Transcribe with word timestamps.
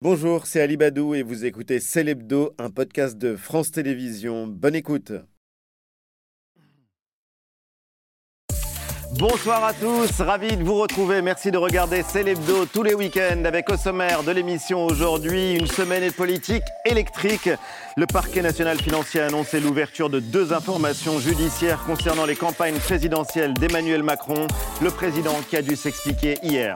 Bonjour, 0.00 0.46
c'est 0.46 0.60
Ali 0.60 0.76
Badou 0.76 1.16
et 1.16 1.24
vous 1.24 1.44
écoutez 1.44 1.80
Célébdo, 1.80 2.54
un 2.58 2.70
podcast 2.70 3.18
de 3.18 3.34
France 3.34 3.72
Télévisions. 3.72 4.46
Bonne 4.46 4.76
écoute. 4.76 5.10
Bonsoir 9.18 9.64
à 9.64 9.72
tous, 9.72 10.20
ravi 10.20 10.56
de 10.56 10.62
vous 10.62 10.76
retrouver. 10.76 11.20
Merci 11.20 11.50
de 11.50 11.58
regarder 11.58 12.04
Célébdo 12.04 12.66
tous 12.66 12.84
les 12.84 12.94
week-ends 12.94 13.42
avec 13.44 13.68
au 13.70 13.76
sommaire 13.76 14.22
de 14.22 14.30
l'émission 14.30 14.86
aujourd'hui 14.86 15.54
une 15.54 15.66
semaine 15.66 16.12
politique 16.12 16.62
électrique. 16.84 17.50
Le 17.96 18.06
parquet 18.06 18.42
national 18.42 18.78
financier 18.78 19.20
a 19.20 19.26
annoncé 19.26 19.58
l'ouverture 19.58 20.10
de 20.10 20.20
deux 20.20 20.52
informations 20.52 21.18
judiciaires 21.18 21.82
concernant 21.84 22.24
les 22.24 22.36
campagnes 22.36 22.78
présidentielles 22.78 23.54
d'Emmanuel 23.54 24.04
Macron, 24.04 24.46
le 24.80 24.90
président 24.90 25.34
qui 25.50 25.56
a 25.56 25.62
dû 25.62 25.74
s'expliquer 25.74 26.36
hier. 26.44 26.74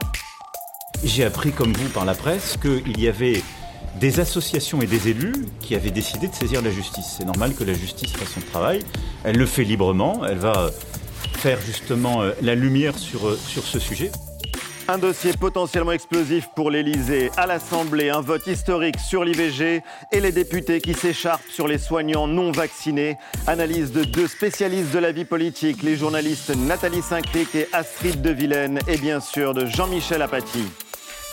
J'ai 1.03 1.25
appris 1.25 1.51
comme 1.51 1.73
vous 1.73 1.89
par 1.89 2.05
la 2.05 2.15
presse 2.15 2.57
qu'il 2.57 2.99
y 2.99 3.07
avait 3.07 3.41
des 3.99 4.19
associations 4.19 4.81
et 4.81 4.87
des 4.87 5.09
élus 5.09 5.33
qui 5.59 5.75
avaient 5.75 5.91
décidé 5.91 6.27
de 6.27 6.33
saisir 6.33 6.61
la 6.61 6.71
justice. 6.71 7.15
C'est 7.17 7.25
normal 7.25 7.53
que 7.53 7.63
la 7.63 7.73
justice 7.73 8.13
fasse 8.13 8.33
son 8.33 8.41
travail. 8.41 8.79
Elle 9.23 9.37
le 9.37 9.45
fait 9.45 9.65
librement. 9.65 10.25
Elle 10.25 10.37
va 10.37 10.71
faire 11.33 11.59
justement 11.61 12.21
euh, 12.21 12.31
la 12.41 12.55
lumière 12.55 12.97
sur, 12.97 13.27
euh, 13.27 13.37
sur 13.47 13.63
ce 13.63 13.79
sujet. 13.79 14.11
Un 14.87 14.97
dossier 14.97 15.31
potentiellement 15.33 15.91
explosif 15.91 16.47
pour 16.55 16.69
l'Elysée. 16.71 17.31
À 17.37 17.47
l'Assemblée, 17.47 18.09
un 18.09 18.21
vote 18.21 18.47
historique 18.47 18.99
sur 18.99 19.23
l'IVG 19.23 19.81
et 20.11 20.19
les 20.19 20.31
députés 20.31 20.81
qui 20.81 20.93
s'écharpent 20.93 21.49
sur 21.49 21.67
les 21.67 21.77
soignants 21.77 22.27
non 22.27 22.51
vaccinés. 22.51 23.17
Analyse 23.47 23.91
de 23.91 24.03
deux 24.03 24.27
spécialistes 24.27 24.91
de 24.91 24.99
la 24.99 25.11
vie 25.11 25.25
politique, 25.25 25.83
les 25.83 25.95
journalistes 25.95 26.53
Nathalie 26.55 27.01
Saint-Cric 27.01 27.55
et 27.55 27.67
Astrid 27.71 28.21
de 28.21 28.31
Vilaine, 28.31 28.79
et 28.87 28.97
bien 28.97 29.19
sûr 29.19 29.53
de 29.53 29.65
Jean-Michel 29.65 30.21
Apathy. 30.21 30.63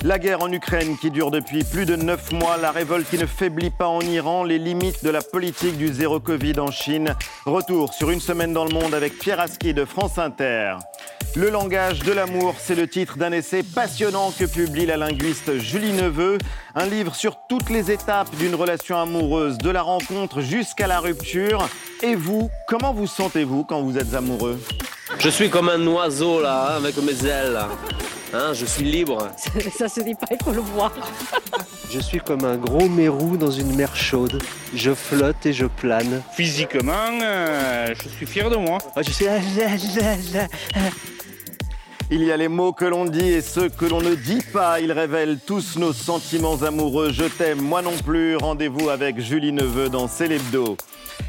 La 0.03 0.19
guerre 0.19 0.43
en 0.43 0.51
Ukraine 0.51 0.97
qui 0.97 1.11
dure 1.11 1.31
depuis 1.31 1.63
plus 1.63 1.85
de 1.85 1.95
neuf 1.95 2.33
mois, 2.33 2.57
la 2.57 2.71
révolte 2.71 3.11
qui 3.11 3.19
ne 3.19 3.27
faiblit 3.27 3.69
pas 3.69 3.87
en 3.87 4.01
Iran, 4.01 4.45
les 4.45 4.59
limites 4.59 5.05
de 5.05 5.11
la 5.11 5.21
politique 5.21 5.77
du 5.77 5.89
zéro 5.89 6.21
Covid 6.21 6.59
en 6.59 6.71
Chine. 6.71 7.15
Retour 7.45 7.93
sur 7.93 8.09
une 8.09 8.21
semaine 8.21 8.55
dans 8.55 8.65
le 8.65 8.73
monde 8.73 8.95
avec 8.95 9.19
Pierre 9.19 9.41
Aski 9.41 9.75
de 9.75 9.85
France 9.85 10.17
Inter. 10.17 10.77
Le 11.37 11.51
langage 11.51 11.99
de 12.01 12.13
l'amour, 12.13 12.55
c'est 12.59 12.75
le 12.75 12.89
titre 12.89 13.19
d'un 13.19 13.31
essai 13.31 13.63
passionnant 13.63 14.31
que 14.31 14.47
publie 14.47 14.87
la 14.87 14.97
linguiste 14.97 15.59
Julie 15.59 15.93
Neveu. 15.93 16.39
Un 16.75 16.87
livre 16.87 17.15
sur 17.15 17.37
toutes 17.47 17.69
les 17.69 17.91
étapes 17.91 18.35
d'une 18.37 18.55
relation 18.55 18.99
amoureuse, 18.99 19.59
de 19.59 19.71
la 19.71 19.83
rencontre 19.83 20.41
jusqu'à 20.41 20.87
la 20.87 21.01
rupture. 21.01 21.69
Et 22.03 22.15
vous, 22.15 22.51
comment 22.67 22.95
vous 22.95 23.07
sentez-vous 23.07 23.65
quand 23.65 23.83
vous 23.83 23.99
êtes 23.99 24.15
amoureux? 24.15 24.59
Je 25.19 25.29
suis 25.29 25.51
comme 25.51 25.69
un 25.69 25.87
oiseau 25.87 26.41
là, 26.41 26.77
avec 26.77 26.97
mes 26.99 27.27
ailes. 27.27 27.59
Hein, 28.33 28.53
je 28.55 28.65
suis 28.65 28.85
libre. 28.85 29.29
Ça 29.77 29.89
se 29.89 30.01
dit 30.01 30.15
pas, 30.15 30.27
il 30.31 30.43
faut 30.43 30.53
le 30.53 30.61
voir. 30.61 30.93
Je 31.91 31.99
suis 31.99 32.21
comme 32.21 32.45
un 32.45 32.57
gros 32.57 32.89
mérou 32.89 33.37
dans 33.37 33.51
une 33.51 33.75
mer 33.75 33.97
chaude. 33.97 34.41
Je 34.75 34.95
flotte 34.95 35.45
et 35.47 35.53
je 35.53 35.67
plane. 35.67 36.23
Physiquement, 36.35 37.19
euh, 37.23 37.93
je 38.01 38.09
suis 38.09 38.27
fier 38.27 38.49
de 38.49 38.57
moi. 38.57 38.79
Oh, 38.97 39.01
je 39.05 39.11
suis... 39.11 39.27
Il 42.13 42.25
y 42.25 42.33
a 42.33 42.37
les 42.37 42.49
mots 42.49 42.73
que 42.73 42.85
l'on 42.85 43.05
dit 43.05 43.29
et 43.29 43.41
ceux 43.41 43.69
que 43.69 43.85
l'on 43.85 44.01
ne 44.01 44.17
dit 44.17 44.43
pas. 44.53 44.81
Ils 44.81 44.91
révèlent 44.91 45.39
tous 45.47 45.77
nos 45.77 45.93
sentiments 45.93 46.61
amoureux. 46.63 47.11
Je 47.13 47.25
t'aime, 47.25 47.61
moi 47.61 47.83
non 47.83 47.97
plus. 48.05 48.37
Rendez-vous 48.37 48.89
avec 48.89 49.21
Julie 49.21 49.53
Neveu 49.53 49.89
dans 49.89 50.09
Célébdo. 50.09 50.77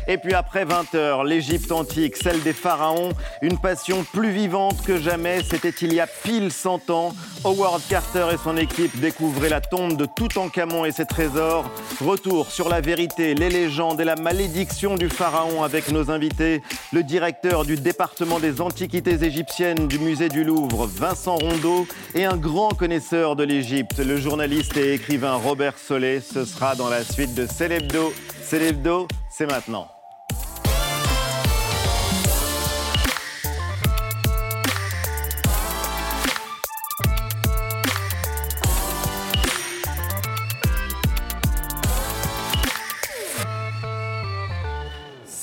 Et 0.08 0.18
puis 0.18 0.34
après 0.34 0.66
20 0.66 0.96
heures, 0.96 1.24
l'Égypte 1.24 1.72
antique, 1.72 2.18
celle 2.18 2.42
des 2.42 2.54
pharaons, 2.54 3.12
une 3.42 3.60
passion 3.60 4.04
plus 4.04 4.32
vivante 4.32 4.82
que 4.84 4.98
jamais. 5.00 5.42
C'était 5.44 5.70
il 5.70 5.94
y 5.94 6.00
a 6.00 6.08
pile 6.08 6.52
100 6.52 6.90
ans. 6.90 7.14
Howard 7.44 7.82
Carter 7.88 8.28
et 8.34 8.38
son 8.38 8.58
équipe 8.58 9.00
découvraient 9.00 9.50
la 9.50 9.62
tombe 9.62 9.98
de 9.98 10.06
Toutankhamon 10.06 10.86
et 10.86 10.92
ses 10.92 11.06
trésors. 11.06 11.66
Retour 12.02 12.52
sur 12.52 12.70
la 12.70 12.82
vérité, 12.82 13.36
les 13.36 13.50
légendes 13.50 14.02
et 14.02 14.06
la 14.06 14.16
malédiction 14.16 14.96
du 14.96 15.10
pharaon 15.10 15.64
avec 15.64 15.92
nos 15.92 16.10
invités. 16.10 16.62
Le 16.92 17.04
directeur 17.04 17.66
du 17.66 17.76
département 17.76 18.40
des 18.40 18.62
antiquités 18.62 19.24
égyptiennes 19.24 19.88
du 19.88 20.00
musée 20.00 20.30
du 20.30 20.44
Louvre, 20.44 20.71
Vincent 20.78 21.36
Rondeau, 21.36 21.88
et 22.16 22.26
un 22.26 22.38
grand 22.38 22.70
connaisseur 22.70 23.36
de 23.36 23.44
l'Égypte, 23.44 24.00
le 24.00 24.18
journaliste 24.18 24.78
et 24.78 24.94
écrivain 24.94 25.36
Robert 25.36 25.78
Solé. 25.78 26.22
Ce 26.22 26.46
sera 26.46 26.76
dans 26.76 26.90
la 26.90 27.04
suite 27.04 27.34
de 27.36 27.46
Célébdo. 27.46 28.14
Célébdo, 28.42 29.08
c'est 29.30 29.46
maintenant. 29.46 29.88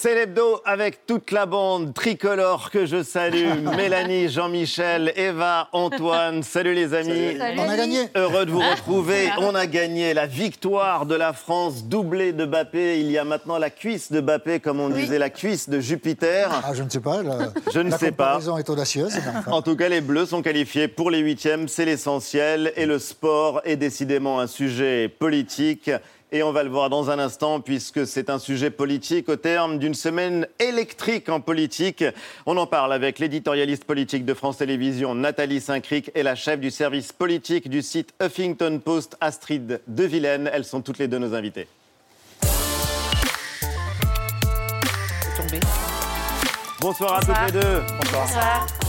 C'est 0.00 0.14
l'hebdo 0.14 0.60
avec 0.64 1.06
toute 1.06 1.32
la 1.32 1.44
bande 1.44 1.92
tricolore 1.92 2.70
que 2.70 2.86
je 2.86 3.02
salue. 3.02 3.48
Mélanie, 3.76 4.28
Jean-Michel, 4.28 5.12
Eva, 5.16 5.68
Antoine. 5.72 6.44
Salut 6.44 6.72
les 6.72 6.94
amis. 6.94 7.36
On 7.56 7.68
a 7.68 7.76
gagné. 7.76 8.02
Heureux 8.14 8.46
de 8.46 8.52
vous 8.52 8.60
retrouver. 8.60 9.28
On 9.38 9.56
a 9.56 9.66
gagné 9.66 10.14
la 10.14 10.28
victoire 10.28 11.04
de 11.04 11.16
la 11.16 11.32
France, 11.32 11.86
doublée 11.86 12.32
de 12.32 12.46
Bappé. 12.46 13.00
Il 13.00 13.10
y 13.10 13.18
a 13.18 13.24
maintenant 13.24 13.58
la 13.58 13.70
cuisse 13.70 14.12
de 14.12 14.20
Bappé, 14.20 14.60
comme 14.60 14.78
on 14.78 14.88
disait, 14.88 15.18
la 15.18 15.30
cuisse 15.30 15.68
de 15.68 15.80
Jupiter. 15.80 16.48
Ah, 16.64 16.74
je 16.74 16.84
ne 16.84 16.90
sais 16.90 17.00
pas. 17.00 17.24
La, 17.24 17.48
je 17.74 17.80
ne 17.80 17.90
la 17.90 17.98
sais 17.98 18.12
pas. 18.12 18.34
comparaison 18.34 18.56
est 18.56 18.70
audacieuse. 18.70 19.16
Enfin. 19.16 19.50
En 19.50 19.62
tout 19.62 19.74
cas, 19.74 19.88
les 19.88 20.00
Bleus 20.00 20.26
sont 20.26 20.42
qualifiés 20.42 20.86
pour 20.86 21.10
les 21.10 21.18
huitièmes. 21.18 21.66
C'est 21.66 21.86
l'essentiel. 21.86 22.72
Et 22.76 22.86
le 22.86 23.00
sport 23.00 23.62
est 23.64 23.74
décidément 23.74 24.38
un 24.38 24.46
sujet 24.46 25.08
politique. 25.08 25.90
Et 26.30 26.42
on 26.42 26.52
va 26.52 26.62
le 26.62 26.68
voir 26.68 26.90
dans 26.90 27.10
un 27.10 27.18
instant, 27.18 27.60
puisque 27.60 28.06
c'est 28.06 28.28
un 28.28 28.38
sujet 28.38 28.70
politique 28.70 29.30
au 29.30 29.36
terme 29.36 29.78
d'une 29.78 29.94
semaine 29.94 30.46
électrique 30.58 31.30
en 31.30 31.40
politique. 31.40 32.04
On 32.44 32.58
en 32.58 32.66
parle 32.66 32.92
avec 32.92 33.18
l'éditorialiste 33.18 33.84
politique 33.84 34.26
de 34.26 34.34
France 34.34 34.58
Télévisions, 34.58 35.14
Nathalie 35.14 35.60
Saint-Cric, 35.60 36.10
et 36.14 36.22
la 36.22 36.34
chef 36.34 36.60
du 36.60 36.70
service 36.70 37.12
politique 37.12 37.70
du 37.70 37.80
site 37.80 38.12
Huffington 38.22 38.78
Post, 38.84 39.16
Astrid 39.22 39.80
de 39.86 40.04
Vilaine. 40.04 40.50
Elles 40.52 40.66
sont 40.66 40.82
toutes 40.82 40.98
les 40.98 41.08
deux 41.08 41.18
nos 41.18 41.34
invitées. 41.34 41.66
Bonsoir 46.80 47.16
à 47.16 47.20
toutes 47.20 47.46
les 47.46 47.60
deux. 47.60 47.82
Bonsoir. 48.02 48.26
Bonsoir 48.26 48.87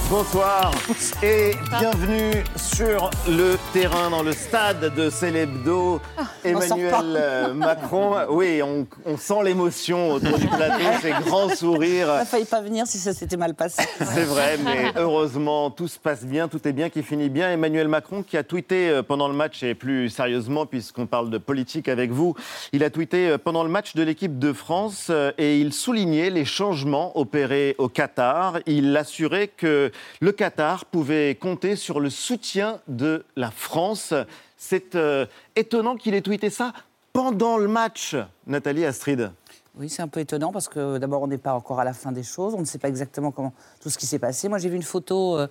et 1.22 1.52
bienvenue 1.70 2.44
sur 2.56 3.12
le 3.28 3.58
terrain, 3.74 4.10
dans 4.10 4.24
le 4.24 4.32
stade 4.32 4.96
de 4.96 5.08
Célébdo. 5.08 6.02
Emmanuel 6.44 6.94
euh, 7.16 7.54
Macron, 7.54 8.16
oui, 8.30 8.60
on, 8.64 8.88
on 9.06 9.18
sent 9.18 9.44
l'émotion 9.44 10.14
autour 10.14 10.40
du 10.40 10.48
plateau, 10.48 10.84
ces 11.02 11.12
grands 11.12 11.50
sourires. 11.50 12.08
Il 12.08 12.22
a 12.22 12.26
failli 12.26 12.46
pas 12.46 12.62
venir 12.62 12.88
si 12.88 12.98
ça 12.98 13.14
s'était 13.14 13.38
mal 13.38 13.54
passé. 13.54 13.84
C'est 14.00 14.24
vrai, 14.24 14.58
mais 14.64 14.92
heureusement, 14.96 15.70
tout 15.70 15.88
se 15.88 16.00
passe 16.00 16.26
bien, 16.26 16.48
tout 16.48 16.68
est 16.68 16.74
bien, 16.74 16.90
qui 16.90 17.04
finit 17.04 17.30
bien. 17.30 17.52
Emmanuel 17.52 17.88
Macron, 17.88 18.24
qui 18.24 18.36
a 18.36 18.44
tweeté 18.44 18.90
euh, 18.90 19.04
pendant 19.04 19.28
le 19.28 19.36
match, 19.36 19.62
et 19.62 19.76
plus 19.76 20.10
sérieusement, 20.10 20.66
puisqu'on 20.66 21.06
parle 21.06 21.30
de 21.30 21.38
politique 21.38 21.88
avec 21.88 22.10
vous, 22.10 22.34
il 22.74 22.84
a 22.84 22.90
tweeté 22.90 23.30
euh, 23.30 23.38
pendant 23.38 23.64
le 23.64 23.70
match 23.70 23.94
de 23.94 24.02
l'équipe 24.02 24.40
de 24.40 24.54
France 24.54 25.12
et 25.38 25.60
il 25.60 25.72
soulignait 25.72 26.32
les 26.32 26.46
changements 26.46 27.16
opérés 27.16 27.76
au 27.78 27.90
Qatar. 27.90 28.58
Il 28.66 28.98
assurait 28.98 29.50
que 29.50 29.92
le 30.20 30.32
Qatar 30.32 30.86
pouvait 30.86 31.36
compter 31.36 31.76
sur 31.76 32.00
le 32.00 32.10
soutien 32.10 32.80
de 32.88 33.26
la 33.36 33.52
France. 33.52 34.14
C'est 34.58 34.96
euh, 34.96 35.26
étonnant 35.56 35.96
qu'il 35.96 36.14
ait 36.14 36.22
tweeté 36.22 36.50
ça 36.50 36.74
pendant 37.14 37.58
le 37.58 37.68
match, 37.68 38.16
Nathalie 38.48 38.86
Astrid. 38.86 39.32
Oui, 39.76 39.90
c'est 39.90 40.02
un 40.02 40.08
peu 40.08 40.20
étonnant 40.20 40.52
parce 40.52 40.68
que 40.68 40.98
d'abord, 40.98 41.22
on 41.22 41.28
n'est 41.28 41.38
pas 41.38 41.54
encore 41.54 41.80
à 41.80 41.86
la 41.86 41.94
fin 41.94 42.12
des 42.12 42.24
choses. 42.24 42.54
On 42.54 42.60
ne 42.60 42.66
sait 42.66 42.80
pas 42.80 42.90
exactement 42.90 43.32
comment 43.32 43.54
tout 43.82 43.90
ce 43.90 43.98
qui 43.98 44.06
s'est 44.06 44.20
passé. 44.20 44.50
Moi, 44.50 44.58
j'ai 44.58 44.68
vu 44.68 44.76
une 44.76 44.84
photo, 44.84 45.38
euh, 45.38 45.48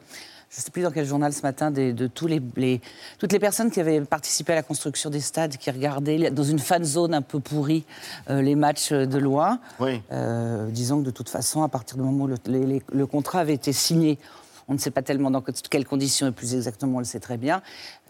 je 0.50 0.56
ne 0.58 0.62
sais 0.62 0.70
plus 0.70 0.82
dans 0.82 0.90
quel 0.90 1.04
journal 1.04 1.32
ce 1.32 1.42
matin, 1.42 1.70
de 1.70 2.06
tous 2.06 2.26
les, 2.26 2.40
les- 2.56 2.80
toutes 3.18 3.32
les 3.32 3.38
personnes 3.38 3.70
qui 3.70 3.80
avaient 3.80 4.00
participé 4.00 4.52
à 4.52 4.56
la 4.56 4.62
construction 4.62 5.10
des 5.10 5.20
stades, 5.20 5.56
qui 5.58 5.70
regardaient 5.70 6.30
dans 6.30 6.42
une 6.42 6.58
fan 6.58 6.82
zone 6.84 7.12
un 7.12 7.20
peu 7.22 7.38
pourrie 7.38 7.84
euh, 8.30 8.40
les 8.40 8.54
matchs 8.54 8.92
de 8.92 9.18
loin. 9.18 9.58
Oui. 9.78 10.00
Euh, 10.10 10.66
disons 10.70 11.00
que 11.00 11.06
de 11.06 11.10
toute 11.10 11.28
façon, 11.28 11.62
à 11.62 11.68
partir 11.68 11.96
du 11.98 12.02
moment 12.02 12.24
où 12.24 12.28
le, 12.28 12.36
les- 12.46 12.64
les- 12.66 12.82
le 12.92 13.06
contrat 13.06 13.40
avait 13.40 13.54
été 13.54 13.72
signé, 13.74 14.18
on 14.68 14.72
ne 14.74 14.78
sait 14.78 14.90
pas 14.90 15.02
tellement 15.02 15.30
dans 15.30 15.42
que- 15.42 15.52
quelles 15.68 15.86
conditions 15.86 16.26
et 16.26 16.32
plus 16.32 16.54
exactement, 16.54 16.96
on 16.96 17.00
le 17.00 17.04
sait 17.04 17.20
très 17.20 17.36
bien, 17.36 17.60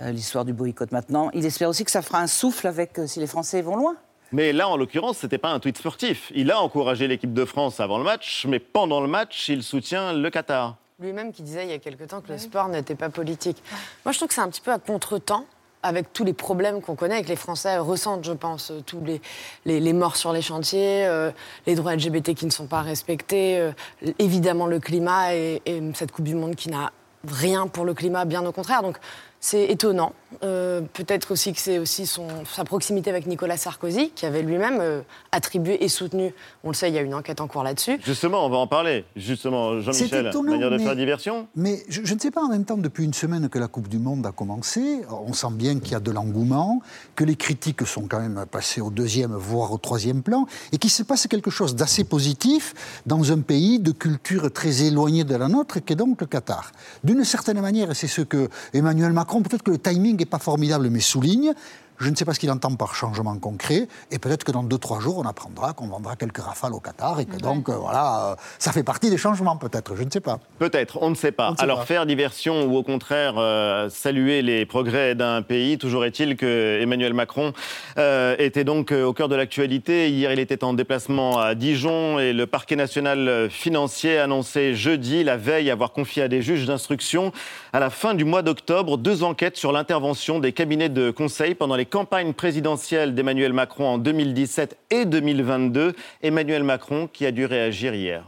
euh, 0.01 0.13
l'histoire 0.13 0.45
du 0.45 0.53
boycott 0.53 0.93
maintenant. 0.93 1.31
Il 1.35 1.45
espère 1.45 1.69
aussi 1.69 1.85
que 1.85 1.91
ça 1.91 2.03
fera 2.03 2.21
un 2.21 2.27
souffle 2.29 2.69
avec 2.69 3.01
si 3.07 3.19
les 3.19 3.27
Français 3.27 3.63
vont 3.63 3.77
loin. 3.77 3.97
Mais 4.31 4.53
là, 4.53 4.69
en 4.69 4.77
l'occurrence, 4.77 5.19
ce 5.19 5.27
n'était 5.27 5.39
pas 5.39 5.51
un 5.51 5.59
tweet 5.59 5.79
furtif. 5.79 6.31
Il 6.35 6.51
a 6.53 6.61
encouragé 6.61 7.09
l'équipe 7.09 7.33
de 7.33 7.45
France 7.45 7.81
avant 7.81 7.99
le 7.99 8.05
match, 8.05 8.45
mais 8.49 8.59
pendant 8.61 9.01
le 9.01 9.09
match, 9.09 9.49
il 9.49 9.63
soutient 9.63 10.13
le 10.13 10.31
Qatar. 10.31 10.77
Lui-même 11.01 11.33
qui 11.33 11.45
disait 11.45 11.63
il 11.63 11.71
y 11.71 11.75
a 11.75 11.79
quelque 11.79 12.03
temps 12.03 12.21
que 12.21 12.33
le 12.33 12.39
sport 12.39 12.67
n'était 12.67 12.97
pas 12.97 13.09
politique. 13.09 13.63
Moi, 14.05 14.11
je 14.11 14.19
trouve 14.19 14.27
que 14.27 14.35
c'est 14.35 14.41
un 14.41 14.49
petit 14.49 14.61
peu 14.61 14.73
à 14.73 14.81
contre-temps 14.81 15.45
avec 15.85 16.13
tous 16.13 16.25
les 16.25 16.33
problèmes 16.33 16.81
qu'on 16.81 16.97
connaît 16.97 17.21
et 17.21 17.23
que 17.23 17.29
les 17.29 17.37
Français 17.37 17.79
ressentent, 17.79 18.25
je 18.25 18.33
pense, 18.33 18.73
euh, 18.73 18.81
tous 18.85 19.01
les, 19.05 19.21
les, 19.65 19.79
les 19.79 19.93
morts 19.93 20.17
sur 20.17 20.33
les 20.33 20.43
chantiers, 20.43 21.07
euh, 21.07 21.31
les 21.69 21.77
droits 21.77 21.95
LGBT 21.95 22.35
qui 22.35 22.47
ne 22.47 22.51
sont 22.51 22.67
pas 22.67 22.83
respectés, 22.83 23.61
euh, 23.61 23.71
évidemment 24.19 24.67
le 24.67 24.81
climat 24.81 25.37
et, 25.37 25.63
et 25.67 25.81
cette 25.95 26.11
Coupe 26.11 26.25
du 26.25 26.35
Monde 26.35 26.57
qui 26.57 26.69
n'a 26.69 26.91
rien 27.29 27.69
pour 27.69 27.85
le 27.85 27.95
climat, 27.95 28.25
bien 28.25 28.45
au 28.45 28.51
contraire. 28.51 28.83
Donc, 28.83 28.99
C'est 29.41 29.65
étonnant. 29.67 30.13
Euh, 30.43 30.81
Peut-être 30.93 31.31
aussi 31.33 31.53
que 31.53 31.61
c'est 31.61 31.79
aussi 31.79 32.07
son, 32.07 32.27
sa 32.45 32.65
proximité 32.65 33.09
avec 33.09 33.27
Nicolas 33.27 33.57
Sarkozy, 33.57 34.11
qui 34.15 34.27
avait 34.27 34.43
lui-même 34.43 34.79
euh, 34.81 35.01
attribué 35.33 35.83
et 35.83 35.89
soutenu, 35.89 36.35
on 36.65 36.69
le 36.69 36.75
sait, 36.75 36.89
il 36.89 36.95
y 36.95 36.99
a 36.99 37.03
une 37.03 37.15
enquête 37.15 37.41
en 37.41 37.47
cours 37.47 37.63
là-dessus. 37.63 37.99
Justement, 38.05 38.45
on 38.45 38.51
va 38.51 38.57
en 38.59 38.67
parler. 38.67 39.05
Justement, 39.17 39.81
Jean-Michel, 39.81 40.27
étonnant, 40.27 40.51
manière 40.51 40.71
de 40.71 40.77
mais- 40.77 40.85
faire 40.85 40.97
diversion 40.97 41.47
Mais 41.57 41.83
je, 41.89 42.01
je 42.05 42.15
ne 42.15 42.19
sais 42.19 42.31
pas, 42.33 42.43
en 42.43 42.49
même 42.49 42.65
temps, 42.65 42.77
depuis 42.77 43.05
une 43.05 43.15
semaine 43.15 43.49
que 43.49 43.59
la 43.59 43.69
Coupe 43.69 43.89
du 43.89 43.99
Monde 43.99 44.27
a 44.27 44.33
commencé, 44.33 45.01
on 45.11 45.33
sent 45.33 45.53
bien 45.53 45.79
qu'il 45.79 45.93
y 45.93 45.95
a 45.95 46.01
de 46.01 46.11
l'engouement, 46.11 46.83
que 47.15 47.25
les 47.25 47.37
critiques 47.37 47.87
sont 47.87 48.03
quand 48.09 48.21
même 48.21 48.45
passées 48.51 48.81
au 48.81 48.91
deuxième, 48.91 49.33
voire 49.33 49.73
au 49.73 49.79
troisième 49.79 50.23
plan, 50.23 50.47
et 50.73 50.79
qu'il 50.79 50.91
se 50.91 51.03
passe 51.05 51.27
quelque 51.29 51.51
chose 51.51 51.75
d'assez 51.77 52.05
positif 52.05 52.75
dans 53.07 53.31
un 53.33 53.41
pays 53.41 53.79
de 53.79 53.93
culture 53.93 54.53
très 54.53 54.83
éloignée 54.83 55.25
de 55.25 55.35
la 55.37 55.49
nôtre, 55.49 55.79
qui 55.79 55.93
est 55.93 55.97
donc 55.97 56.21
le 56.21 56.27
Qatar. 56.27 56.73
D'une 57.05 57.25
certaine 57.25 57.61
manière, 57.61 57.91
et 57.93 57.95
c'est 57.95 58.09
ce 58.09 58.21
que 58.23 58.49
Emmanuel 58.75 59.13
Macron, 59.13 59.28
peut-être 59.29 59.63
que 59.63 59.71
le 59.71 59.79
timing 59.79 60.19
n'est 60.19 60.27
pas 60.27 60.39
formidable, 60.39 60.89
mais 60.91 61.01
souligne, 61.01 61.53
je 62.01 62.11
ne 62.11 62.15
sais 62.15 62.25
pas 62.25 62.35
ce 62.35 62.41
qu'il 62.41 62.51
entend 62.51 62.75
par 62.75 62.95
changement 62.95 63.37
concret, 63.39 63.89
et 64.11 64.19
peut-être 64.19 64.45
que 64.45 64.53
dans 64.53 64.63
deux, 64.63 64.79
trois 64.79 65.01
jours, 65.01 65.19
on 65.19 65.25
apprendra 65.25 65.73
qu'on 65.73 65.89
vendra 65.89 66.17
quelques 66.17 66.39
rafales 66.39 66.73
au 66.73 66.81
Qatar, 66.81 67.21
et 67.21 67.27
que 67.27 67.37
donc, 67.37 67.69
euh, 67.69 67.73
voilà, 67.73 68.31
euh, 68.31 68.37
ça 68.59 68.73
fait 68.73 68.83
partie 68.83 69.11
des 69.11 69.17
changements, 69.17 69.57
peut-être, 69.57 69.97
je 69.97 70.03
ne 70.03 70.11
sais 70.11 70.21
pas. 70.21 70.39
Peut-être, 70.59 70.99
on 71.03 71.11
ne 71.11 71.15
sait 71.15 71.33
pas. 71.33 71.49
On 71.49 71.53
ne 71.53 71.57
sait 71.57 71.63
Alors 71.63 71.81
pas. 71.81 71.87
faire 71.87 72.07
diversion 72.07 72.65
ou 72.65 72.77
au 72.77 72.83
contraire 72.83 73.35
euh, 73.39 73.89
saluer 73.91 74.43
les 74.43 74.67
progrès 74.67 75.15
d'un 75.15 75.43
pays, 75.43 75.79
toujours 75.79 76.05
est-il 76.05 76.37
que 76.37 76.79
Emmanuel 76.81 77.15
Macron 77.15 77.53
euh, 77.99 78.37
était 78.39 78.65
donc 78.65 78.93
au 78.93 79.13
cœur 79.13 79.29
de 79.29 79.37
l'actualité. 79.37 80.11
Hier, 80.11 80.33
il 80.33 80.39
était 80.39 80.65
en 80.65 80.75
déplacement 80.75 81.39
à 81.39 81.55
Dijon 81.55 82.19
et 82.19 82.33
le 82.33 82.47
parquet 82.47 82.77
national 82.77 83.49
financier 83.51 84.19
a 84.19 84.25
annoncé 84.25 84.75
jeudi, 84.75 85.25
la 85.25 85.37
veille, 85.37 85.71
avoir 85.71 85.93
confié 85.93 86.23
à 86.23 86.29
des 86.29 86.43
juges 86.43 86.67
d'instruction 86.67 87.33
à 87.73 87.81
la 87.81 87.91
fin 87.91 88.15
du 88.15 88.25
mois 88.25 88.43
d'octobre 88.43 88.99
deux 88.99 89.23
enquêtes 89.23 89.57
sur 89.57 89.73
l'intervention 89.73 90.39
des 90.39 90.53
cabinets 90.53 90.89
de 90.89 91.11
conseil 91.11 91.55
pendant 91.55 91.77
les 91.77 91.87
campagnes 91.89 92.33
présidentielles 92.33 93.15
d'Emmanuel 93.15 93.53
Macron 93.53 93.87
en 93.87 93.99
2017 93.99 94.77
et 94.91 95.05
2022. 95.05 95.95
Emmanuel 96.23 96.63
Macron 96.63 97.09
qui 97.13 97.27
a 97.27 97.33
dû 97.33 97.45
réagir 97.45 97.95
hier. 97.95 98.25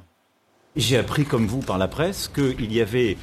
J'ai 0.76 0.96
appris, 0.96 1.24
comme 1.24 1.46
vous, 1.46 1.60
par 1.60 1.78
la 1.78 1.88
presse, 1.88 2.28
qu'il 2.28 2.72
y 2.72 2.80
avait 2.80 3.16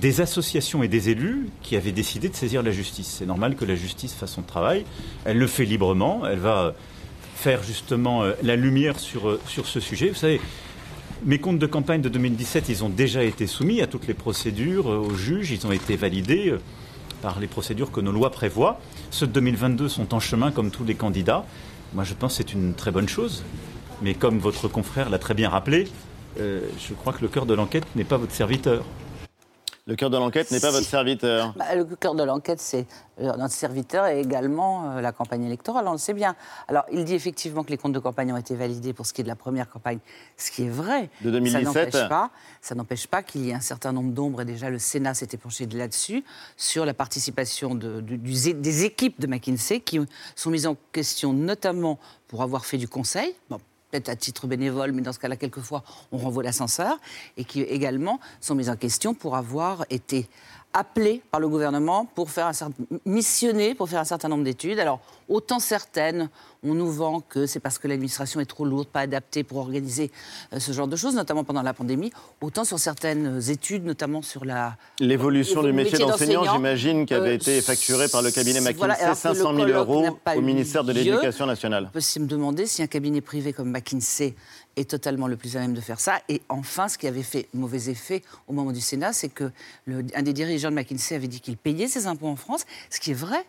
des 0.00 0.20
associations 0.20 0.82
et 0.82 0.88
des 0.88 1.10
élus 1.10 1.48
qui 1.62 1.76
avaient 1.76 1.92
décidé 1.92 2.28
de 2.28 2.34
saisir 2.34 2.62
la 2.62 2.70
justice. 2.70 3.16
C'est 3.18 3.26
normal 3.26 3.56
que 3.56 3.64
la 3.64 3.74
justice 3.74 4.14
fasse 4.14 4.32
son 4.32 4.42
travail. 4.42 4.84
Elle 5.24 5.38
le 5.38 5.46
fait 5.46 5.64
librement. 5.64 6.22
Elle 6.26 6.38
va 6.38 6.74
faire 7.34 7.62
justement 7.62 8.24
euh, 8.24 8.32
la 8.42 8.56
lumière 8.56 8.98
sur, 8.98 9.28
euh, 9.28 9.40
sur 9.46 9.66
ce 9.66 9.80
sujet. 9.80 10.08
Vous 10.08 10.16
savez, 10.16 10.40
mes 11.24 11.38
comptes 11.38 11.58
de 11.58 11.66
campagne 11.66 12.00
de 12.00 12.08
2017, 12.08 12.68
ils 12.68 12.84
ont 12.84 12.88
déjà 12.88 13.22
été 13.22 13.46
soumis 13.46 13.80
à 13.80 13.86
toutes 13.86 14.06
les 14.06 14.14
procédures, 14.14 14.90
euh, 14.90 14.98
aux 14.98 15.14
juges. 15.14 15.52
Ils 15.52 15.66
ont 15.66 15.72
été 15.72 15.96
validés 15.96 16.54
par 17.22 17.38
les 17.40 17.46
procédures 17.46 17.92
que 17.92 18.00
nos 18.00 18.12
lois 18.12 18.30
prévoient. 18.30 18.80
Ceux 19.10 19.26
de 19.26 19.32
2022 19.32 19.88
sont 19.88 20.14
en 20.14 20.20
chemin 20.20 20.50
comme 20.50 20.70
tous 20.70 20.84
les 20.84 20.94
candidats. 20.94 21.44
Moi, 21.94 22.04
je 22.04 22.14
pense 22.14 22.36
que 22.36 22.44
c'est 22.44 22.52
une 22.52 22.74
très 22.74 22.90
bonne 22.90 23.08
chose. 23.08 23.42
Mais 24.02 24.14
comme 24.14 24.38
votre 24.38 24.68
confrère 24.68 25.10
l'a 25.10 25.18
très 25.18 25.34
bien 25.34 25.48
rappelé, 25.48 25.88
euh, 26.38 26.60
je 26.78 26.94
crois 26.94 27.12
que 27.12 27.22
le 27.22 27.28
cœur 27.28 27.46
de 27.46 27.54
l'enquête 27.54 27.84
n'est 27.96 28.04
pas 28.04 28.16
votre 28.16 28.32
serviteur. 28.32 28.84
Le 29.88 29.96
cœur 29.96 30.10
de 30.10 30.18
l'enquête 30.18 30.50
n'est 30.50 30.60
pas 30.60 30.70
votre 30.70 30.86
serviteur. 30.86 31.54
Bah, 31.56 31.74
le 31.74 31.84
cœur 31.86 32.14
de 32.14 32.22
l'enquête, 32.22 32.60
c'est 32.60 32.86
euh, 33.20 33.34
notre 33.38 33.54
serviteur 33.54 34.06
et 34.06 34.20
également 34.20 34.92
euh, 34.92 35.00
la 35.00 35.12
campagne 35.12 35.44
électorale, 35.44 35.88
on 35.88 35.92
le 35.92 35.98
sait 35.98 36.12
bien. 36.12 36.36
Alors, 36.68 36.84
il 36.92 37.06
dit 37.06 37.14
effectivement 37.14 37.64
que 37.64 37.70
les 37.70 37.78
comptes 37.78 37.94
de 37.94 37.98
campagne 37.98 38.30
ont 38.30 38.36
été 38.36 38.54
validés 38.54 38.92
pour 38.92 39.06
ce 39.06 39.14
qui 39.14 39.22
est 39.22 39.24
de 39.24 39.28
la 39.28 39.34
première 39.34 39.70
campagne, 39.70 39.98
ce 40.36 40.50
qui 40.50 40.64
est 40.64 40.68
vrai. 40.68 41.08
De 41.22 41.30
2017. 41.30 41.90
Ça 42.60 42.74
n'empêche 42.74 43.06
pas, 43.06 43.16
pas 43.18 43.22
qu'il 43.22 43.46
y 43.46 43.50
ait 43.50 43.54
un 43.54 43.60
certain 43.60 43.92
nombre 43.92 44.12
d'ombres, 44.12 44.42
et 44.42 44.44
déjà 44.44 44.68
le 44.68 44.78
Sénat 44.78 45.14
s'était 45.14 45.38
penché 45.38 45.64
de 45.64 45.78
là-dessus, 45.78 46.22
sur 46.58 46.84
la 46.84 46.92
participation 46.92 47.74
de- 47.74 48.02
du- 48.02 48.18
du- 48.18 48.52
des 48.54 48.84
équipes 48.84 49.18
de 49.20 49.26
McKinsey 49.26 49.80
qui 49.80 49.98
sont 50.36 50.50
mises 50.50 50.66
en 50.66 50.76
question 50.92 51.32
notamment 51.32 51.98
pour 52.26 52.42
avoir 52.42 52.66
fait 52.66 52.76
du 52.76 52.88
conseil. 52.88 53.34
Bon, 53.48 53.58
peut-être 53.90 54.08
à 54.08 54.16
titre 54.16 54.46
bénévole, 54.46 54.92
mais 54.92 55.02
dans 55.02 55.12
ce 55.12 55.18
cas-là, 55.18 55.36
quelquefois, 55.36 55.82
on 56.12 56.18
renvoie 56.18 56.42
l'ascenseur, 56.42 56.98
et 57.36 57.44
qui 57.44 57.62
également 57.62 58.20
sont 58.40 58.54
mises 58.54 58.70
en 58.70 58.76
question 58.76 59.14
pour 59.14 59.36
avoir 59.36 59.84
été 59.90 60.28
appelés 60.72 61.22
par 61.30 61.40
le 61.40 61.48
gouvernement 61.48 62.06
pour 62.14 62.30
faire 62.30 62.46
un 62.46 62.52
certain, 62.52 62.84
missionnés 63.04 63.74
pour 63.74 63.88
faire 63.88 64.00
un 64.00 64.04
certain 64.04 64.28
nombre 64.28 64.44
d'études. 64.44 64.78
Alors, 64.78 65.00
autant 65.28 65.58
certaines, 65.58 66.28
on 66.62 66.74
nous 66.74 66.90
vend 66.90 67.20
que 67.20 67.46
c'est 67.46 67.60
parce 67.60 67.78
que 67.78 67.88
l'administration 67.88 68.40
est 68.40 68.46
trop 68.46 68.64
lourde, 68.64 68.88
pas 68.88 69.00
adaptée 69.00 69.44
pour 69.44 69.58
organiser 69.58 70.10
euh, 70.52 70.58
ce 70.58 70.72
genre 70.72 70.88
de 70.88 70.96
choses, 70.96 71.14
notamment 71.14 71.44
pendant 71.44 71.62
la 71.62 71.72
pandémie, 71.72 72.12
autant 72.40 72.64
sur 72.64 72.78
certaines 72.78 73.40
études, 73.50 73.84
notamment 73.84 74.22
sur 74.22 74.44
la... 74.44 74.76
L'évolution 75.00 75.62
du 75.62 75.72
métier 75.72 75.92
métier 75.92 76.06
d'enseignant, 76.06 76.44
j'imagine, 76.52 77.06
qui 77.06 77.14
avait 77.14 77.30
euh, 77.30 77.34
été 77.34 77.60
facturé 77.60 78.08
par 78.08 78.22
le 78.22 78.30
cabinet 78.30 78.60
McKinsey, 78.60 78.78
voilà, 78.78 78.94
alors 78.94 79.20
que 79.20 79.28
le 79.28 79.34
500 79.34 79.54
000 79.54 79.66
colloque 79.66 79.76
euros 79.76 80.18
au 80.36 80.40
ministère 80.40 80.84
de 80.84 80.92
l'Éducation 80.92 81.46
nationale. 81.46 81.86
On 81.88 81.92
peut 81.92 82.00
se 82.00 82.18
demander 82.18 82.66
si 82.66 82.82
un 82.82 82.86
cabinet 82.86 83.20
privé 83.20 83.52
comme 83.52 83.70
McKinsey 83.70 84.34
est 84.78 84.90
totalement 84.90 85.26
le 85.26 85.36
plus 85.36 85.56
à 85.56 85.60
même 85.60 85.74
de 85.74 85.80
faire 85.80 86.00
ça. 86.00 86.20
Et 86.28 86.42
enfin, 86.48 86.88
ce 86.88 86.98
qui 86.98 87.06
avait 87.06 87.22
fait 87.22 87.48
mauvais 87.54 87.90
effet 87.90 88.22
au 88.46 88.52
moment 88.52 88.72
du 88.72 88.80
Sénat, 88.80 89.12
c'est 89.12 89.28
que 89.28 89.50
des 89.86 90.32
dirigeants 90.32 90.70
de 90.70 90.76
McKinsey 90.76 91.14
avait 91.14 91.28
dit 91.28 91.40
qu'il 91.40 91.56
payait 91.56 91.88
ses 91.88 92.06
impôts 92.06 92.28
en 92.28 92.36
France, 92.36 92.64
ce 92.90 93.00
qui 93.00 93.10
est 93.10 93.14
vrai. 93.14 93.44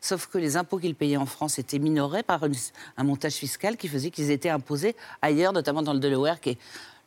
Sauf 0.00 0.26
que 0.26 0.38
les 0.38 0.56
impôts 0.56 0.78
qu'il 0.78 0.96
payait 0.96 1.16
en 1.16 1.26
France 1.26 1.60
étaient 1.60 1.78
minorés 1.78 2.24
par 2.24 2.42
un 2.96 3.04
montage 3.04 3.34
fiscal 3.34 3.76
qui 3.76 3.86
faisait 3.86 4.10
qu'ils 4.10 4.32
étaient 4.32 4.48
imposés 4.48 4.96
ailleurs, 5.22 5.52
notamment 5.52 5.82
dans 5.82 5.92
le 5.92 6.00
Delaware, 6.00 6.40
qui 6.40 6.50
est 6.50 6.58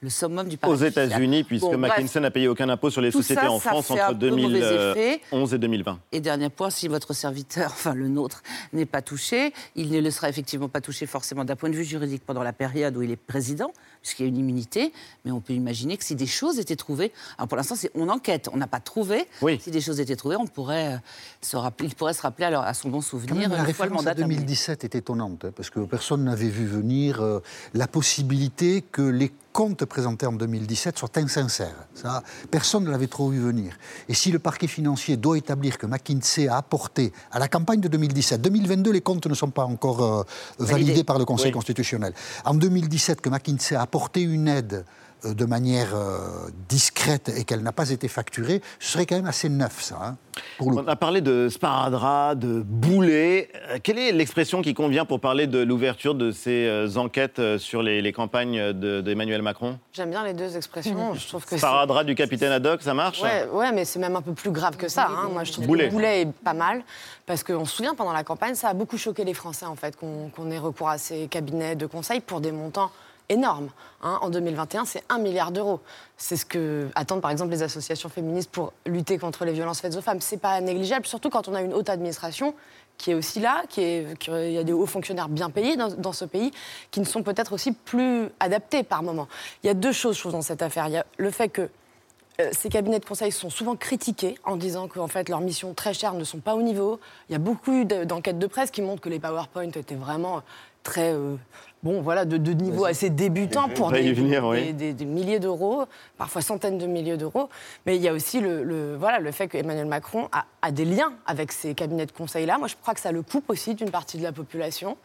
le 0.05 0.11
summum 0.11 0.47
du 0.47 0.55
Aux 0.55 0.59
paradis 0.59 0.85
fiscal. 0.85 1.07
États-unis, 1.07 1.43
puisque 1.43 1.65
Bon. 1.65 1.77
McKinsey 1.77 2.19
n'a 2.19 2.31
payé 2.31 2.47
aucun 2.47 2.69
impôt 2.69 2.89
sur 2.89 3.01
les 3.01 3.11
sociétés 3.11 3.41
ça, 3.41 3.51
en 3.51 3.59
ça 3.59 3.71
France 3.71 3.91
entre 3.91 4.17
peu 4.17 4.29
mauvais 4.29 4.59
effet. 4.59 5.21
2011 5.31 5.53
et 5.53 5.57
2020. 5.57 5.99
Et 6.11 6.19
dernier 6.21 6.49
point, 6.49 6.69
si 6.69 6.87
votre 6.87 7.13
serviteur, 7.13 7.71
enfin 7.73 7.93
le 7.93 8.07
nôtre, 8.07 8.43
n'est 8.71 8.85
pas 8.85 9.01
touché, 9.01 9.51
il 9.75 9.89
ne 9.89 9.99
le 9.99 10.11
sera 10.11 10.29
effectivement 10.29 10.69
pas 10.69 10.79
touché 10.81 11.07
forcément 11.07 11.43
d'un 11.43 11.55
point 11.55 11.69
de 11.69 11.75
vue 11.75 11.83
juridique 11.83 12.23
pendant 12.25 12.43
la 12.43 12.53
période 12.53 12.95
où 12.95 13.01
il 13.01 13.11
est 13.11 13.15
président, 13.15 13.73
puisqu'il 14.01 14.23
y 14.23 14.25
a 14.25 14.29
une 14.29 14.37
immunité. 14.37 14.93
Mais 15.25 15.31
on 15.31 15.41
peut 15.41 15.53
imaginer 15.53 15.97
que 15.97 16.05
si 16.05 16.15
des 16.15 16.27
choses 16.27 16.59
étaient 16.59 16.75
trouvées, 16.75 17.11
alors 17.37 17.47
pour 17.47 17.57
l'instant, 17.57 17.75
on 17.95 18.07
enquête, 18.09 18.47
on 18.53 18.57
n'a 18.57 18.67
pas 18.67 18.79
trouvé. 18.79 19.25
Oui. 19.41 19.59
Si 19.59 19.71
des 19.71 19.81
choses 19.81 19.99
étaient 19.99 20.15
trouvées, 20.15 20.35
on 20.35 20.45
pourrait 20.45 20.93
euh, 20.93 20.97
se 21.41 21.57
rappeler, 21.57 21.89
il 21.89 21.95
pourrait 21.95 22.13
se 22.13 22.21
rappeler 22.21 22.45
alors, 22.45 22.63
à 22.63 22.75
son 22.75 22.89
bon 22.89 22.97
Quand 22.97 23.01
souvenir 23.01 23.49
même, 23.49 23.51
la 23.51 23.63
à 23.63 24.13
terminé. 24.13 24.35
2017 24.35 24.83
est 24.83 24.95
étonnante, 24.95 25.45
hein, 25.45 25.51
parce 25.55 25.71
que 25.71 25.79
personne 25.79 26.23
n'avait 26.23 26.49
vu 26.49 26.67
venir 26.67 27.21
euh, 27.21 27.39
la 27.73 27.87
possibilité 27.87 28.83
que 28.91 29.01
les 29.01 29.31
comptes 29.55 29.85
présentés 29.85 30.25
en 30.25 30.33
2017 30.33 30.97
soient 30.97 31.15
insincères. 31.15 31.87
Ça, 31.93 32.23
personne 32.51 32.83
ne 32.83 32.91
l'avait 32.91 33.07
trop 33.07 33.29
vu 33.29 33.39
venir. 33.39 33.77
Et 34.09 34.13
si 34.13 34.29
le 34.29 34.37
parquet 34.37 34.67
financier 34.67 35.15
doit 35.15 35.37
établir 35.37 35.77
que 35.77 35.85
McKinsey 35.85 36.49
a 36.49 36.57
apporté 36.57 37.13
à 37.31 37.39
la 37.39 37.47
campagne 37.47 37.79
de 37.79 37.87
2017, 37.87 38.41
2022, 38.41 38.91
les 38.91 38.99
comptes 38.99 39.27
ne 39.27 39.33
sont 39.33 39.51
pas 39.51 39.63
encore 39.63 40.03
euh, 40.03 40.23
validés 40.59 41.05
par 41.05 41.17
le 41.17 41.23
Conseil 41.23 41.47
Oui. 41.47 41.51
constitutionnel. 41.53 42.13
En 42.43 42.53
2017, 42.53 43.21
que 43.21 43.29
McKinsey 43.29 43.77
a 43.77 43.81
apporté 43.81 44.23
une 44.23 44.49
aide 44.49 44.83
de 45.23 45.45
manière 45.45 45.95
euh, 45.95 46.49
discrète 46.69 47.29
et 47.35 47.43
qu'elle 47.45 47.61
n'a 47.63 47.71
pas 47.71 47.89
été 47.89 48.07
facturée, 48.07 48.61
ce 48.79 48.91
serait 48.93 49.05
quand 49.05 49.15
même 49.15 49.25
assez 49.25 49.49
neuf, 49.49 49.81
ça. 49.81 49.97
hein, 50.03 50.17
pour 50.57 50.71
le 50.71 50.77
On 50.77 50.87
a 50.87 50.95
parlé 50.95 51.21
de 51.21 51.47
sparadrap, 51.49 52.37
de 52.37 52.61
boulet. 52.61 53.49
Euh, 53.69 53.77
Quelle 53.81 53.97
est 53.97 54.11
l'expression 54.11 54.61
qui 54.61 54.73
convient 54.73 55.05
pour 55.05 55.19
parler 55.19 55.47
de 55.47 55.59
l'ouverture 55.59 56.13
de 56.15 56.31
ces 56.31 56.67
euh, 56.67 56.87
enquêtes 56.97 57.39
euh, 57.39 57.57
sur 57.57 57.81
les, 57.81 58.01
les 58.01 58.11
campagnes 58.13 58.73
de- 58.73 59.01
d'Emmanuel 59.01 59.41
Macron? 59.41 59.79
J'aime 59.93 60.09
bien 60.11 60.23
les 60.23 60.33
deux 60.33 60.55
expressions. 60.57 61.13
Je 61.15 61.27
trouve 61.27 61.43
que 61.43 61.51
c'est- 61.51 61.57
Sparadrap 61.57 62.05
du 62.05 62.13
capitaine 62.15 62.51
Haddock, 62.51 62.81
ça 62.81 62.93
marche? 62.93 63.21
Ouais, 63.21 63.47
ouais, 63.51 63.71
mais 63.71 63.85
c'est 63.85 63.99
même 63.99 64.15
un 64.15 64.21
peu 64.21 64.33
plus 64.33 64.51
grave 64.51 64.75
que 64.77 64.87
ça. 64.87 65.07
hein. 65.09 65.29
Moi, 65.31 65.43
je 65.43 65.53
trouve 65.53 65.65
Boulet. 65.67 65.85
que 65.85 65.89
le 65.89 65.95
boulet 65.95 66.21
est 66.21 66.31
pas 66.43 66.53
mal. 66.53 66.83
Parce 67.25 67.43
qu'on 67.43 67.65
se 67.65 67.75
souvient, 67.77 67.95
pendant 67.95 68.13
la 68.13 68.23
campagne, 68.23 68.53
ça 68.53 68.69
a 68.69 68.73
beaucoup 68.75 68.97
choqué 68.99 69.23
les 69.23 69.33
Français, 69.33 69.65
en 69.65 69.75
fait, 69.75 69.95
qu'on 69.95 70.29
qu'on 70.29 70.51
ait 70.51 70.59
recours 70.59 70.89
à 70.89 70.97
ces 70.99 71.27
cabinets 71.27 71.75
de 71.75 71.87
conseil 71.87 72.19
pour 72.19 72.39
des 72.41 72.51
montants 72.51 72.91
énormes. 73.29 73.69
hein. 74.01 74.19
En 74.21 74.29
2021, 74.29 74.85
c'est 74.85 75.03
1 75.09 75.17
milliard 75.19 75.51
d'euros. 75.51 75.79
C'est 76.17 76.35
ce 76.37 76.45
que 76.45 76.87
attendent, 76.95 77.21
par 77.21 77.31
exemple, 77.31 77.51
les 77.51 77.63
associations 77.63 78.09
féministes 78.09 78.51
pour 78.51 78.73
lutter 78.85 79.17
contre 79.17 79.45
les 79.45 79.53
violences 79.53 79.81
faites 79.81 79.95
aux 79.95 80.01
femmes. 80.01 80.21
C'est 80.21 80.37
pas 80.37 80.59
négligeable, 80.61 81.05
surtout 81.05 81.29
quand 81.29 81.47
on 81.47 81.53
a 81.55 81.61
une 81.61 81.73
haute 81.73 81.89
administration 81.89 82.53
qui 82.97 83.11
est 83.11 83.13
aussi 83.13 83.41
là, 83.41 83.63
qui 83.67 83.81
il 83.81 84.51
y 84.51 84.57
a 84.57 84.63
des 84.63 84.71
hauts 84.71 84.85
fonctionnaires 84.85 85.27
bien 85.27 85.49
payés 85.49 85.75
dans, 85.75 86.13
ce 86.13 86.23
pays, 86.23 86.51
qui 86.91 87.01
ne 87.01 87.05
sont 87.05 87.23
peut-être 87.23 87.51
aussi 87.51 87.73
plus 87.73 88.29
adaptés 88.39 88.83
par 88.83 89.03
moment. 89.03 89.27
Il 89.63 89.67
y 89.67 89.69
a 89.69 89.73
deux 89.73 89.91
choses, 89.91 90.21
dans 90.23 90.41
cette 90.41 90.61
affaire. 90.61 90.87
Il 90.87 90.93
y 90.93 90.97
a 90.97 91.05
le 91.17 91.29
fait 91.29 91.49
que 91.49 91.69
euh, 92.39 92.49
ces 92.53 92.69
cabinets 92.69 92.99
de 92.99 93.05
conseil 93.05 93.31
sont 93.33 93.49
souvent 93.49 93.75
critiqués 93.75 94.35
en 94.45 94.55
disant 94.55 94.87
qu'en 94.87 95.07
fait 95.07 95.27
leurs 95.29 95.41
missions 95.41 95.73
très 95.73 95.93
chères 95.93 96.13
ne 96.13 96.23
sont 96.23 96.39
pas 96.39 96.55
au 96.55 96.61
niveau. 96.61 96.99
Il 97.29 97.33
y 97.33 97.35
a 97.35 97.39
beaucoup 97.39 97.83
de- 97.83 98.03
d'enquêtes 98.05 98.39
de 98.39 98.47
presse 98.47 98.71
qui 98.71 98.81
montrent 98.81 99.01
que 99.01 99.09
les 99.09 99.19
PowerPoint 99.19 99.63
étaient 99.71 99.95
vraiment 99.95 100.41
très 100.83 101.13
euh, 101.13 101.35
bon 101.85 102.01
voilà 102.01 102.25
de, 102.25 102.35
de 102.37 102.51
niveau 102.51 102.83
assez 102.85 103.09
débutant 103.11 103.69
pour 103.69 103.91
des, 103.91 104.11
venir, 104.11 104.41
des- 104.41 104.47
oui. 104.47 104.73
des- 104.73 104.91
des 104.93 105.05
milliers 105.05 105.39
d'euros, 105.39 105.85
parfois 106.17 106.41
centaines 106.41 106.77
de 106.79 106.87
milliers 106.87 107.15
d'euros. 107.15 107.47
Mais 107.85 107.95
il 107.95 108.01
y 108.01 108.09
a 108.09 108.13
aussi 108.13 108.41
le, 108.41 108.63
le- 108.63 108.95
voilà 108.97 109.19
le 109.19 109.31
fait 109.31 109.47
qu'Emmanuel 109.47 109.85
Macron 109.85 110.27
a, 110.31 110.45
a 110.63 110.71
des 110.71 110.83
liens 110.83 111.13
avec 111.27 111.51
ces 111.51 111.75
cabinets 111.75 112.07
de 112.07 112.11
conseil 112.11 112.45
là. 112.47 112.57
Moi 112.57 112.67
je 112.67 112.75
crois 112.81 112.95
que 112.95 112.99
ça 112.99 113.11
le 113.11 113.21
coupe 113.21 113.49
aussi 113.49 113.75
d'une 113.75 113.91
partie 113.91 114.17
de 114.17 114.23
la 114.23 114.31
population. 114.31 114.97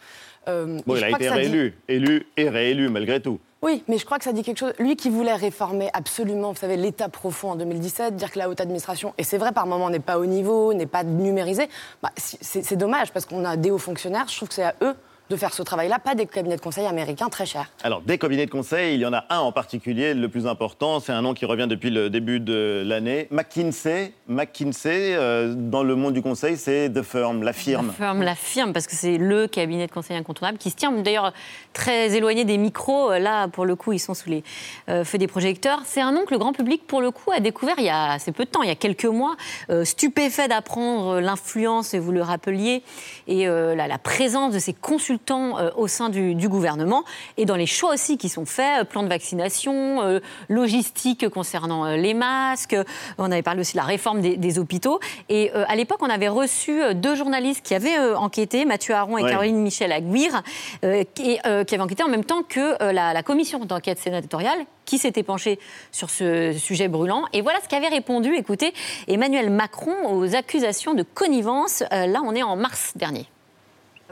Euh, 0.48 0.80
Bon, 0.86 0.96
il 0.96 1.04
a 1.04 1.10
été 1.10 1.18
dit- 1.18 1.28
réélu, 1.28 1.74
élu 1.86 2.26
et 2.38 2.48
réélu 2.48 2.88
malgré 2.88 3.20
tout. 3.20 3.38
Oui, 3.62 3.84
mais 3.88 3.98
je 3.98 4.06
crois 4.06 4.16
que 4.16 4.24
ça 4.24 4.32
dit 4.32 4.42
quelque 4.42 4.56
chose. 4.56 4.72
Lui 4.78 4.96
qui 4.96 5.10
voulait 5.10 5.34
réformer 5.34 5.90
absolument, 5.92 6.52
vous 6.52 6.58
savez, 6.58 6.78
l'État 6.78 7.10
profond 7.10 7.50
en 7.50 7.56
2017, 7.56 8.16
dire 8.16 8.30
que 8.30 8.38
la 8.38 8.48
haute 8.48 8.58
administration, 8.62 9.12
et 9.18 9.22
c'est 9.22 9.36
vrai 9.36 9.52
par 9.52 9.66
moment, 9.66 9.90
n'est 9.90 9.98
pas 10.00 10.18
au 10.18 10.24
niveau, 10.24 10.72
n'est 10.72 10.86
pas 10.86 11.04
numérisée, 11.04 11.68
bah, 12.02 12.08
c'est 12.16 12.76
dommage 12.76 13.12
parce 13.12 13.26
qu'on 13.26 13.44
a 13.44 13.58
des 13.58 13.70
hauts 13.70 13.76
fonctionnaires, 13.76 14.24
je 14.30 14.36
trouve 14.36 14.48
que 14.48 14.54
c'est 14.54 14.64
à 14.64 14.74
eux 14.80 14.94
de 15.30 15.36
faire 15.36 15.54
ce 15.54 15.62
travail-là, 15.62 16.00
pas 16.00 16.16
des 16.16 16.26
cabinets 16.26 16.56
de 16.56 16.60
conseil 16.60 16.86
américains 16.86 17.28
très 17.28 17.46
chers. 17.46 17.70
Alors, 17.84 18.00
des 18.02 18.18
cabinets 18.18 18.46
de 18.46 18.50
conseil, 18.50 18.96
il 18.96 19.00
y 19.00 19.06
en 19.06 19.12
a 19.12 19.24
un 19.30 19.38
en 19.38 19.52
particulier, 19.52 20.12
le 20.12 20.28
plus 20.28 20.48
important, 20.48 20.98
c'est 20.98 21.12
un 21.12 21.22
nom 21.22 21.34
qui 21.34 21.46
revient 21.46 21.68
depuis 21.68 21.90
le 21.90 22.10
début 22.10 22.40
de 22.40 22.82
l'année. 22.84 23.28
McKinsey, 23.30 24.12
McKinsey 24.26 25.14
euh, 25.14 25.54
dans 25.54 25.84
le 25.84 25.94
monde 25.94 26.14
du 26.14 26.20
conseil, 26.20 26.56
c'est 26.56 26.92
The 26.92 27.02
Firm, 27.02 27.44
la 27.44 27.52
firme. 27.52 27.86
La 27.86 27.92
firme, 27.92 28.22
la 28.22 28.34
firme, 28.34 28.72
parce 28.72 28.88
que 28.88 28.96
c'est 28.96 29.18
le 29.18 29.46
cabinet 29.46 29.86
de 29.86 29.92
conseil 29.92 30.16
incontournable 30.16 30.58
qui 30.58 30.70
se 30.70 30.76
tient 30.76 30.90
d'ailleurs 30.90 31.32
très 31.72 32.16
éloigné 32.16 32.44
des 32.44 32.58
micros. 32.58 33.12
Là, 33.12 33.46
pour 33.46 33.64
le 33.64 33.76
coup, 33.76 33.92
ils 33.92 34.00
sont 34.00 34.14
sous 34.14 34.30
les 34.30 34.42
euh, 34.88 35.04
feux 35.04 35.18
des 35.18 35.28
projecteurs. 35.28 35.82
C'est 35.84 36.00
un 36.00 36.10
nom 36.10 36.24
que 36.24 36.32
le 36.32 36.38
grand 36.38 36.52
public, 36.52 36.88
pour 36.88 37.00
le 37.00 37.12
coup, 37.12 37.30
a 37.30 37.38
découvert 37.38 37.76
il 37.78 37.84
y 37.84 37.88
a 37.88 38.10
assez 38.12 38.32
peu 38.32 38.44
de 38.44 38.50
temps, 38.50 38.62
il 38.62 38.68
y 38.68 38.72
a 38.72 38.76
quelques 38.76 39.04
mois, 39.04 39.36
euh, 39.70 39.84
stupéfait 39.84 40.48
d'apprendre 40.48 41.20
l'influence, 41.20 41.94
et 41.94 42.00
vous 42.00 42.10
le 42.10 42.22
rappeliez, 42.22 42.82
et 43.28 43.46
euh, 43.46 43.76
la, 43.76 43.86
la 43.86 43.98
présence 43.98 44.52
de 44.52 44.58
ces 44.58 44.72
consultants 44.72 45.19
euh, 45.30 45.70
au 45.76 45.86
sein 45.88 46.08
du, 46.08 46.34
du 46.34 46.48
gouvernement 46.48 47.04
et 47.36 47.44
dans 47.44 47.56
les 47.56 47.66
choix 47.66 47.94
aussi 47.94 48.18
qui 48.18 48.28
sont 48.28 48.46
faits, 48.46 48.82
euh, 48.82 48.84
plan 48.84 49.02
de 49.02 49.08
vaccination, 49.08 50.02
euh, 50.02 50.20
logistique 50.48 51.28
concernant 51.28 51.94
les 51.94 52.14
masques. 52.14 52.76
On 53.18 53.30
avait 53.30 53.42
parlé 53.42 53.60
aussi 53.60 53.72
de 53.72 53.78
la 53.78 53.84
réforme 53.84 54.20
des, 54.20 54.36
des 54.36 54.58
hôpitaux. 54.58 55.00
Et 55.28 55.50
à 55.52 55.76
l'époque, 55.76 55.98
on 56.02 56.10
avait 56.10 56.28
reçu 56.28 56.80
deux 56.94 57.14
journalistes 57.14 57.64
qui 57.64 57.74
avaient 57.74 57.98
enquêté, 58.14 58.64
Mathieu 58.64 58.94
Aron 58.94 59.18
et 59.18 59.20
Ouais. 59.20 59.30
Caroline 59.30 59.58
Michel 59.58 59.92
Aguirre, 59.92 60.42
qui, 61.14 61.38
avaient 61.44 61.80
enquêté 61.80 62.02
en 62.02 62.08
même 62.08 62.24
temps 62.24 62.42
que 62.42 62.82
la, 62.82 63.12
la 63.12 63.22
commission 63.22 63.64
d'enquête 63.66 63.98
sénatoriale 63.98 64.64
qui 64.90 64.98
s'était 64.98 65.22
penchée 65.22 65.60
sur 65.92 66.10
ce 66.10 66.52
sujet 66.52 66.88
brûlant. 66.88 67.24
Et 67.32 67.42
voilà 67.42 67.60
ce 67.62 67.68
qu'avait 67.68 67.88
répondu, 67.88 68.34
écoutez, 68.34 68.74
Emmanuel 69.06 69.48
Macron 69.48 69.94
aux 70.08 70.34
accusations 70.34 70.94
de 70.94 71.04
connivence. 71.04 71.84
Euh, 71.92 72.06
là, 72.06 72.22
on 72.24 72.34
est 72.34 72.42
en 72.42 72.56
mars 72.56 72.92
dernier. 72.96 73.26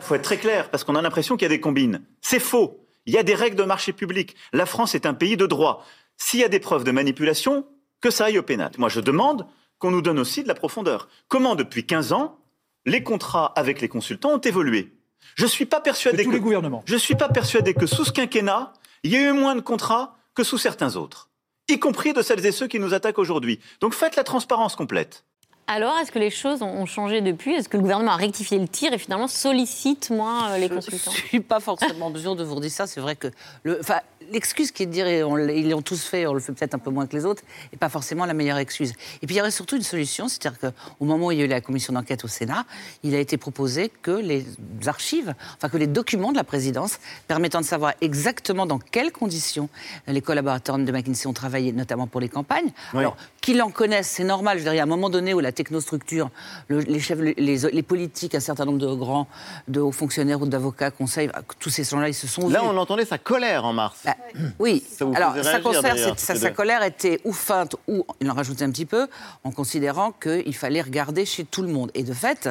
Il 0.01 0.05
faut 0.05 0.15
être 0.15 0.23
très 0.23 0.39
clair, 0.39 0.71
parce 0.71 0.85
qu'on 0.85 0.97
a 0.97 1.03
l'impression 1.03 1.37
qu'il 1.37 1.45
y 1.45 1.47
a 1.47 1.55
des 1.55 1.61
combines. 1.61 2.03
C'est 2.21 2.41
faux. 2.41 2.85
Il 3.07 3.15
y 3.15 3.19
a 3.19 3.23
des 3.23 3.35
règles 3.35 3.57
de 3.57 3.65
marché 3.65 3.93
public. 3.93 4.37
La 4.53 4.67
France 4.67 4.95
est 4.95 5.07
un 5.07 5.15
pays 5.15 5.37
de 5.37 5.47
droit. 5.47 5.85
S'il 6.17 6.41
y 6.41 6.45
a 6.45 6.49
des 6.49 6.61
preuves 6.61 6.85
de 6.85 6.91
manipulation, 6.91 7.67
que 8.01 8.11
ça 8.11 8.27
aille 8.27 8.39
au 8.39 8.43
pénal. 8.43 8.71
Moi, 8.79 8.89
je 8.89 9.01
demande 9.01 9.47
qu'on 9.79 9.91
nous 9.91 10.03
donne 10.03 10.19
aussi 10.19 10.43
de 10.43 10.49
la 10.49 10.55
profondeur. 10.55 11.09
Comment, 11.29 11.55
depuis 11.55 11.87
15 11.87 12.13
ans, 12.13 12.39
les 12.87 13.03
contrats 13.03 13.53
avec 13.57 13.81
les 13.81 13.89
consultants 13.89 14.35
ont 14.35 14.41
évolué? 14.41 14.93
Je 15.35 15.45
ne 15.45 15.49
suis 15.49 15.67
pas 15.67 15.81
persuadé 15.81 16.25
tous 16.25 16.31
que... 16.31 16.35
les 16.35 16.41
gouvernements. 16.41 16.83
Je 16.87 16.97
suis 16.97 17.15
pas 17.15 17.29
persuadé 17.29 17.75
que 17.75 17.87
sous 17.87 18.05
ce 18.05 18.13
quinquennat, 18.13 18.73
il 19.03 19.13
y 19.13 19.17
ait 19.17 19.29
eu 19.29 19.33
moins 19.33 19.55
de 19.55 19.61
contrats 19.61 20.17
que 20.35 20.45
sous 20.45 20.59
certains 20.59 20.97
autres, 20.97 21.31
y 21.69 21.79
compris 21.79 22.13
de 22.13 22.23
celles 22.23 22.45
et 22.47 22.53
ceux 22.53 22.67
qui 22.67 22.79
nous 22.79 22.95
attaquent 22.95 23.19
aujourd'hui. 23.19 23.61
Donc 23.81 23.95
faites 23.95 24.17
la 24.17 24.25
transparence 24.25 24.77
complète. 24.77 25.25
Alors, 25.71 25.99
est-ce 25.99 26.11
que 26.11 26.19
les 26.19 26.31
choses 26.31 26.63
ont- 26.63 26.87
changé 26.87 27.21
depuis? 27.21 27.53
Est-ce 27.53 27.69
que 27.69 27.77
le 27.77 27.83
gouvernement 27.83 28.13
a 28.13 28.17
rectifié 28.17 28.59
le 28.59 28.67
tir 28.67 28.95
et 28.95 28.99
finalement 28.99 29.29
sollicite 29.29 30.09
moins 30.09 30.53
euh, 30.53 30.59
les 30.59 30.71
consultants 30.71 31.11
Je 31.11 31.23
ne 31.23 31.27
suis 31.29 31.41
pas 31.41 31.61
forcément 31.61 32.07
en 32.07 32.11
mesure 32.11 32.35
de 32.37 32.43
vous 32.43 32.59
dire 32.59 32.71
ça. 32.71 32.87
C'est 32.87 33.01
vrai 33.01 33.15
que 33.17 33.29
le, 33.65 33.79
enfin, 33.79 34.01
l'excuse 34.33 34.73
qui 34.73 34.85
est 34.85 34.87
de 34.87 34.91
dire, 34.93 35.07
et 35.07 35.23
on 35.23 35.37
ils 35.37 35.69
l'ont 35.69 35.83
tous 35.83 36.03
fait, 36.03 36.27
on 36.27 36.33
le 36.33 36.41
fait 36.41 36.53
peut-être 36.53 36.75
un 36.75 36.79
peu 36.79 36.91
moins 36.91 37.07
que 37.07 37.15
les 37.15 37.27
autres, 37.27 37.43
n'est 37.71 37.79
pas 37.79 37.91
forcément 37.91 38.25
la 38.25 38.33
meilleure 38.33 38.57
excuse. 38.57 38.95
Et 39.21 39.27
puis 39.27 39.37
il 39.37 39.39
y 39.39 39.41
aurait 39.43 39.51
surtout 39.51 39.77
une 39.77 39.83
solution, 39.83 40.27
c'est-à-dire 40.29 40.59
qu'au 40.59 41.05
moment 41.05 41.27
où 41.27 41.33
il 41.33 41.39
y 41.39 41.43
a 41.43 41.45
eu 41.45 41.49
la 41.49 41.61
commission 41.61 41.93
d'enquête 41.93 42.25
au 42.25 42.29
Sénat, 42.29 42.65
il 43.03 43.15
a 43.15 43.19
été 43.19 43.37
proposé 43.37 43.91
que 44.03 44.11
les 44.11 44.47
archives, 44.87 45.35
enfin 45.57 45.69
que 45.69 45.77
les 45.77 45.87
documents 45.87 46.33
de 46.33 46.39
la 46.39 46.45
présidence 46.45 46.99
permettant 47.27 47.61
de 47.61 47.67
savoir 47.67 47.93
exactement 48.01 48.65
dans 48.65 48.79
quelles 48.79 49.13
conditions 49.13 49.69
les 50.07 50.23
collaborateurs 50.23 50.79
de 50.79 50.91
McKinsey 50.93 51.27
ont 51.27 51.35
travaillé, 51.35 51.73
notamment 51.73 52.07
pour 52.07 52.23
les 52.23 52.31
campagnes. 52.31 52.73
Oui. 52.95 53.01
Alors, 53.01 53.17
qu'ils 53.43 53.61
en 53.61 53.71
connaissent, 53.71 54.09
c'est 54.09 54.25
normal. 54.25 54.59
Je 54.59 54.63
veux 54.63 54.65
dire, 54.65 54.75
il 54.75 54.79
y 54.79 54.81
a 54.81 54.85
un 54.85 54.87
moment 54.87 55.11
donné 55.11 55.35
où 55.35 55.41
la 55.41 55.53
technostructure, 55.59 56.31
le- 56.69 56.81
les 56.81 57.01
chefs, 57.01 57.19
les, 57.21 57.35
les 57.35 57.83
politiques, 57.83 58.35
un 58.35 58.41
certain 58.41 58.65
nombre 58.65 58.79
de 58.79 58.95
grands, 58.95 59.27
de 59.67 59.81
hauts 59.81 59.93
fonctionnaires 59.93 60.41
ou 60.41 60.47
d'avocats, 60.47 60.91
conseils, 60.91 61.31
tous 61.59 61.71
ces 61.71 61.85
gens-là, 61.85 62.09
ils 62.09 62.15
se 62.15 62.27
sont 62.27 62.49
Là, 62.49 62.61
vus. 62.61 62.67
on 62.71 62.77
entendait 62.77 63.05
sa 63.05 63.19
colère 63.19 63.65
en 63.65 63.73
mars. 63.73 63.99
Bah, 64.05 64.15
oui, 64.59 64.85
Ça 64.89 65.05
vous 65.05 65.15
alors 65.15 65.35
sa, 65.43 65.61
concert, 65.61 66.55
colère 66.55 66.83
était 66.83 67.21
ou 67.25 67.33
feinte 67.33 67.77
ou 67.89 68.05
il 68.21 68.31
en 68.31 68.35
rajoutait 68.35 68.65
un 68.65 68.71
petit 68.71 68.87
peu 68.87 69.09
en 69.45 69.51
considérant 69.51 70.13
qu'il 70.13 70.55
fallait 70.55 70.81
regarder 70.83 71.25
chez 71.27 71.45
tout 71.45 71.63
le 71.63 71.69
monde. 71.69 71.91
Et 71.95 72.03
de 72.05 72.13
fait, 72.15 72.49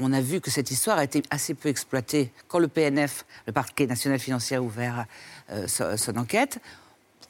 on 0.00 0.12
a 0.12 0.20
vu 0.20 0.40
que 0.40 0.50
cette 0.50 0.70
histoire 0.72 0.98
a 0.98 1.04
été 1.04 1.22
assez 1.30 1.54
peu 1.54 1.68
exploitée. 1.68 2.32
Quand 2.48 2.58
le 2.58 2.68
PNF, 2.68 3.24
le 3.46 3.52
parquet 3.52 3.86
national 3.86 4.18
financier, 4.18 4.56
a 4.56 4.62
ouvert 4.62 5.04
euh, 5.50 5.68
son, 5.68 5.96
son 5.96 6.16
enquête, 6.16 6.58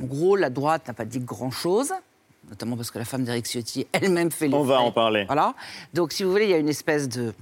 en 0.03 0.07
gros, 0.07 0.37
la 0.37 0.49
droite 0.49 0.89
n'a 0.89 0.95
pas 0.95 1.05
dit 1.05 1.21
grand-chose, 1.21 1.93
notamment 2.53 2.77
parce 2.77 2.91
que 2.91 2.99
la 2.99 3.07
femme 3.07 3.25
d'Éric 3.25 3.47
Ciotti 3.47 3.87
elle-même 3.93 4.31
fait 4.31 4.47
les 4.47 4.55
On 4.55 4.63
va 4.63 4.81
en 4.81 4.93
parler. 4.93 5.25
Voilà. 5.25 5.55
Donc, 5.95 6.13
si 6.13 6.23
vous 6.23 6.31
voulez, 6.31 6.45
il 6.45 6.51
y 6.51 6.55
a 6.55 6.59
une 6.59 6.69
espèce 6.69 7.09
de... 7.09 7.33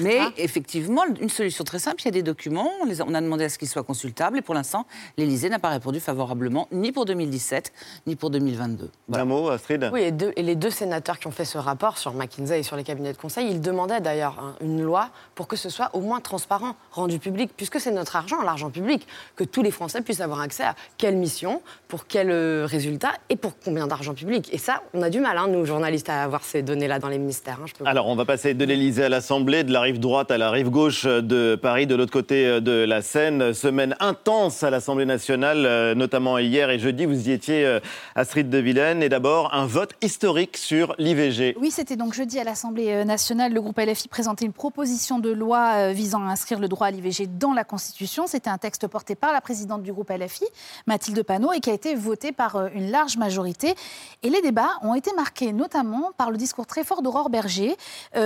Mais 0.00 0.16
effectivement, 0.36 1.02
une 1.20 1.28
solution 1.28 1.64
très 1.64 1.78
simple, 1.78 2.00
il 2.02 2.04
y 2.06 2.08
a 2.08 2.12
des 2.12 2.22
documents, 2.22 2.70
on, 2.82 2.84
les 2.84 3.00
a, 3.00 3.04
on 3.06 3.14
a 3.14 3.20
demandé 3.20 3.44
à 3.44 3.48
ce 3.48 3.58
qu'ils 3.58 3.68
soient 3.68 3.82
consultables, 3.82 4.38
et 4.38 4.42
pour 4.42 4.54
l'instant, 4.54 4.86
l'Élysée 5.16 5.48
n'a 5.48 5.58
pas 5.58 5.68
répondu 5.70 6.00
favorablement, 6.00 6.68
ni 6.72 6.92
pour 6.92 7.04
2017, 7.04 7.72
ni 8.06 8.16
pour 8.16 8.30
2022. 8.30 8.90
Un 9.12 9.24
mot, 9.24 9.48
Astrid? 9.48 9.90
Oui, 9.92 10.02
et, 10.02 10.12
deux- 10.12 10.32
et 10.36 10.42
les 10.42 10.56
deux 10.56 10.70
sénateurs 10.70 11.18
qui 11.18 11.26
ont 11.26 11.30
fait 11.32 11.44
ce 11.44 11.58
rapport 11.58 11.98
sur 11.98 12.12
McKinsey 12.14 12.60
et 12.60 12.62
sur 12.62 12.76
les 12.76 12.84
cabinets 12.84 13.12
de 13.12 13.18
conseil, 13.18 13.48
ils 13.50 13.60
demandaient 13.60 14.00
d'ailleurs 14.00 14.38
hein, 14.40 14.54
une 14.60 14.82
loi 14.82 15.10
pour 15.34 15.46
que 15.48 15.56
ce 15.56 15.68
soit 15.68 15.90
au 15.94 16.00
moins 16.00 16.20
transparent, 16.20 16.76
rendu 16.92 17.18
public, 17.18 17.50
puisque 17.56 17.80
c'est 17.80 17.90
notre 17.92 18.16
argent, 18.16 18.40
l'argent 18.42 18.70
public, 18.70 19.06
que 19.36 19.44
tous 19.44 19.62
les 19.62 19.70
Français 19.70 20.00
puissent 20.02 20.20
avoir 20.20 20.40
accès 20.40 20.64
à 20.64 20.74
quelle 20.98 21.16
mission, 21.16 21.62
pour 21.88 22.06
quel 22.06 22.30
euh, 22.30 22.66
résultat 22.66 23.12
et 23.28 23.36
pour 23.36 23.52
combien 23.62 23.86
d'argent 23.86 24.14
public. 24.14 24.48
Et 24.52 24.58
ça, 24.58 24.82
on 24.94 25.02
a 25.02 25.10
du 25.10 25.20
mal, 25.20 25.38
hein, 25.38 25.46
nous, 25.48 25.64
journalistes, 25.64 26.08
à 26.08 26.22
avoir 26.22 26.42
ces 26.42 26.62
données-là 26.62 26.98
dans 26.98 27.08
les 27.08 27.18
ministères. 27.18 27.58
hein, 27.62 27.66
je 27.66 27.72
peux 27.74 27.84
vous- 27.84 27.90
Alors, 27.90 28.06
on 28.08 28.16
va 28.16 28.24
passer 28.24 28.54
de 28.54 28.64
l'Elysée 28.64 29.04
à 29.04 29.08
l'Assemblée, 29.08 29.53
de 29.62 29.72
la 29.72 29.82
rive 29.82 30.00
droite 30.00 30.30
à 30.30 30.38
la 30.38 30.50
rive 30.50 30.70
gauche 30.70 31.04
de 31.04 31.54
Paris, 31.54 31.86
de 31.86 31.94
l'autre 31.94 32.10
côté 32.10 32.60
de 32.60 32.84
la 32.84 33.02
Seine. 33.02 33.54
Semaine 33.54 33.94
intense 34.00 34.62
à 34.62 34.70
l'Assemblée 34.70 35.04
nationale, 35.04 35.64
euh, 35.66 35.94
notamment 35.94 36.38
hier 36.38 36.70
et 36.70 36.78
jeudi. 36.78 37.04
Vous 37.06 37.28
y 37.28 37.32
étiez, 37.32 37.64
euh, 37.64 37.80
Astrid 38.14 38.48
de 38.48 38.58
Villene. 38.58 39.02
Et 39.02 39.08
d'abord, 39.08 39.54
un 39.54 39.66
vote 39.66 39.92
historique 40.02 40.56
sur 40.56 40.94
l'IVG. 40.98 41.56
Oui, 41.60 41.70
c'était 41.70 41.96
donc 41.96 42.14
jeudi 42.14 42.38
à 42.40 42.44
l'Assemblée 42.44 42.90
euh, 42.90 43.04
nationale. 43.04 43.52
Le 43.52 43.60
groupe 43.60 43.78
LFI 43.78 44.08
présentait 44.08 44.44
une 44.44 44.52
proposition 44.52 45.18
de 45.18 45.30
loi 45.30 45.92
visant 45.92 46.26
à 46.26 46.30
inscrire 46.30 46.58
le 46.58 46.68
droit 46.68 46.88
à 46.88 46.90
l'IVG 46.90 47.28
dans 47.38 47.52
la 47.52 47.64
Constitution. 47.64 48.26
C'était 48.26 48.50
un 48.50 48.58
texte 48.58 48.88
porté 48.88 49.14
par 49.14 49.32
la 49.32 49.40
présidente 49.40 49.82
du 49.82 49.92
groupe 49.92 50.10
LFI, 50.10 50.44
Mathilde 50.86 51.22
Panot, 51.22 51.52
et 51.52 51.60
qui 51.60 51.70
a 51.70 51.74
été 51.74 51.94
voté 51.94 52.32
par 52.32 52.68
une 52.74 52.90
large 52.90 53.16
majorité. 53.16 53.74
Et 54.22 54.30
les 54.30 54.40
débats 54.40 54.72
ont 54.82 54.94
été 54.94 55.12
marqués 55.14 55.52
notamment 55.52 56.10
par 56.16 56.30
le 56.30 56.36
discours 56.36 56.66
très 56.66 56.82
fort 56.82 57.02
d'Aurore 57.02 57.30
Berger 57.30 57.76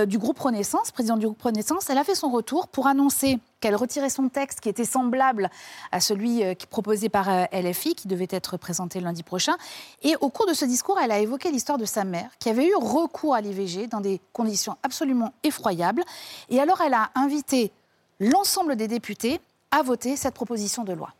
du 0.07 0.17
groupe 0.17 0.39
Renaissance, 0.39 0.91
présidente 0.91 1.18
du 1.19 1.27
groupe 1.27 1.41
Renaissance. 1.41 1.89
Elle 1.89 1.97
a 1.97 2.03
fait 2.03 2.15
son 2.15 2.29
retour 2.29 2.67
pour 2.67 2.87
annoncer 2.87 3.39
qu'elle 3.59 3.75
retirait 3.75 4.09
son 4.09 4.29
texte 4.29 4.61
qui 4.61 4.69
était 4.69 4.85
semblable 4.85 5.49
à 5.91 5.99
celui 5.99 6.43
euh, 6.43 6.53
proposé 6.69 7.09
par 7.09 7.29
euh, 7.29 7.43
LFI, 7.51 7.95
qui 7.95 8.07
devait 8.07 8.27
être 8.29 8.57
présenté 8.57 8.99
lundi 8.99 9.23
prochain. 9.23 9.57
Et 10.01 10.15
au 10.21 10.29
cours 10.29 10.47
de 10.47 10.53
ce 10.53 10.65
discours, 10.65 10.99
elle 10.99 11.11
a 11.11 11.19
évoqué 11.19 11.51
l'histoire 11.51 11.77
de 11.77 11.85
sa 11.85 12.03
mère, 12.03 12.29
qui 12.39 12.49
avait 12.49 12.67
eu 12.67 12.75
recours 12.75 13.35
à 13.35 13.41
l'IVG 13.41 13.87
dans 13.87 14.01
des 14.01 14.19
conditions 14.33 14.77
absolument 14.83 15.33
effroyables. 15.43 16.03
Et 16.49 16.59
alors, 16.59 16.81
elle 16.81 16.93
a 16.93 17.11
invité 17.15 17.71
l'ensemble 18.19 18.75
des 18.75 18.87
députés 18.87 19.39
à 19.71 19.83
voter 19.83 20.15
cette 20.15 20.33
proposition 20.33 20.83
de 20.83 20.93
loi. 20.93 21.13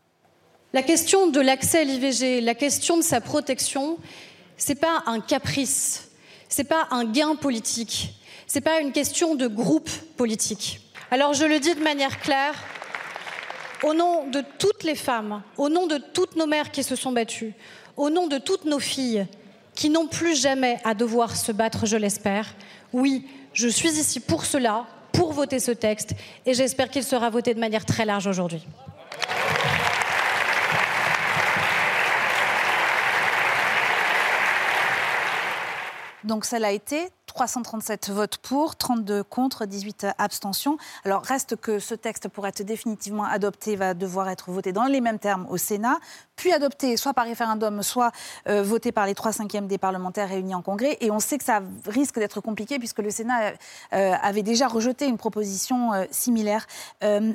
La 0.72 0.82
question 0.82 1.26
de 1.26 1.40
l'accès 1.40 1.80
à 1.80 1.84
l'IVG, 1.84 2.40
la 2.40 2.54
question 2.54 2.96
de 2.96 3.02
sa 3.02 3.20
protection, 3.20 3.98
c'est 4.56 4.76
pas 4.76 5.02
un 5.06 5.20
caprice, 5.20 6.10
c'est 6.48 6.64
pas 6.64 6.86
un 6.90 7.04
gain 7.04 7.34
politique, 7.34 8.19
c'est 8.52 8.60
pas 8.60 8.80
une 8.80 8.90
question 8.90 9.36
de 9.36 9.46
groupe 9.46 9.88
politique. 10.16 10.80
Alors 11.12 11.34
je 11.34 11.44
le 11.44 11.60
dis 11.60 11.72
de 11.72 11.84
manière 11.84 12.18
claire, 12.18 12.54
au 13.84 13.94
nom 13.94 14.26
de 14.26 14.42
toutes 14.58 14.82
les 14.82 14.96
femmes, 14.96 15.42
au 15.56 15.68
nom 15.68 15.86
de 15.86 15.98
toutes 15.98 16.34
nos 16.34 16.48
mères 16.48 16.72
qui 16.72 16.82
se 16.82 16.96
sont 16.96 17.12
battues, 17.12 17.54
au 17.96 18.10
nom 18.10 18.26
de 18.26 18.38
toutes 18.38 18.64
nos 18.64 18.80
filles 18.80 19.24
qui 19.76 19.88
n'ont 19.88 20.08
plus 20.08 20.34
jamais 20.34 20.78
à 20.82 20.94
devoir 20.94 21.36
se 21.36 21.52
battre, 21.52 21.86
je 21.86 21.96
l'espère, 21.96 22.56
oui, 22.92 23.24
je 23.52 23.68
suis 23.68 23.90
ici 23.90 24.18
pour 24.18 24.44
cela, 24.44 24.84
pour 25.12 25.32
voter 25.32 25.60
ce 25.60 25.70
texte, 25.70 26.14
et 26.44 26.52
j'espère 26.52 26.90
qu'il 26.90 27.04
sera 27.04 27.30
voté 27.30 27.54
de 27.54 27.60
manière 27.60 27.84
très 27.84 28.04
large 28.04 28.26
aujourd'hui. 28.26 28.66
Donc 36.24 36.44
ça 36.44 36.58
l'a 36.58 36.72
été 36.72 37.10
337 37.26 38.10
votes 38.10 38.38
pour, 38.38 38.76
32 38.76 39.22
contre, 39.22 39.64
18 39.64 40.08
abstentions. 40.18 40.78
Alors 41.04 41.22
reste 41.22 41.56
que 41.56 41.78
ce 41.78 41.94
texte, 41.94 42.28
pour 42.28 42.46
être 42.46 42.62
définitivement 42.62 43.24
adopté, 43.24 43.76
va 43.76 43.94
devoir 43.94 44.28
être 44.28 44.50
voté 44.50 44.72
dans 44.72 44.84
les 44.84 45.00
mêmes 45.00 45.18
termes 45.18 45.46
au 45.48 45.56
Sénat, 45.56 45.98
puis 46.34 46.52
adopté 46.52 46.96
soit 46.96 47.14
par 47.14 47.26
référendum, 47.26 47.82
soit 47.82 48.10
euh, 48.48 48.62
voté 48.62 48.90
par 48.90 49.06
les 49.06 49.14
3 49.14 49.32
cinquièmes 49.32 49.68
des 49.68 49.78
parlementaires 49.78 50.28
réunis 50.28 50.54
en 50.54 50.62
congrès. 50.62 50.98
Et 51.00 51.10
on 51.10 51.20
sait 51.20 51.38
que 51.38 51.44
ça 51.44 51.60
risque 51.86 52.18
d'être 52.18 52.40
compliqué 52.40 52.78
puisque 52.78 52.98
le 52.98 53.10
Sénat 53.10 53.52
euh, 53.92 54.14
avait 54.20 54.42
déjà 54.42 54.66
rejeté 54.66 55.06
une 55.06 55.18
proposition 55.18 55.92
euh, 55.92 56.04
similaire. 56.10 56.66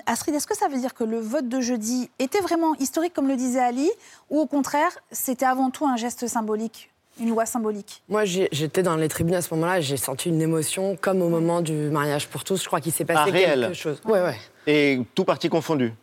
Astrid, 0.06 0.36
est-ce 0.36 0.48
que 0.48 0.58
ça 0.58 0.68
veut 0.68 0.78
dire 0.78 0.94
que 0.94 1.04
le 1.04 1.20
vote 1.20 1.48
de 1.48 1.62
jeudi 1.62 2.10
était 2.20 2.42
vraiment 2.42 2.76
historique, 2.76 3.14
comme 3.14 3.28
le 3.28 3.36
disait 3.36 3.60
Ali, 3.60 3.90
ou 4.30 4.40
au 4.40 4.46
contraire, 4.46 4.92
c'était 5.12 5.46
avant 5.46 5.70
tout 5.70 5.86
un 5.86 5.96
geste 5.96 6.28
symbolique 6.28 6.92
une 7.20 7.30
loi 7.30 7.46
symbolique 7.46 8.02
Moi, 8.10 8.26
j'étais 8.26 8.84
dans 8.84 8.96
les 8.96 9.08
tribunes 9.08 9.36
à 9.36 9.42
ce 9.42 9.54
moment-là, 9.54 9.82
j'ai 9.82 9.98
senti 9.98 10.30
une 10.30 10.42
émotion, 10.42 10.98
comme 11.00 11.22
au 11.22 11.30
moment 11.30 11.62
du 11.62 11.74
mariage 11.74 12.28
pour 12.28 12.44
tous. 12.44 12.62
Je 12.62 12.68
crois 12.68 12.82
qu'il 12.82 12.92
s'est 12.92 13.06
passé 13.06 13.20
Ah, 13.24 13.32
quelque 13.32 13.36
réel. 13.62 13.74
chose. 13.76 14.02
Ouais, 14.06 14.22
ouais. 14.22 14.38
Et 14.68 15.00
tout 15.16 15.24
parti 15.26 15.50
confondu. 15.50 15.94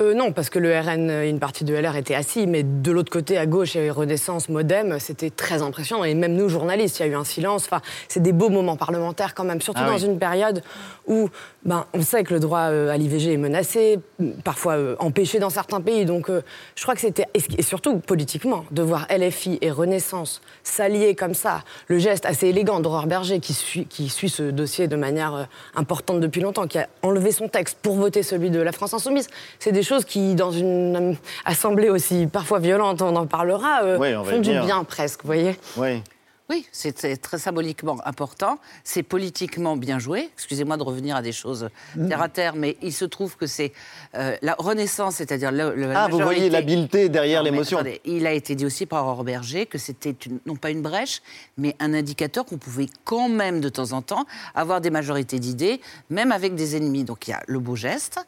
Euh, 0.00 0.14
non, 0.14 0.30
parce 0.30 0.48
que 0.48 0.60
le 0.60 0.78
RN, 0.78 1.10
euh, 1.10 1.28
une 1.28 1.40
partie 1.40 1.64
de 1.64 1.74
LR 1.74 1.96
était 1.96 2.14
assis, 2.14 2.46
mais 2.46 2.62
de 2.62 2.92
l'autre 2.92 3.10
côté, 3.10 3.36
à 3.36 3.46
gauche, 3.46 3.74
il 3.74 3.78
y 3.78 3.80
avait 3.80 3.90
Renaissance, 3.90 4.48
Modem, 4.48 5.00
c'était 5.00 5.28
très 5.28 5.60
impressionnant. 5.60 6.04
Et 6.04 6.14
même 6.14 6.36
nous, 6.36 6.48
journalistes, 6.48 7.00
il 7.00 7.02
y 7.02 7.04
a 7.06 7.08
eu 7.08 7.16
un 7.16 7.24
silence. 7.24 7.64
Enfin, 7.64 7.82
c'est 8.06 8.22
des 8.22 8.30
beaux 8.30 8.48
moments 8.48 8.76
parlementaires 8.76 9.34
quand 9.34 9.42
même, 9.42 9.60
surtout 9.60 9.80
Ah 9.84 9.88
dans 9.88 9.96
oui. 9.96 10.04
une 10.04 10.20
période 10.20 10.62
où 11.08 11.30
ben, 11.64 11.86
on 11.94 12.02
sait 12.02 12.22
que 12.22 12.32
le 12.32 12.38
droit 12.38 12.70
euh, 12.70 12.90
à 12.90 12.96
l'IVG 12.96 13.32
est 13.32 13.38
menacé, 13.38 13.98
parfois 14.44 14.74
euh, 14.74 14.94
empêché 15.00 15.40
dans 15.40 15.50
certains 15.50 15.80
pays. 15.80 16.04
Donc 16.04 16.30
euh, 16.30 16.42
je 16.76 16.82
crois 16.82 16.94
que 16.94 17.00
c'était, 17.00 17.26
et 17.34 17.62
surtout 17.62 17.98
politiquement, 17.98 18.64
de 18.70 18.82
voir 18.82 19.08
LFI 19.10 19.58
et 19.62 19.70
Renaissance 19.72 20.40
s'allier 20.62 21.16
comme 21.16 21.34
ça, 21.34 21.64
le 21.88 21.98
geste 21.98 22.24
assez 22.24 22.46
élégant 22.48 22.78
d'Aurore 22.78 23.06
Berger 23.06 23.40
qui 23.40 23.52
suit, 23.52 23.86
qui 23.86 24.08
suit 24.08 24.28
ce 24.28 24.44
dossier 24.44 24.86
de 24.86 24.96
manière 24.96 25.48
importante 25.74 26.20
depuis 26.20 26.40
longtemps, 26.40 26.68
qui 26.68 26.78
a 26.78 26.86
enlevé 27.02 27.32
son 27.32 27.48
texte 27.48 27.78
pour 27.82 27.96
voter 27.96 28.22
celui 28.22 28.50
de 28.50 28.60
la 28.60 28.70
France 28.70 28.94
Insoumise, 28.94 29.26
c'est 29.58 29.72
des 29.72 29.82
choses 29.88 30.04
qui, 30.04 30.34
dans 30.34 30.52
une 30.52 31.12
euh, 31.12 31.14
assemblée 31.44 31.88
aussi 31.88 32.26
parfois 32.26 32.58
violente, 32.60 33.02
on 33.02 33.16
en 33.16 33.26
parlera, 33.26 33.82
euh, 33.82 33.98
Oui, 33.98 34.14
on 34.14 34.24
font 34.24 34.38
du 34.40 34.50
bien 34.50 34.84
presque, 34.84 35.22
vous 35.22 35.26
voyez 35.28 35.56
Oui. 35.76 36.02
Oui, 36.50 36.66
c'est 36.72 37.18
très 37.20 37.36
symboliquement 37.36 37.98
important. 38.06 38.58
C'est 38.82 39.02
politiquement 39.02 39.76
bien 39.76 39.98
joué. 39.98 40.30
Excusez-moi 40.32 40.78
de 40.78 40.82
revenir 40.82 41.14
à 41.14 41.20
des 41.20 41.30
choses 41.32 41.68
terre 42.08 42.22
à 42.22 42.30
terre, 42.30 42.54
mais 42.56 42.78
il 42.80 42.94
se 42.94 43.04
trouve 43.04 43.36
que 43.36 43.46
c'est 43.46 43.70
euh, 44.14 44.34
la 44.40 44.54
Renaissance, 44.58 45.16
c'est-à-dire 45.16 45.52
le, 45.52 45.74
le- 45.74 45.92
la 45.92 46.04
Ah, 46.04 46.08
vous 46.08 46.18
voyez 46.20 46.48
l'habileté 46.48 47.10
derrière 47.10 47.42
l'émotion. 47.42 47.80
Il 48.06 48.26
a 48.26 48.32
été 48.32 48.54
dit 48.54 48.64
aussi 48.64 48.86
par 48.86 49.06
Aurore 49.06 49.24
Berger 49.24 49.66
que 49.66 49.76
c'était 49.76 50.16
non 50.46 50.56
pas 50.56 50.70
une 50.70 50.80
brèche, 50.80 51.20
mais 51.58 51.76
un 51.80 51.92
indicateur 51.92 52.46
qu'on 52.46 52.56
pouvait 52.56 52.88
quand 53.04 53.28
même 53.28 53.60
de 53.60 53.68
temps 53.68 53.92
en 53.92 54.00
temps 54.00 54.24
avoir 54.54 54.80
des 54.80 54.88
majorités 54.88 55.38
d'idées, 55.40 55.82
même 56.08 56.32
avec 56.32 56.54
des 56.54 56.76
ennemis. 56.78 57.04
Donc 57.04 57.28
il 57.28 57.32
y 57.32 57.34
a 57.34 57.42
le 57.46 57.58
beau 57.58 57.76
geste. 57.76 58.20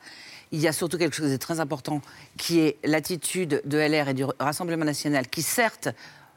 Il 0.53 0.61
y 0.61 0.67
a 0.69 0.73
surtout 0.73 0.99
quelque 0.99 1.15
chose 1.15 1.31
de 1.31 1.37
très 1.37 1.61
important 1.61 2.01
qui 2.37 2.61
est 2.61 2.77
l'attitude 2.85 3.63
de 3.65 3.79
LR 3.79 4.09
et 4.09 4.15
du 4.15 4.25
Rassemblement 4.39 4.85
national, 4.85 5.29
qui 5.29 5.43
certes, 5.43 5.89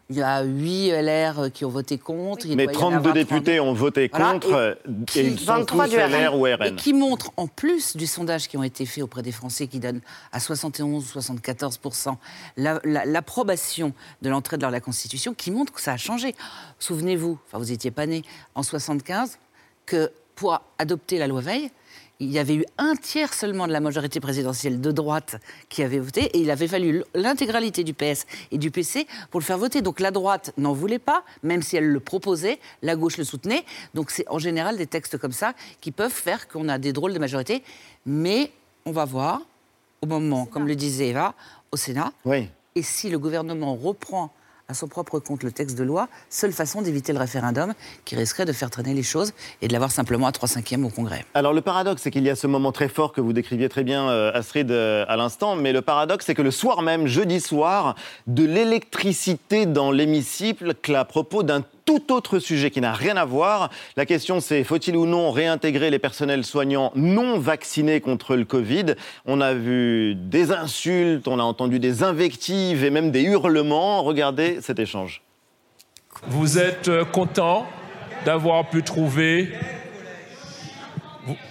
il 0.10 0.18
y 0.18 0.22
a 0.22 0.44
8 0.44 0.92
LR 1.02 1.50
qui 1.52 1.64
ont 1.66 1.70
voté 1.70 1.98
contre. 1.98 2.46
il 2.46 2.56
Mais 2.58 2.66
doit 2.66 2.74
y 2.74 2.76
en 2.76 2.80
32 2.80 2.98
avoir 2.98 3.14
députés 3.16 3.60
ont 3.62 3.74
voté 3.74 4.10
contre 4.10 4.78
et 4.86 4.92
et, 4.92 5.06
qui- 5.06 5.22
ils 5.22 5.40
sont 5.40 5.46
23 5.46 5.86
tous 5.86 5.92
du 5.92 5.98
LR 5.98 6.38
ou 6.38 6.46
et 6.46 6.54
RN. 6.56 6.76
qui 6.76 6.94
montre, 6.94 7.32
en 7.38 7.48
plus 7.48 7.96
du 7.96 8.06
sondage 8.06 8.48
qui 8.50 8.58
ont 8.58 8.64
été 8.64 8.86
faits 8.86 9.04
auprès 9.04 9.24
des 9.24 9.32
Français, 9.32 9.66
qui 9.68 9.80
donne 9.80 10.02
à 10.32 10.40
71 10.40 11.04
ou 11.06 11.08
74 11.08 11.80
la- 12.58 12.80
la- 12.84 13.06
l'approbation 13.06 13.94
de 14.22 14.30
l'entrée 14.30 14.58
de 14.58 14.68
la 14.68 14.82
Constitution, 14.82 15.34
qui 15.34 15.50
montre 15.50 15.74
que 15.74 15.82
ça 15.82 15.94
a 15.94 15.98
changé. 15.98 16.36
Souvenez-vous, 16.80 17.40
enfin 17.48 17.58
vous 17.58 17.72
n'étiez 17.72 17.90
pas 17.92 18.06
né 18.06 18.22
en 18.56 18.62
75, 18.62 19.40
que 19.88 20.12
pour 20.36 20.62
adopter 20.78 21.18
la 21.18 21.28
loi 21.28 21.42
Veil, 21.42 21.72
il 22.24 22.32
y 22.32 22.40
avait 22.40 22.56
eu 22.56 22.66
un 22.78 22.96
tiers 22.96 23.34
seulement 23.34 23.68
de 23.68 23.72
la 23.74 23.80
majorité 23.80 24.20
présidentielle 24.20 24.80
de 24.82 24.92
droite 24.92 25.36
qui 25.70 25.84
avait 25.84 26.00
voté, 26.00 26.26
et 26.26 26.40
il 26.40 26.50
avait 26.52 26.68
fallu 26.68 27.04
l'intégralité 27.14 27.84
du 27.84 27.94
PS 27.94 28.26
et 28.52 28.58
du 28.58 28.72
PC 28.72 29.08
pour 29.30 29.40
le 29.40 29.46
faire 29.46 29.58
voter. 29.58 29.82
Donc 29.82 30.00
la 30.00 30.12
droite 30.12 30.54
n'en 30.58 30.74
voulait 30.74 31.00
pas, 31.00 31.24
même 31.44 31.62
si 31.62 31.76
elle 31.78 31.88
le 31.88 32.00
proposait, 32.00 32.60
la 32.82 32.96
gauche 32.96 33.18
le 33.18 33.24
soutenait. 33.24 33.64
Donc 33.94 34.10
c'est 34.12 34.28
en 34.30 34.40
général 34.40 34.78
des 34.78 34.88
textes 34.88 35.18
comme 35.18 35.32
ça 35.32 35.54
qui 35.82 35.92
peuvent 35.92 36.12
faire 36.12 36.48
qu'on 36.48 36.70
a 36.70 36.78
des 36.78 36.94
drôles 36.94 37.14
de 37.14 37.20
majorité. 37.20 37.64
Mais 38.06 38.52
on 38.86 38.92
va 38.92 39.06
voir, 39.06 39.42
au 40.02 40.06
moment, 40.08 40.46
comme 40.46 40.68
le 40.68 40.76
disait 40.76 41.10
Eva, 41.10 41.34
au 41.72 41.78
Sénat, 41.78 42.14
Oui. 42.26 42.50
et 42.76 42.82
si 42.84 43.10
le 43.10 43.20
gouvernement 43.20 43.76
reprend 43.76 44.32
à 44.74 44.76
son 44.76 44.88
propre 44.88 45.20
compte 45.20 45.44
le 45.44 45.52
texte 45.52 45.78
de 45.78 45.84
loi, 45.84 46.08
seule 46.32 46.52
façon 46.52 46.82
d'éviter 46.82 47.14
le 47.14 47.20
référendum 47.20 47.74
qui 48.06 48.16
risquerait 48.16 48.46
de 48.46 48.54
faire 48.54 48.72
traîner 48.72 48.96
les 48.96 49.04
choses 49.04 49.34
et 49.62 49.68
de 49.68 49.74
l'avoir 49.74 49.92
simplement 49.92 50.26
à 50.26 50.32
3 50.32 50.50
cinquièmes 50.50 50.84
au 50.84 50.90
Congrès. 50.90 51.26
Alors 51.36 51.54
le 51.54 51.62
paradoxe, 51.62 52.02
c'est 52.02 52.10
qu'il 52.10 52.24
y 52.24 52.30
a 52.32 52.36
ce 52.36 52.48
moment 52.48 52.72
très 52.72 52.90
fort 52.90 53.14
que 53.14 53.22
vous 53.22 53.34
décriviez 53.34 53.70
très 53.70 53.84
bien, 53.84 54.10
euh, 54.10 54.32
Astrid, 54.34 54.72
euh, 54.72 55.06
à 55.08 55.16
l'instant, 55.16 55.56
mais 55.56 55.74
le 55.74 55.84
paradoxe, 55.84 56.26
c'est 56.26 56.34
que 56.34 56.42
le 56.42 56.50
soir 56.50 56.82
même, 56.82 57.06
jeudi 57.06 57.40
soir, 57.40 57.96
de 58.26 58.44
l'électricité 58.44 59.68
dans 59.68 59.92
l'hémicycle 59.92 60.76
à 60.96 61.06
propos 61.06 61.44
d'un 61.44 61.62
tout 61.86 62.12
autre 62.12 62.40
sujet 62.40 62.72
qui 62.72 62.82
n'a 62.82 62.94
rien 62.94 63.18
à 63.18 63.26
voir. 63.26 63.70
La 63.98 64.06
question, 64.06 64.40
c'est 64.40 64.64
faut-il 64.64 64.96
ou 64.96 65.06
non 65.06 65.32
réintégrer 65.32 65.90
les 65.90 66.00
personnels 66.00 66.46
soignants 66.46 66.92
non 66.96 67.40
vaccinés 67.40 68.02
contre 68.02 68.36
le 68.36 68.46
Covid? 68.46 68.96
On 69.26 69.42
a 69.42 69.54
vu 69.54 70.16
des 70.16 70.52
insultes, 70.52 71.28
on 71.28 71.40
a 71.40 71.44
entendu 71.44 71.80
des 71.80 72.04
invectives 72.04 72.84
et 72.84 72.90
même 72.90 73.12
des 73.12 73.24
hurlements. 73.24 74.04
Regardez 74.04 74.60
cet 74.62 74.80
échange. 74.80 75.22
Vous 76.28 76.58
êtes 76.58 76.88
euh, 76.88 77.06
content 77.06 77.66
d'avoir 78.26 78.70
pu 78.70 78.84
trouver. 78.84 79.50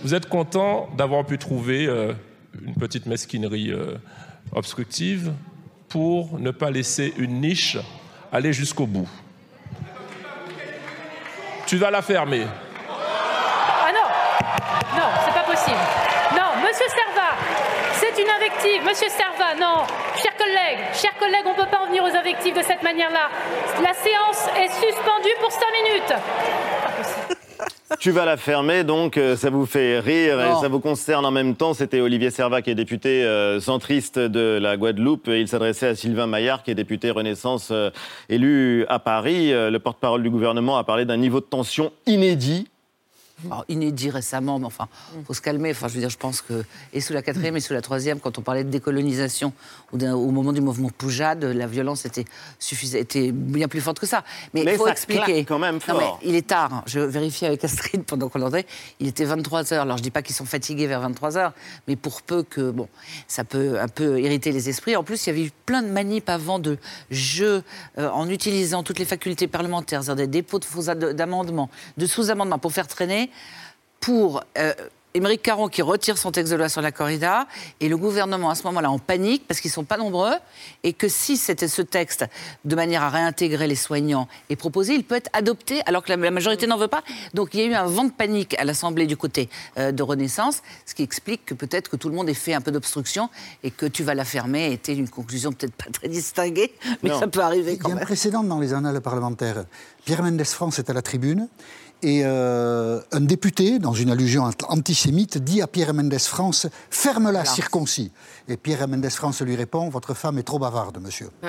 Vous, 0.03 0.15
êtes 0.15 0.29
content 0.29 0.89
d'avoir 0.97 1.25
pu 1.27 1.39
trouver 1.39 1.87
euh, 1.87 2.13
une 2.65 2.75
petite 2.75 3.07
mesquinerie 3.07 3.73
euh, 3.73 3.97
obstructive 4.53 5.33
pour 5.89 6.39
ne 6.39 6.51
pas 6.51 6.71
laisser 6.71 7.13
une 7.17 7.41
niche 7.41 7.79
aller 8.33 8.53
jusqu'au 8.53 8.87
bout? 8.87 9.09
Tu 11.73 11.79
vas 11.79 11.91
la 11.91 12.03
fermer. 12.03 12.47
Ah 12.87 13.91
non 13.95 14.05
Non, 14.95 15.09
c'est 15.25 15.33
pas 15.33 15.51
possible. 15.51 15.79
Non, 16.33 16.61
monsieur 16.63 16.85
Serva, 16.87 17.33
c'est 17.95 18.23
une 18.23 18.29
invective. 18.29 18.85
Monsieur 18.85 19.09
Serva, 19.09 19.55
non. 19.59 19.87
Chers 20.23 20.37
collègues, 20.37 20.85
chers 20.93 21.17
collègues, 21.17 21.47
on 21.47 21.53
ne 21.53 21.65
peut 21.65 21.71
pas 21.71 21.79
en 21.79 21.87
venir 21.87 22.05
aux 22.05 22.15
invectives 22.15 22.55
de 22.55 22.61
cette 22.61 22.83
manière-là. 22.83 23.31
La 23.83 23.95
séance 23.95 24.51
est 24.55 24.69
suspendue 24.69 25.35
pour 25.41 25.51
5 25.51 25.61
minutes. 25.83 26.13
Tu 27.99 28.11
vas 28.11 28.25
la 28.25 28.37
fermer, 28.37 28.85
donc 28.85 29.17
euh, 29.17 29.37
ça 29.37 29.51
vous 29.51 29.67
fait 29.67 30.01
rire 30.01 30.41
et 30.41 30.61
ça 30.61 30.69
vous 30.69 30.81
concerne 30.81 31.25
en 31.25 31.31
même 31.31 31.55
temps. 31.55 31.75
C'était 31.75 32.01
Olivier 32.01 32.31
Servat, 32.31 32.63
qui 32.63 32.71
est 32.71 32.75
député 32.75 33.25
euh, 33.25 33.61
centriste 33.61 34.19
de 34.19 34.59
la 34.61 34.77
Guadeloupe. 34.77 35.29
Et 35.29 35.41
il 35.41 35.49
s'adressait 35.49 35.89
à 35.89 35.95
Sylvain 35.95 36.27
Maillard, 36.27 36.63
qui 36.63 36.71
est 36.71 36.75
député 36.75 37.11
Renaissance 37.11 37.69
euh, 37.71 37.91
élu 38.29 38.87
à 38.89 38.99
Paris. 38.99 39.53
Euh, 39.53 39.71
le 39.71 39.79
porte-parole 39.79 40.23
du 40.23 40.31
gouvernement 40.31 40.79
a 40.79 40.85
parlé 40.85 41.05
d'un 41.05 41.17
niveau 41.17 41.41
de 41.41 41.47
tension 41.47 41.93
inédit. 42.07 42.69
Alors, 43.47 43.65
inédit 43.69 44.11
récemment, 44.11 44.59
mais 44.59 44.67
enfin, 44.67 44.89
faut 45.27 45.35
se 45.35 45.41
calmer. 45.41 45.71
Enfin, 45.73 45.89
je 45.89 45.95
veux 45.95 46.01
dire, 46.01 46.11
je 46.11 46.17
pense 46.19 46.43
que, 46.43 46.65
et 46.93 47.01
sous 47.01 47.13
la 47.13 47.23
quatrième 47.23 47.57
et 47.57 47.61
sous 47.61 47.73
la 47.73 47.81
troisième, 47.81 48.21
quand 48.21 48.39
on 48.39 48.43
parlait 48.43 48.63
de 48.65 48.71
décolonisation, 48.71 49.53
ou 49.93 49.99
au 50.05 50.31
moment 50.31 50.53
du 50.53 50.61
mouvement 50.61 50.91
Poujade, 50.97 51.45
la 51.45 51.67
violence 51.67 52.05
était, 52.05 52.25
suffisait, 52.59 53.01
était 53.01 53.33
bien 53.33 53.69
plus 53.69 53.81
forte 53.81 53.99
que 53.99 54.07
ça. 54.07 54.23
Mais, 54.55 54.63
Mais 54.65 54.73
il 54.73 54.79
faut 54.79 54.87
ça 54.87 54.93
expliquer. 54.93 55.45
quand 55.45 55.59
même 55.59 55.79
Non, 55.89 55.95
mais 55.95 56.01
fort. 56.05 56.21
il 56.23 56.35
est 56.35 56.47
tard. 56.47 56.83
Je 56.87 57.01
vérifie 57.01 57.47
avec 57.47 57.65
Astrid 57.65 58.05
pendant 58.05 58.29
qu'on 58.29 58.39
l'entendait. 58.39 58.67
Il 59.01 59.09
était 59.09 59.25
23 59.25 59.73
heures. 59.73 59.83
Alors, 59.83 59.97
je 59.97 60.03
dis 60.03 60.11
pas 60.11 60.23
qu'ils 60.23 60.37
sont 60.37 60.45
fatigués 60.45 60.87
vers 60.87 61.01
23 61.01 61.37
heures, 61.37 61.53
mais 61.89 61.97
pour 61.97 62.23
peu 62.23 62.43
que, 62.43 62.71
bon, 62.71 62.89
ça 63.27 63.45
peut 63.45 63.81
un 63.81 63.89
peu 63.89 64.21
irriter 64.21 64.53
les 64.53 64.69
esprits. 64.69 64.95
En 64.97 65.03
plus, 65.03 65.27
il 65.27 65.31
y 65.31 65.33
avait 65.33 65.45
eu 65.47 65.51
plein 65.67 65.83
de 65.83 65.89
manips 65.89 66.29
avant 66.29 66.59
de 66.59 66.79
jeux 67.11 67.63
euh, 67.99 68.09
en 68.11 68.29
utilisant 68.29 68.83
toutes 68.83 68.99
les 68.99 69.05
facultés 69.05 69.49
parlementaires, 69.49 70.05
c'est-à-dire 70.05 70.27
des 70.27 70.31
dépôts 70.31 70.59
de 70.59 70.65
faux 70.65 70.83
d'amendements, 70.95 71.71
de 71.97 72.07
sous-amendements 72.07 72.59
pour 72.59 72.73
faire 72.73 72.87
traîner 72.87 73.31
pour 74.01 74.43
euh, 74.59 74.73
Émeric 75.15 75.43
Caron 75.43 75.69
qui 75.69 75.83
retire 75.83 76.17
son 76.17 76.33
texte 76.33 76.53
de 76.53 76.57
loi 76.57 76.71
sur 76.71 76.81
la 76.81 76.91
corrida 76.91 77.47
et 77.81 77.89
le 77.89 77.97
gouvernement 77.99 78.49
à 78.49 78.55
ce 78.55 78.63
moment-là 78.65 78.91
en 78.91 78.99
panique 78.99 79.45
parce 79.47 79.61
qu'ils 79.61 79.69
ne 79.69 79.75
sont 79.75 79.85
pas 79.85 79.99
nombreux 79.99 80.33
et 80.85 80.95
que 80.95 81.07
si 81.07 81.37
c'était 81.37 81.69
ce 81.69 81.83
texte 81.83 82.25
de 82.65 82.75
manière 82.75 83.03
à 83.03 83.11
réintégrer 83.11 83.67
les 83.67 83.75
soignants 83.75 84.27
et 84.49 84.57
proposé, 84.57 84.95
il 84.95 85.05
peut 85.05 85.17
être 85.17 85.29
adopté 85.35 85.83
alors 85.85 86.03
que 86.03 86.13
la, 86.13 86.31
majorité 86.31 86.67
n'en 86.67 86.79
veut 86.79 86.89
pas. 86.89 87.03
Donc 87.35 87.51
il 87.53 87.61
y 87.61 87.63
a 87.63 87.67
eu 87.67 87.75
un 87.75 87.85
vent 87.85 88.05
de 88.05 88.11
panique 88.11 88.59
à 88.59 88.65
l'Assemblée 88.65 89.07
du 89.07 89.19
côté 89.19 89.51
euh, 89.77 89.93
de 89.93 90.03
Renaissance, 90.03 90.63
ce 90.87 90.95
qui 90.95 91.03
explique 91.03 91.45
que 91.45 91.55
peut-être 91.55 91.91
que 91.91 91.97
tout 91.97 92.09
le 92.09 92.15
monde 92.15 92.31
ait 92.31 92.35
fait 92.35 92.55
un 92.55 92.63
peu 92.63 92.71
d'obstruction 92.73 93.29
et 93.63 93.71
que 93.71 93.85
tu 93.85 94.03
vas 94.05 94.15
la 94.15 94.25
fermer 94.25 94.73
était 94.73 94.95
une 94.95 95.11
conclusion 95.11 95.53
peut-être 95.53 95.75
pas 95.75 95.91
très 95.93 96.09
distinguée, 96.09 96.75
mais 97.03 97.11
Non. 97.11 97.21
ça 97.21 97.29
peut 97.29 97.41
arriver 97.41 97.75
Il 97.75 97.79
quand 97.79 97.89
y 97.89 97.93
a 97.93 97.95
un 97.95 97.99
même. 97.99 98.07
précédent 98.07 98.43
dans 98.45 98.61
les 98.61 98.73
annales 98.73 99.01
parlementaires. 99.03 99.65
Pierre 100.07 100.23
Mendès 100.23 100.45
France 100.45 100.79
est 100.79 100.89
à 100.89 100.95
la 100.95 101.03
tribune 101.03 101.49
Et 102.03 102.23
euh, 102.25 103.01
un 103.13 103.21
député, 103.21 103.79
dans 103.79 103.93
une 103.93 104.11
allusion 104.11 104.51
antisémite, 104.69 105.39
dit 105.39 105.63
à 105.63 105.69
Pierre 105.69 105.95
Mendès 105.95 106.19
France 106.19 106.67
Ferme-la, 106.91 107.45
circoncis. 107.45 108.11
Et 108.49 108.57
Pierre 108.57 108.89
Mendès 108.89 109.11
France 109.11 109.41
lui 109.43 109.55
répond 109.55 109.89
Votre 109.89 110.15
femme 110.15 110.39
est 110.39 110.43
trop 110.43 110.59
bavarde, 110.59 110.99
monsieur. 111.01 111.29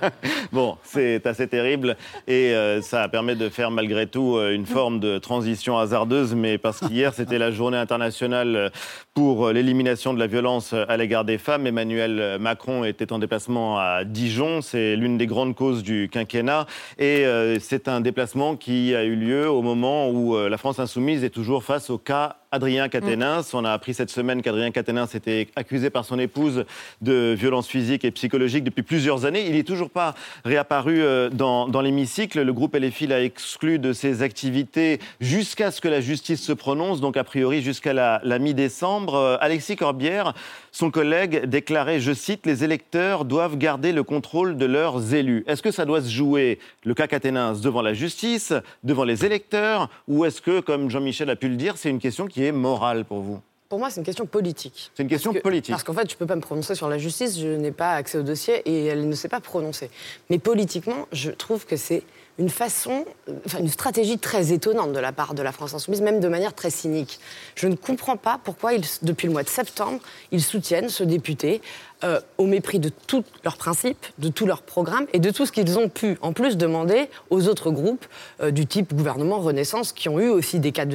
bon, 0.52 0.76
c'est 0.82 1.26
assez 1.26 1.48
terrible. 1.48 1.96
Et 2.26 2.54
euh, 2.54 2.82
ça 2.82 3.08
permet 3.08 3.36
de 3.36 3.48
faire 3.48 3.70
malgré 3.70 4.06
tout 4.06 4.36
euh, 4.36 4.54
une 4.54 4.66
forme 4.66 5.00
de 5.00 5.18
transition 5.18 5.78
hasardeuse. 5.78 6.34
Mais 6.34 6.58
parce 6.58 6.80
qu'hier, 6.80 7.14
c'était 7.14 7.38
la 7.38 7.50
journée 7.50 7.78
internationale 7.78 8.70
pour 9.14 9.50
l'élimination 9.50 10.12
de 10.12 10.18
la 10.18 10.26
violence 10.26 10.72
à 10.72 10.96
l'égard 10.96 11.24
des 11.24 11.38
femmes. 11.38 11.66
Emmanuel 11.66 12.38
Macron 12.38 12.84
était 12.84 13.12
en 13.12 13.18
déplacement 13.18 13.78
à 13.78 14.04
Dijon. 14.04 14.60
C'est 14.60 14.96
l'une 14.96 15.16
des 15.16 15.26
grandes 15.26 15.54
causes 15.54 15.82
du 15.82 16.08
quinquennat. 16.10 16.66
Et 16.98 17.24
c'est 17.60 17.88
un 17.88 18.00
déplacement 18.00 18.56
qui 18.56 18.94
a 18.94 19.04
eu 19.04 19.16
lieu 19.16 19.50
au 19.50 19.62
moment 19.62 20.10
où 20.10 20.36
la 20.36 20.58
France 20.58 20.78
insoumise 20.78 21.24
est 21.24 21.30
toujours 21.30 21.64
face 21.64 21.90
au 21.90 21.98
cas 21.98 22.39
Adrien 22.52 22.88
Caténins. 22.88 23.42
On 23.52 23.64
a 23.64 23.70
appris 23.70 23.94
cette 23.94 24.10
semaine 24.10 24.42
qu'Adrien 24.42 24.72
Caténins 24.72 25.06
était 25.06 25.48
accusé 25.54 25.88
par 25.88 26.04
son 26.04 26.18
épouse 26.18 26.64
de 27.00 27.32
violences 27.38 27.68
physiques 27.68 28.04
et 28.04 28.10
psychologiques 28.10 28.64
depuis 28.64 28.82
plusieurs 28.82 29.24
années. 29.24 29.46
Il 29.46 29.52
n'est 29.52 29.62
toujours 29.62 29.90
pas 29.90 30.14
réapparu 30.44 31.00
euh, 31.00 31.30
dans, 31.30 31.80
l'hémicycle. 31.80 32.42
Le 32.42 32.52
groupe 32.52 32.74
LFI 32.74 33.06
l'a 33.06 33.22
exclu 33.22 33.78
de 33.78 33.92
ses 33.92 34.22
activités 34.22 34.98
jusqu'à 35.20 35.70
ce 35.70 35.80
que 35.80 35.88
la 35.88 36.00
justice 36.00 36.42
se 36.42 36.52
prononce, 36.52 37.00
donc 37.00 37.16
a 37.16 37.22
priori 37.22 37.62
jusqu'à 37.62 37.92
la, 37.92 38.38
mi-décembre. 38.40 39.14
Euh, 39.14 39.36
Alexis 39.40 39.76
Corbière, 39.76 40.34
son 40.72 40.90
collègue, 40.90 41.46
déclarait, 41.46 42.00
je 42.00 42.12
cite, 42.12 42.46
les 42.46 42.64
électeurs 42.64 43.24
doivent 43.24 43.56
garder 43.56 43.92
le 43.92 44.02
contrôle 44.02 44.56
de 44.56 44.66
leurs 44.66 45.14
élus. 45.14 45.44
Est-ce 45.46 45.62
que 45.62 45.70
ça 45.70 45.84
doit 45.84 46.00
se 46.00 46.08
jouer, 46.08 46.58
le 46.84 46.94
cas 46.94 47.06
Caténins, 47.06 47.54
devant 47.54 47.82
la 47.82 47.94
justice, 47.94 48.52
devant 48.84 49.04
les 49.04 49.24
électeurs, 49.24 49.90
ou 50.08 50.24
est-ce 50.24 50.40
que, 50.40 50.60
comme 50.60 50.90
Jean-Michel 50.90 51.28
a 51.30 51.36
pu 51.36 51.48
le 51.48 51.56
dire, 51.56 51.76
c'est 51.76 51.90
une 51.90 51.98
question 51.98 52.26
qui 52.26 52.44
est 52.44 52.52
morale 52.52 53.04
pour 53.04 53.20
vous? 53.20 53.40
Pour 53.68 53.78
moi, 53.78 53.88
c'est 53.88 54.00
une 54.00 54.06
question 54.06 54.26
politique. 54.26 54.90
C'est 54.94 55.04
une 55.04 55.08
question 55.08 55.32
politique. 55.32 55.70
Parce 55.70 55.84
qu'en 55.84 55.92
fait, 55.92 56.08
je 56.08 56.14
ne 56.14 56.18
peux 56.18 56.26
pas 56.26 56.34
me 56.34 56.40
prononcer 56.40 56.74
sur 56.74 56.88
la 56.88 56.98
justice, 56.98 57.38
je 57.38 57.46
n'ai 57.46 57.70
pas 57.70 57.92
accès 57.92 58.18
au 58.18 58.22
dossier 58.22 58.62
et 58.64 58.86
elle 58.86 59.08
ne 59.08 59.14
s'est 59.14 59.28
pas 59.28 59.38
prononcée. 59.38 59.90
Mais 60.28 60.40
politiquement, 60.40 61.06
je 61.12 61.30
trouve 61.30 61.66
que 61.66 61.76
c'est 61.76 62.02
une 62.40 62.48
façon, 62.48 63.04
enfin, 63.44 63.58
une 63.58 63.68
stratégie 63.68 64.18
très 64.18 64.52
étonnante 64.52 64.92
de 64.92 64.98
la 64.98 65.12
part 65.12 65.34
de 65.34 65.42
la 65.42 65.52
France 65.52 65.74
insoumise, 65.74 66.00
même 66.00 66.20
de 66.20 66.28
manière 66.28 66.54
très 66.54 66.70
cynique. 66.70 67.20
Je 67.54 67.68
ne 67.68 67.76
comprends 67.76 68.16
pas 68.16 68.40
pourquoi, 68.42 68.72
depuis 69.02 69.26
le 69.26 69.32
mois 69.32 69.42
de 69.42 69.48
septembre, 69.48 70.00
ils 70.32 70.42
soutiennent 70.42 70.88
ce 70.88 71.04
député 71.04 71.60
euh, 72.02 72.18
au 72.38 72.46
mépris 72.46 72.78
de 72.78 72.88
tous 72.88 73.24
leurs 73.44 73.58
principes, 73.58 74.06
de 74.18 74.30
tous 74.30 74.46
leurs 74.46 74.62
programmes 74.62 75.06
et 75.12 75.18
de 75.18 75.30
tout 75.30 75.44
ce 75.44 75.52
qu'ils 75.52 75.78
ont 75.78 75.90
pu, 75.90 76.16
en 76.22 76.32
plus, 76.32 76.56
demander 76.56 77.10
aux 77.28 77.46
autres 77.46 77.70
groupes 77.70 78.06
euh, 78.40 78.50
du 78.50 78.66
type 78.66 78.94
gouvernement 78.94 79.38
Renaissance, 79.38 79.92
qui 79.92 80.08
ont 80.08 80.18
eu 80.18 80.30
aussi 80.30 80.60
des 80.60 80.72
cas 80.72 80.86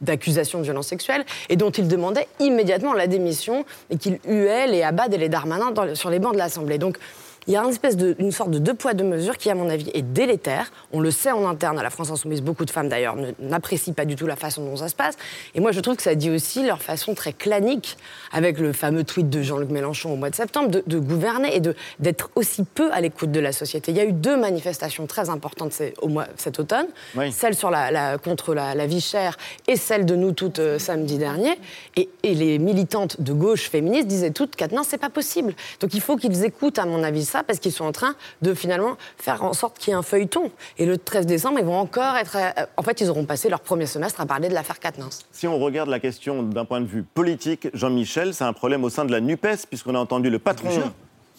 d'accusation 0.00 0.58
de, 0.58 0.62
de, 0.62 0.66
violence 0.66 0.88
sexuelle 0.88 1.24
et 1.48 1.54
dont 1.54 1.70
ils 1.70 1.86
demandaient 1.86 2.26
immédiatement 2.40 2.94
la 2.94 3.06
démission 3.06 3.64
et 3.90 3.96
qu'ils 3.96 4.18
huaient 4.24 4.66
les 4.66 4.82
Abad 4.82 5.14
et 5.14 5.18
les 5.18 5.28
Darmanin 5.28 5.72
sur 5.94 6.10
les 6.10 6.18
bancs 6.18 6.32
de 6.32 6.38
l'Assemblée. 6.38 6.78
Donc, 6.78 6.98
il 7.46 7.54
y 7.54 7.56
a 7.56 7.62
une 7.62 7.70
espèce 7.70 7.96
de, 7.96 8.14
une 8.18 8.32
sorte 8.32 8.50
de 8.50 8.58
deux 8.58 8.74
poids 8.74 8.94
deux 8.94 9.04
mesures 9.04 9.36
qui, 9.38 9.50
à 9.50 9.54
mon 9.54 9.68
avis, 9.68 9.90
est 9.94 10.02
délétère. 10.02 10.70
On 10.92 11.00
le 11.00 11.10
sait 11.10 11.30
en 11.30 11.48
interne 11.48 11.78
à 11.78 11.82
la 11.82 11.90
France 11.90 12.10
Insoumise, 12.10 12.42
beaucoup 12.42 12.64
de 12.64 12.70
femmes 12.70 12.88
d'ailleurs 12.88 13.16
n'apprécient 13.38 13.94
pas 13.94 14.04
du 14.04 14.16
tout 14.16 14.26
la 14.26 14.36
façon 14.36 14.64
dont 14.64 14.76
ça 14.76 14.88
se 14.88 14.94
passe. 14.94 15.16
Et 15.54 15.60
moi, 15.60 15.72
je 15.72 15.80
trouve 15.80 15.96
que 15.96 16.02
ça 16.02 16.14
dit 16.14 16.30
aussi 16.30 16.64
leur 16.64 16.82
façon 16.82 17.14
très 17.14 17.32
clanique, 17.32 17.96
avec 18.32 18.58
le 18.58 18.72
fameux 18.72 19.04
tweet 19.04 19.30
de 19.30 19.42
Jean-Luc 19.42 19.70
Mélenchon 19.70 20.12
au 20.12 20.16
mois 20.16 20.30
de 20.30 20.34
septembre, 20.34 20.70
de, 20.86 20.98
gouverner 20.98 21.56
et 21.56 21.60
d'être 21.98 22.30
aussi 22.34 22.64
peu 22.64 22.92
à 22.92 23.00
l'écoute 23.00 23.32
de 23.32 23.40
la 23.40 23.52
société. 23.52 23.90
Il 23.92 23.96
y 23.96 24.00
a 24.00 24.04
eu 24.04 24.12
deux 24.12 24.36
manifestations 24.36 25.06
très 25.06 25.30
importantes 25.30 25.72
au 26.02 26.08
mois, 26.08 26.26
cet 26.36 26.60
automne, 26.60 26.86
celle 27.32 27.54
sur 27.54 27.70
la, 27.70 28.18
contre 28.18 28.54
la, 28.54 28.86
vie 28.86 29.00
chère 29.00 29.36
et 29.66 29.76
celle 29.76 30.04
de 30.04 30.16
nous 30.16 30.32
toutes 30.32 30.58
euh, 30.58 30.78
samedi 30.78 31.18
dernier. 31.18 31.58
Et, 31.96 32.08
et, 32.22 32.34
les 32.34 32.58
militantes 32.58 33.20
de 33.20 33.32
gauche 33.32 33.68
féministes 33.68 34.06
disaient 34.06 34.30
toutes 34.30 34.56
qu'Attenin, 34.56 34.82
c'est 34.82 34.98
pas 34.98 35.10
possible. 35.10 35.54
Donc 35.80 35.94
il 35.94 36.00
faut 36.00 36.16
qu'ils 36.16 36.44
écoutent, 36.44 36.78
à 36.78 36.86
mon 36.86 37.02
avis, 37.02 37.24
ça 37.30 37.42
parce 37.42 37.58
qu'ils 37.58 37.72
sont 37.72 37.84
en 37.84 37.92
train 37.92 38.14
de 38.42 38.54
finalement 38.54 38.96
faire 39.16 39.42
en 39.42 39.52
sorte 39.52 39.78
qu'il 39.78 39.90
y 39.90 39.92
ait 39.92 39.96
un 39.98 40.02
feuilleton. 40.02 40.50
Et 40.78 40.86
le 40.86 40.98
13 40.98 41.26
décembre, 41.26 41.58
ils 41.58 41.64
vont 41.64 41.78
encore 41.78 42.16
être. 42.16 42.36
Euh, 42.36 42.66
en 42.76 42.82
fait, 42.82 43.00
ils 43.00 43.08
auront 43.08 43.24
passé 43.24 43.48
leur 43.48 43.60
premier 43.60 43.86
semestre 43.86 44.20
à 44.20 44.26
parler 44.26 44.48
de 44.48 44.54
l'affaire 44.54 44.80
Quatennens. 44.80 45.24
Si 45.32 45.46
on 45.46 45.58
regarde 45.58 45.88
la 45.88 46.00
question 46.00 46.42
d'un 46.42 46.64
point 46.64 46.80
de 46.80 46.86
vue 46.86 47.02
politique, 47.02 47.68
Jean-Michel, 47.74 48.34
c'est 48.34 48.44
un 48.44 48.52
problème 48.52 48.84
au 48.84 48.90
sein 48.90 49.04
de 49.04 49.12
la 49.12 49.20
NUPES, 49.20 49.66
puisqu'on 49.68 49.94
a 49.94 49.98
entendu 49.98 50.30
le 50.30 50.38
patron 50.38 50.92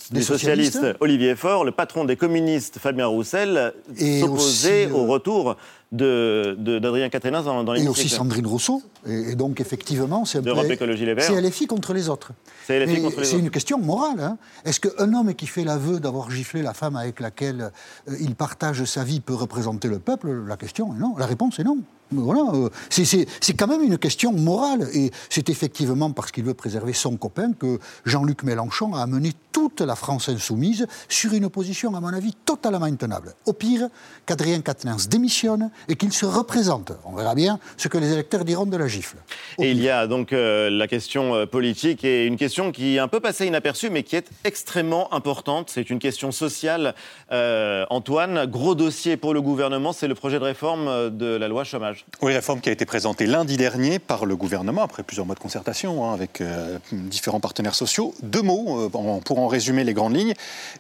des 0.10 0.22
socialistes, 0.22 0.86
Olivier 1.00 1.36
Faure, 1.36 1.64
le 1.64 1.72
patron 1.72 2.06
des 2.06 2.16
communistes, 2.16 2.80
Fabien 2.80 3.06
Roussel, 3.06 3.74
s'opposer 3.96 4.88
au 4.88 5.06
euh, 5.06 5.08
retour 5.08 5.58
d'Adrien 5.92 7.08
de, 7.08 7.12
Caténas 7.12 7.44
dans, 7.44 7.64
dans 7.64 7.74
Et 7.74 7.88
aussi 7.88 8.08
Sandrine 8.08 8.48
Rousseau. 8.48 8.82
Et, 9.06 9.36
donc, 9.36 9.60
effectivement, 9.60 10.24
c'est 10.26 10.42
LFI 11.42 11.68
contre 11.68 11.94
les 11.94 12.10
autres. 12.10 12.32
C'est 12.66 12.86
C'est 13.24 13.40
une 13.40 13.50
question 13.50 13.78
morale. 13.78 14.20
Hein. 14.20 14.38
Est-ce 14.64 14.80
qu'un 14.80 15.14
homme 15.14 15.34
qui 15.34 15.48
fait 15.48 15.64
l'aveu 15.64 16.00
d'avoir 16.00 16.32
giflé 16.32 16.62
la 16.62 16.74
femme 16.74 16.96
avec 16.96 17.20
laquelle 17.20 17.72
euh, 18.10 18.16
il 18.22 18.36
partage 18.36 18.84
sa 18.86 19.04
vie 19.04 19.20
peut 19.20 19.34
représenter 19.34 19.88
le 19.88 20.00
peuple? 20.00 20.46
La 20.48 20.58
question 20.58 20.96
est 20.96 21.00
non. 21.00 21.16
La 21.18 21.26
réponse 21.26 21.60
est 21.60 21.64
non. 21.64 21.80
Voilà, 22.12 22.42
euh, 22.54 22.70
c'est 22.90 23.54
quand 23.58 23.68
même 23.68 23.84
une 23.84 23.98
question 23.98 24.34
morale. 24.34 24.88
Et 24.94 25.12
c'est 25.30 25.50
effectivement 25.50 26.12
parce 26.12 26.32
qu'il 26.32 26.44
veut 26.44 26.54
préserver 26.54 26.94
son 26.94 27.16
copain 27.18 27.54
que 27.54 27.80
Jean-Luc 28.06 28.44
Mélenchon 28.44 28.94
a 28.94 29.02
amené 29.02 29.32
toute 29.52 29.82
la 29.82 29.96
France 29.96 30.30
insoumise 30.30 30.88
sur 31.10 31.34
une 31.34 31.50
position, 31.50 31.96
à 31.96 32.00
mon 32.00 32.14
avis, 32.14 32.34
totalement 32.46 32.86
intenable. 32.86 33.34
Au 33.46 33.54
pire, 33.54 33.88
qu'Adrien 34.26 34.62
Quatennens 34.62 35.08
démissionne 35.10 35.72
et 35.88 35.96
qu'il 35.96 36.12
se 36.12 36.26
représente. 36.26 36.94
On 37.06 37.16
verra 37.16 37.36
bien 37.36 37.60
ce 37.78 37.88
que 37.88 37.98
les 37.98 38.12
électeurs 38.12 38.46
diront 38.46 38.66
de 38.66 38.78
la 38.78 38.88
gifle. 38.88 39.18
et 39.60 39.72
il 39.72 39.82
y 39.82 39.90
a 39.90 40.08
donc 40.08 40.34
euh, 40.34 40.70
la 40.70 40.88
question 40.88 41.36
euh, 41.36 41.46
politique 41.46 42.04
et 42.04 42.26
une 42.26 42.38
question 42.38 42.72
qui 42.72 42.96
est 42.96 43.00
un 43.00 43.08
peu 43.08 43.20
passée 43.20 43.46
inaperçue, 43.46 43.90
mais 43.90 44.04
qui 44.04 44.16
est 44.16 44.30
extrêmement 44.44 45.14
importante. 45.14 45.70
C'est 45.70 45.90
une 45.90 46.00
question 46.00 46.32
sociale. 46.32 46.96
Antoine, 47.90 48.46
gros 48.46 48.76
dossier 48.76 49.18
pour 49.18 49.34
le 49.34 49.42
gouvernement, 49.42 49.94
c'est 49.94 50.08
le 50.08 50.16
projet 50.16 50.40
de 50.40 50.44
réforme 50.44 51.10
de 51.10 51.26
la 51.26 51.48
loi 51.48 51.64
chômage. 51.64 52.01
Oui, 52.22 52.34
réforme 52.34 52.62
qui 52.62 52.70
a 52.70 52.72
été 52.72 52.86
présentée 52.86 53.26
lundi 53.26 53.58
dernier 53.58 53.98
par 53.98 54.26
le 54.28 54.36
gouvernement, 54.36 54.84
après 54.84 55.02
plusieurs 55.02 55.26
mois 55.26 55.34
de 55.34 55.40
concertation 55.40 56.06
hein, 56.06 56.14
avec 56.14 56.40
euh, 56.40 56.78
différents 56.92 57.40
partenaires 57.40 57.74
sociaux. 57.74 58.14
Deux 58.22 58.44
mots 58.44 58.86
euh, 58.86 59.20
pour 59.24 59.40
en 59.40 59.48
résumer 59.48 59.84
les 59.84 59.94
grandes 59.94 60.16
lignes. 60.16 60.34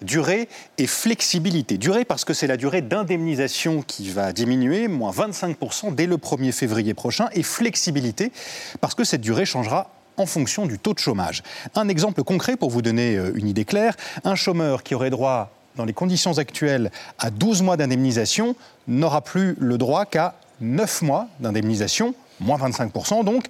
Durée 0.04 0.48
et 0.78 0.86
flexibilité. 0.86 1.80
Durée 1.80 2.06
parce 2.06 2.26
que 2.26 2.34
c'est 2.36 2.46
la 2.46 2.58
durée 2.58 2.84
d'indemnisation 2.84 3.82
qui 3.82 4.12
va 4.12 4.34
diminuer, 4.34 4.88
moins 4.88 5.12
25% 5.12 5.96
dès 5.96 6.06
le 6.06 6.18
1er 6.18 6.52
février 6.52 6.94
prochain. 6.94 7.28
Et 7.34 7.42
flexibilité 7.42 8.32
parce 8.80 8.94
que 8.94 9.04
cette 9.04 9.22
durée 9.22 9.46
changera 9.46 9.90
en 10.18 10.28
fonction 10.28 10.68
du 10.68 10.78
taux 10.78 10.94
de 10.94 11.00
chômage. 11.00 11.42
Un 11.74 11.88
exemple 11.88 12.24
concret 12.24 12.56
pour 12.56 12.70
vous 12.70 12.84
donner 12.84 13.16
euh, 13.18 13.32
une 13.34 13.48
idée 13.48 13.66
claire. 13.66 13.96
Un 14.24 14.36
chômeur 14.36 14.84
qui 14.84 14.94
aurait 14.94 15.10
droit 15.10 15.52
dans 15.76 15.86
les 15.86 15.94
conditions 15.94 16.38
actuelles 16.38 16.92
à 17.18 17.32
12 17.32 17.64
mois 17.64 17.78
d'indemnisation 17.78 18.56
n'aura 18.88 19.22
plus 19.22 19.56
le 19.60 19.78
droit 19.78 20.06
qu'à 20.06 20.36
9 20.62 21.02
mois 21.02 21.28
d'indemnisation, 21.40 22.14
moins 22.40 22.58
25% 22.58 23.24
donc, 23.24 23.46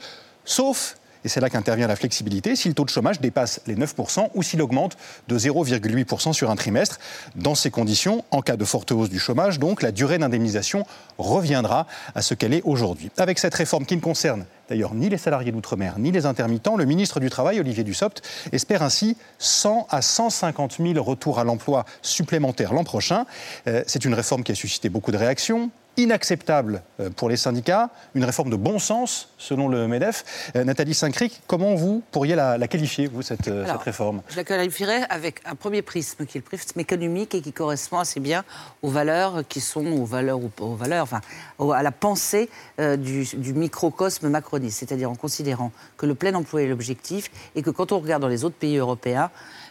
sauf 0.45 0.95
et 1.24 1.30
c'est 1.30 1.39
là 1.39 1.50
qu'intervient 1.50 1.88
la 1.88 1.95
flexibilité, 1.95 2.56
si 2.56 2.67
le 2.67 2.74
taux 2.74 2.86
de 2.86 2.89
chômage 2.89 3.21
dépasse 3.21 3.62
les 3.67 3.76
9% 3.76 4.30
ou 4.34 4.43
s'il 4.43 4.62
augmente 4.62 4.97
de 5.28 5.38
0,8% 5.38 6.34
sur 6.34 6.50
un 6.50 6.56
trimestre. 6.56 7.00
Dans 7.36 7.56
ces 7.56 7.69
conditions, 7.69 8.24
en 8.32 8.41
cas 8.41 8.58
de 8.58 8.65
forte 8.65 8.91
hausse 8.91 9.10
du 9.10 9.19
chômage, 9.19 9.60
donc, 9.60 9.82
la 9.82 9.91
durée 9.91 10.17
d'indemnisation 10.17 10.86
reviendra 11.17 11.86
à 12.15 12.21
ce 12.21 12.34
qu'elle 12.34 12.54
est 12.54 12.63
aujourd'hui. 12.63 13.12
Avec 13.17 13.39
cette 13.39 13.54
réforme 13.54 13.86
qui 13.86 13.95
ne 13.95 14.02
concerne 14.02 14.45
d'ailleurs 14.69 14.95
ni 14.95 15.10
les 15.10 15.17
salariés 15.17 15.52
d'outre-mer 15.52 16.00
ni 16.00 16.12
les 16.12 16.26
intermittents, 16.26 16.78
le 16.78 16.86
ministre 16.86 17.19
du 17.19 17.30
Travail, 17.30 17.60
Olivier 17.60 17.84
Dussopt, 17.84 18.21
espère 18.52 18.82
ainsi 18.82 19.17
100 19.38 19.88
à 19.89 20.02
150 20.02 20.78
000 20.80 21.04
retours 21.04 21.39
à 21.39 21.43
l'emploi 21.43 21.86
supplémentaires 22.02 22.74
l'an 22.74 22.84
prochain. 22.84 23.26
Euh, 23.67 23.84
c'est 23.86 24.06
une 24.06 24.13
réforme 24.13 24.43
qui 24.43 24.54
a 24.54 24.56
suscité 24.56 24.89
beaucoup 24.89 25.12
de 25.12 25.17
réactions, 25.17 25.71
inacceptable 25.97 26.84
euh, 26.99 27.10
pour 27.10 27.30
les 27.30 27.38
syndicats, 27.38 27.89
une 28.15 28.23
réforme 28.23 28.49
de 28.49 28.56
bon 28.56 28.80
sens 28.80 29.30
selon 29.38 29.67
le 29.67 29.88
MEDEF. 29.88 30.51
Euh, 30.56 30.63
Nathalie 30.63 30.93
Saint-Cric, 30.93 31.41
comment 31.47 31.75
vous 31.75 32.01
pourriez 32.12 32.36
la, 32.36 32.58
qualifier, 32.67 33.08
vous, 33.08 33.21
cette, 33.21 33.47
euh, 33.47 33.65
cette, 33.65 33.82
réforme? 33.82 34.21
Je 34.30 34.38
la 34.38 34.43
qualifierais 34.43 35.04
avec 35.10 35.41
un 35.45 35.56
premier 35.56 35.82
prisme 35.82 36.25
qui 36.25 36.38
est 36.38 36.41
le 36.41 36.45
prisme 36.45 36.80
économique 36.80 37.36
et 37.36 37.41
qui 37.41 37.51
correspond 37.51 37.99
assez 37.99 38.19
bien 38.19 38.43
aux 38.82 38.89
valeurs 38.89 39.43
qui 39.47 39.60
sont, 39.60 39.86
aux 39.86 40.06
valeurs, 40.06 40.39
aux 40.60 40.75
valeurs 40.75 41.04
enfin, 41.04 41.21
à 41.60 41.84
la 41.84 41.91
pensée 41.91 42.49
du, 42.80 43.25
du, 43.36 43.54
microcosme 43.54 44.30
macroniste, 44.30 44.80
c'est-à-dire 44.80 45.12
en 45.12 45.15
considérant 45.15 45.71
que 45.97 46.06
le 46.06 46.15
plein 46.15 46.34
emploi 46.34 46.63
est 46.63 46.67
l'objectif 46.67 47.30
et 47.56 47.62
que 47.62 47.69
quand 47.69 47.91
on 47.91 47.99
regarde 47.99 48.21
dans 48.21 48.27
les 48.27 48.43
autres 48.43 48.56
pays 48.56 48.77
européens, 48.77 49.30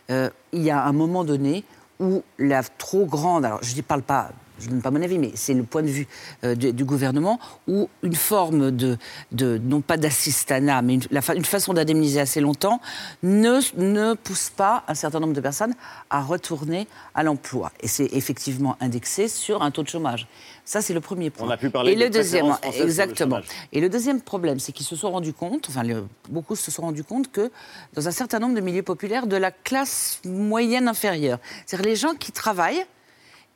il 0.09 0.63
y 0.63 0.71
a 0.71 0.83
un 0.83 0.93
moment 0.93 1.25
donné 1.25 1.65
où 1.99 2.23
la 2.39 2.63
trop 2.63 3.05
grande, 3.05 3.45
alors 3.45 3.63
je 3.63 3.77
ne 3.77 3.83
parle 3.83 4.03
pas 4.03 4.31
je 4.61 4.67
ne 4.67 4.71
donne 4.73 4.83
pas 4.83 4.91
mon 4.91 5.03
avis, 5.03 5.19
mais 5.19 5.33
c'est 5.35 5.55
le 5.55 5.63
point 5.65 5.83
de 5.83 5.89
vue 5.89 6.07
euh, 6.45 6.55
du, 6.55 6.73
du 6.73 6.85
gouvernement, 6.85 7.41
où 7.67 7.89
une 8.03 8.15
forme 8.15 8.71
de, 8.71 8.97
de 9.33 9.59
non 9.63 9.81
pas 9.81 9.97
d'assistanat, 9.97 10.83
mais 10.83 10.95
une, 10.95 11.03
la 11.11 11.23
fa- 11.23 11.35
une 11.35 11.45
façon 11.45 11.73
d'indemniser 11.75 12.21
assez 12.21 12.41
longtemps, 12.41 12.81
ne, 13.23 13.61
ne 13.77 14.15
pousse 14.15 14.51
pas 14.51 14.85
un 14.89 14.95
certain 14.95 15.21
nombre 15.21 15.33
de 15.35 15.41
personnes 15.41 15.75
à 16.11 16.23
retourner 16.23 16.87
à 17.15 17.23
l'emploi. 17.23 17.73
Et 17.81 17.89
c'est 17.89 18.09
effectivement 18.13 18.77
indexé 18.81 19.29
sur 19.29 19.63
un 19.63 19.71
taux 19.71 19.83
de 19.83 19.89
chômage. 19.89 20.27
Ça, 20.65 20.81
c'est 20.83 20.95
le 20.95 21.01
premier 21.01 21.31
point. 21.31 21.49
On 21.49 21.51
a 21.51 21.57
pu 21.57 21.71
parler 21.71 21.93
Et 21.93 21.97
le 21.97 22.11
deuxième, 22.11 22.47
le 22.47 22.83
exactement. 22.83 23.41
Et 23.73 23.81
le 23.81 23.89
deuxième 23.89 24.21
problème, 24.21 24.61
c'est 24.61 24.73
qu'ils 24.73 24.87
se 24.87 24.95
sont 24.95 25.11
rendus 25.11 25.33
compte, 25.33 25.67
enfin 25.69 25.83
le- 25.83 26.07
beaucoup 26.29 26.55
se 26.55 26.71
sont 26.71 26.83
rendus 26.83 27.03
compte 27.05 27.33
que 27.33 27.51
dans 27.95 28.07
un 28.07 28.13
certain 28.13 28.39
nombre 28.39 28.55
de 28.55 28.61
milieux 28.61 28.83
populaires, 28.85 29.27
de 29.27 29.37
la 29.37 29.51
classe 29.51 30.21
moyenne 30.25 30.87
inférieure, 30.87 31.39
c'est-à-dire 31.67 31.87
les 31.91 31.97
gens 31.97 32.15
qui 32.15 32.31
travaillent 32.31 32.85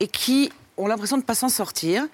et 0.01 0.09
qui 0.09 0.51
ont 0.77 0.87
l'impression 0.87 1.17
de 1.17 1.23
ne 1.23 1.27
pas 1.27 1.35
s'en 1.35 1.49
sortir, 1.49 2.07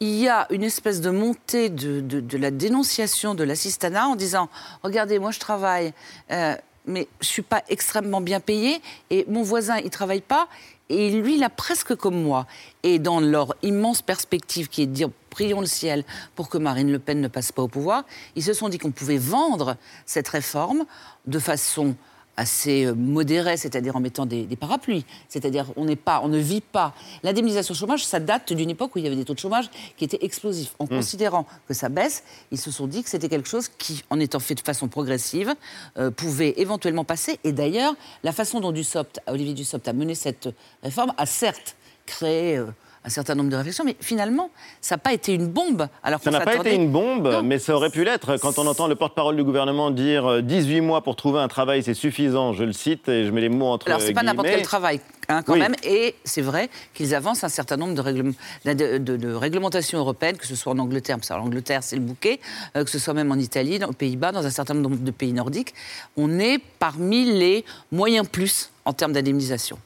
il 0.00 0.16
y 0.16 0.28
a 0.28 0.46
une 0.50 0.64
espèce 0.64 1.00
de 1.00 1.10
montée 1.10 1.68
de, 1.68 2.36
la 2.36 2.50
dénonciation 2.50 3.34
de 3.34 3.44
l'assistanat 3.44 4.08
en 4.08 4.16
disant 4.16 4.48
Regardez, 4.82 5.18
moi 5.18 5.30
je 5.30 5.38
travaille, 5.38 5.92
euh, 6.32 6.56
mais 6.86 7.06
je 7.20 7.26
ne 7.26 7.30
suis 7.30 7.42
pas 7.42 7.62
extrêmement 7.68 8.20
bien 8.20 8.40
payé, 8.40 8.80
et 9.10 9.24
mon 9.28 9.42
voisin, 9.42 9.78
il 9.78 9.84
ne 9.84 9.90
travaille 9.90 10.20
pas, 10.20 10.48
et 10.88 11.10
lui, 11.10 11.36
il 11.36 11.44
a 11.44 11.48
presque 11.48 11.94
comme 11.94 12.20
moi. 12.20 12.46
Et 12.82 12.98
dans 12.98 13.20
leur 13.20 13.54
immense 13.62 14.02
perspective 14.02 14.68
qui 14.68 14.82
est 14.82 14.86
de 14.86 14.92
dire 14.92 15.08
Prions 15.30 15.60
le 15.60 15.66
ciel 15.66 16.04
pour 16.34 16.50
que 16.50 16.58
Marine 16.58 16.92
Le 16.92 16.98
Pen 16.98 17.18
ne 17.20 17.28
passe 17.28 17.52
pas 17.52 17.62
au 17.62 17.68
pouvoir, 17.68 18.04
ils 18.36 18.42
se 18.42 18.52
sont 18.52 18.68
dit 18.68 18.76
qu'on 18.76 18.90
pouvait 18.90 19.16
vendre 19.16 19.78
cette 20.04 20.28
réforme 20.28 20.84
de 21.26 21.38
façon 21.38 21.96
assez 22.42 22.84
euh, 22.84 22.94
modérée, 22.94 23.56
c'est-à-dire 23.56 23.96
en 23.96 24.00
mettant 24.00 24.26
des, 24.26 24.44
des 24.44 24.56
parapluies. 24.56 25.04
C'est-à-dire 25.28 25.66
on 25.76 25.84
n'est 25.84 25.96
pas, 25.96 26.20
on 26.22 26.28
ne 26.28 26.38
vit 26.38 26.60
pas. 26.60 26.94
L'indemnisation 27.22 27.74
chômage, 27.74 28.04
ça 28.04 28.20
date 28.20 28.52
d'une 28.52 28.70
époque 28.70 28.94
où 28.94 28.98
il 28.98 29.04
y 29.04 29.06
avait 29.06 29.16
des 29.16 29.24
taux 29.24 29.34
de 29.34 29.38
chômage 29.38 29.70
qui 29.96 30.04
étaient 30.04 30.24
explosifs. 30.24 30.74
En 30.78 30.86
Hmm. 30.92 30.96
considérant 30.96 31.46
que 31.68 31.74
ça 31.74 31.88
baisse, 31.88 32.22
ils 32.50 32.58
se 32.58 32.70
sont 32.70 32.86
dit 32.86 33.02
que 33.02 33.08
c'était 33.08 33.28
quelque 33.28 33.48
chose 33.48 33.68
qui, 33.68 34.02
en 34.10 34.20
étant 34.20 34.40
fait 34.40 34.54
de 34.54 34.60
façon 34.60 34.88
progressive, 34.88 35.54
euh, 35.96 36.10
pouvait 36.10 36.54
éventuellement 36.58 37.04
passer. 37.04 37.38
Et 37.44 37.52
d'ailleurs, 37.52 37.94
la 38.22 38.32
façon 38.32 38.60
dont 38.60 38.72
Dussopt, 38.72 39.20
Olivier 39.26 39.54
Dussopt 39.54 39.86
a 39.88 39.92
mené 39.92 40.14
cette 40.14 40.48
réforme 40.82 41.12
a 41.16 41.26
certes 41.26 41.76
créé 42.04 42.58
euh, 42.58 42.66
un 43.04 43.08
certain 43.08 43.34
nombre 43.34 43.50
de 43.50 43.56
réflexions, 43.56 43.84
mais 43.84 43.96
finalement, 44.00 44.50
ça 44.80 44.94
n'a 44.94 44.98
pas 44.98 45.12
été 45.12 45.34
une 45.34 45.48
bombe. 45.48 45.88
Alors 46.04 46.20
Ça 46.22 46.30
n'a 46.30 46.40
pas 46.40 46.54
été 46.54 46.74
une 46.74 46.90
bombe, 46.90 47.26
Non. 47.26 47.42
mais 47.42 47.58
ça 47.58 47.74
aurait 47.74 47.90
pu 47.90 48.04
l'être. 48.04 48.36
Quand 48.36 48.58
on 48.60 48.66
entend 48.66 48.86
le 48.86 48.94
porte-parole 48.94 49.34
du 49.36 49.42
gouvernement 49.42 49.90
dire 49.90 50.24
euh, 50.26 50.40
18 50.40 50.80
mois 50.82 51.02
pour 51.02 51.16
trouver 51.16 51.40
un 51.40 51.48
travail, 51.48 51.82
c'est 51.82 51.94
suffisant, 51.94 52.52
je 52.52 52.62
le 52.62 52.72
cite 52.72 53.08
et 53.08 53.24
je 53.26 53.30
mets 53.32 53.40
les 53.40 53.48
mots 53.48 53.66
entre 53.66 53.88
Alors, 53.88 54.00
c'est 54.00 54.12
pas 54.12 54.22
n'importe 54.22 54.46
quel 54.48 54.62
travail, 54.62 55.00
hein, 55.28 55.42
quand 55.42 55.54
Oui. 55.54 55.58
même. 55.58 55.74
Et 55.82 56.14
c'est 56.24 56.42
vrai 56.42 56.70
qu'ils 56.94 57.12
avancent 57.14 57.42
un 57.42 57.48
certain 57.48 57.76
nombre 57.76 57.94
de, 57.94 58.00
règlement- 58.00 58.34
de, 58.64 58.98
de- 58.98 59.16
de 59.16 59.32
réglementations 59.34 59.98
européennes, 59.98 60.36
que 60.36 60.46
ce 60.46 60.54
soit 60.54 60.72
en 60.72 60.78
Angleterre, 60.78 61.16
parce 61.16 61.28
que 61.28 61.34
l'Angleterre, 61.34 61.82
c'est 61.82 61.96
le 61.96 62.02
bouquet, 62.02 62.38
euh, 62.76 62.84
que 62.84 62.90
ce 62.90 63.00
soit 63.00 63.14
même 63.14 63.32
en 63.32 63.36
Italie, 63.36 63.80
dans- 63.80 63.88
aux 63.88 63.92
Pays-Bas, 63.92 64.30
dans 64.30 64.46
un 64.46 64.50
certain 64.50 64.74
nombre 64.74 64.96
de 64.96 65.10
pays 65.10 65.32
nordiques. 65.32 65.74
On 66.16 66.38
est 66.38 66.60
parmi 66.78 67.24
les 67.24 67.64
moyens 67.90 68.28
plus 68.28 68.70
en 68.84 68.92
termes 68.92 69.12
d'indemnisation. 69.12 69.76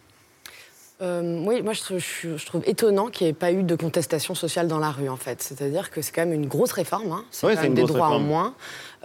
Euh, 1.03 1.43
oui, 1.45 1.61
moi 1.63 1.75
je 1.75 1.83
trouve, 1.83 1.99
je- 1.99 2.39
je 2.39 2.47
trouve 2.47 2.63
étonnant 2.65 3.09
qu'il 3.09 3.27
n'y 3.27 3.31
ait 3.33 3.35
pas 3.35 3.53
eu 3.53 3.63
de 3.63 3.77
contestation 3.77 4.35
sociale 4.35 4.67
dans 4.67 4.79
la 4.79 4.91
rue 4.91 5.11
en 5.11 5.17
fait. 5.17 5.43
C'est-à-dire 5.43 5.91
que 5.91 6.01
c'est 6.01 6.11
quand 6.11 6.23
même 6.23 6.33
une 6.33 6.47
grosse 6.47 6.73
réforme, 6.73 7.13
hein. 7.13 7.25
c'est 7.31 7.47
Ouais, 7.47 7.55
quand 7.55 7.63
même 7.63 7.75
des 7.75 7.83
droits 7.85 8.09
en 8.09 8.19
moins, 8.19 8.55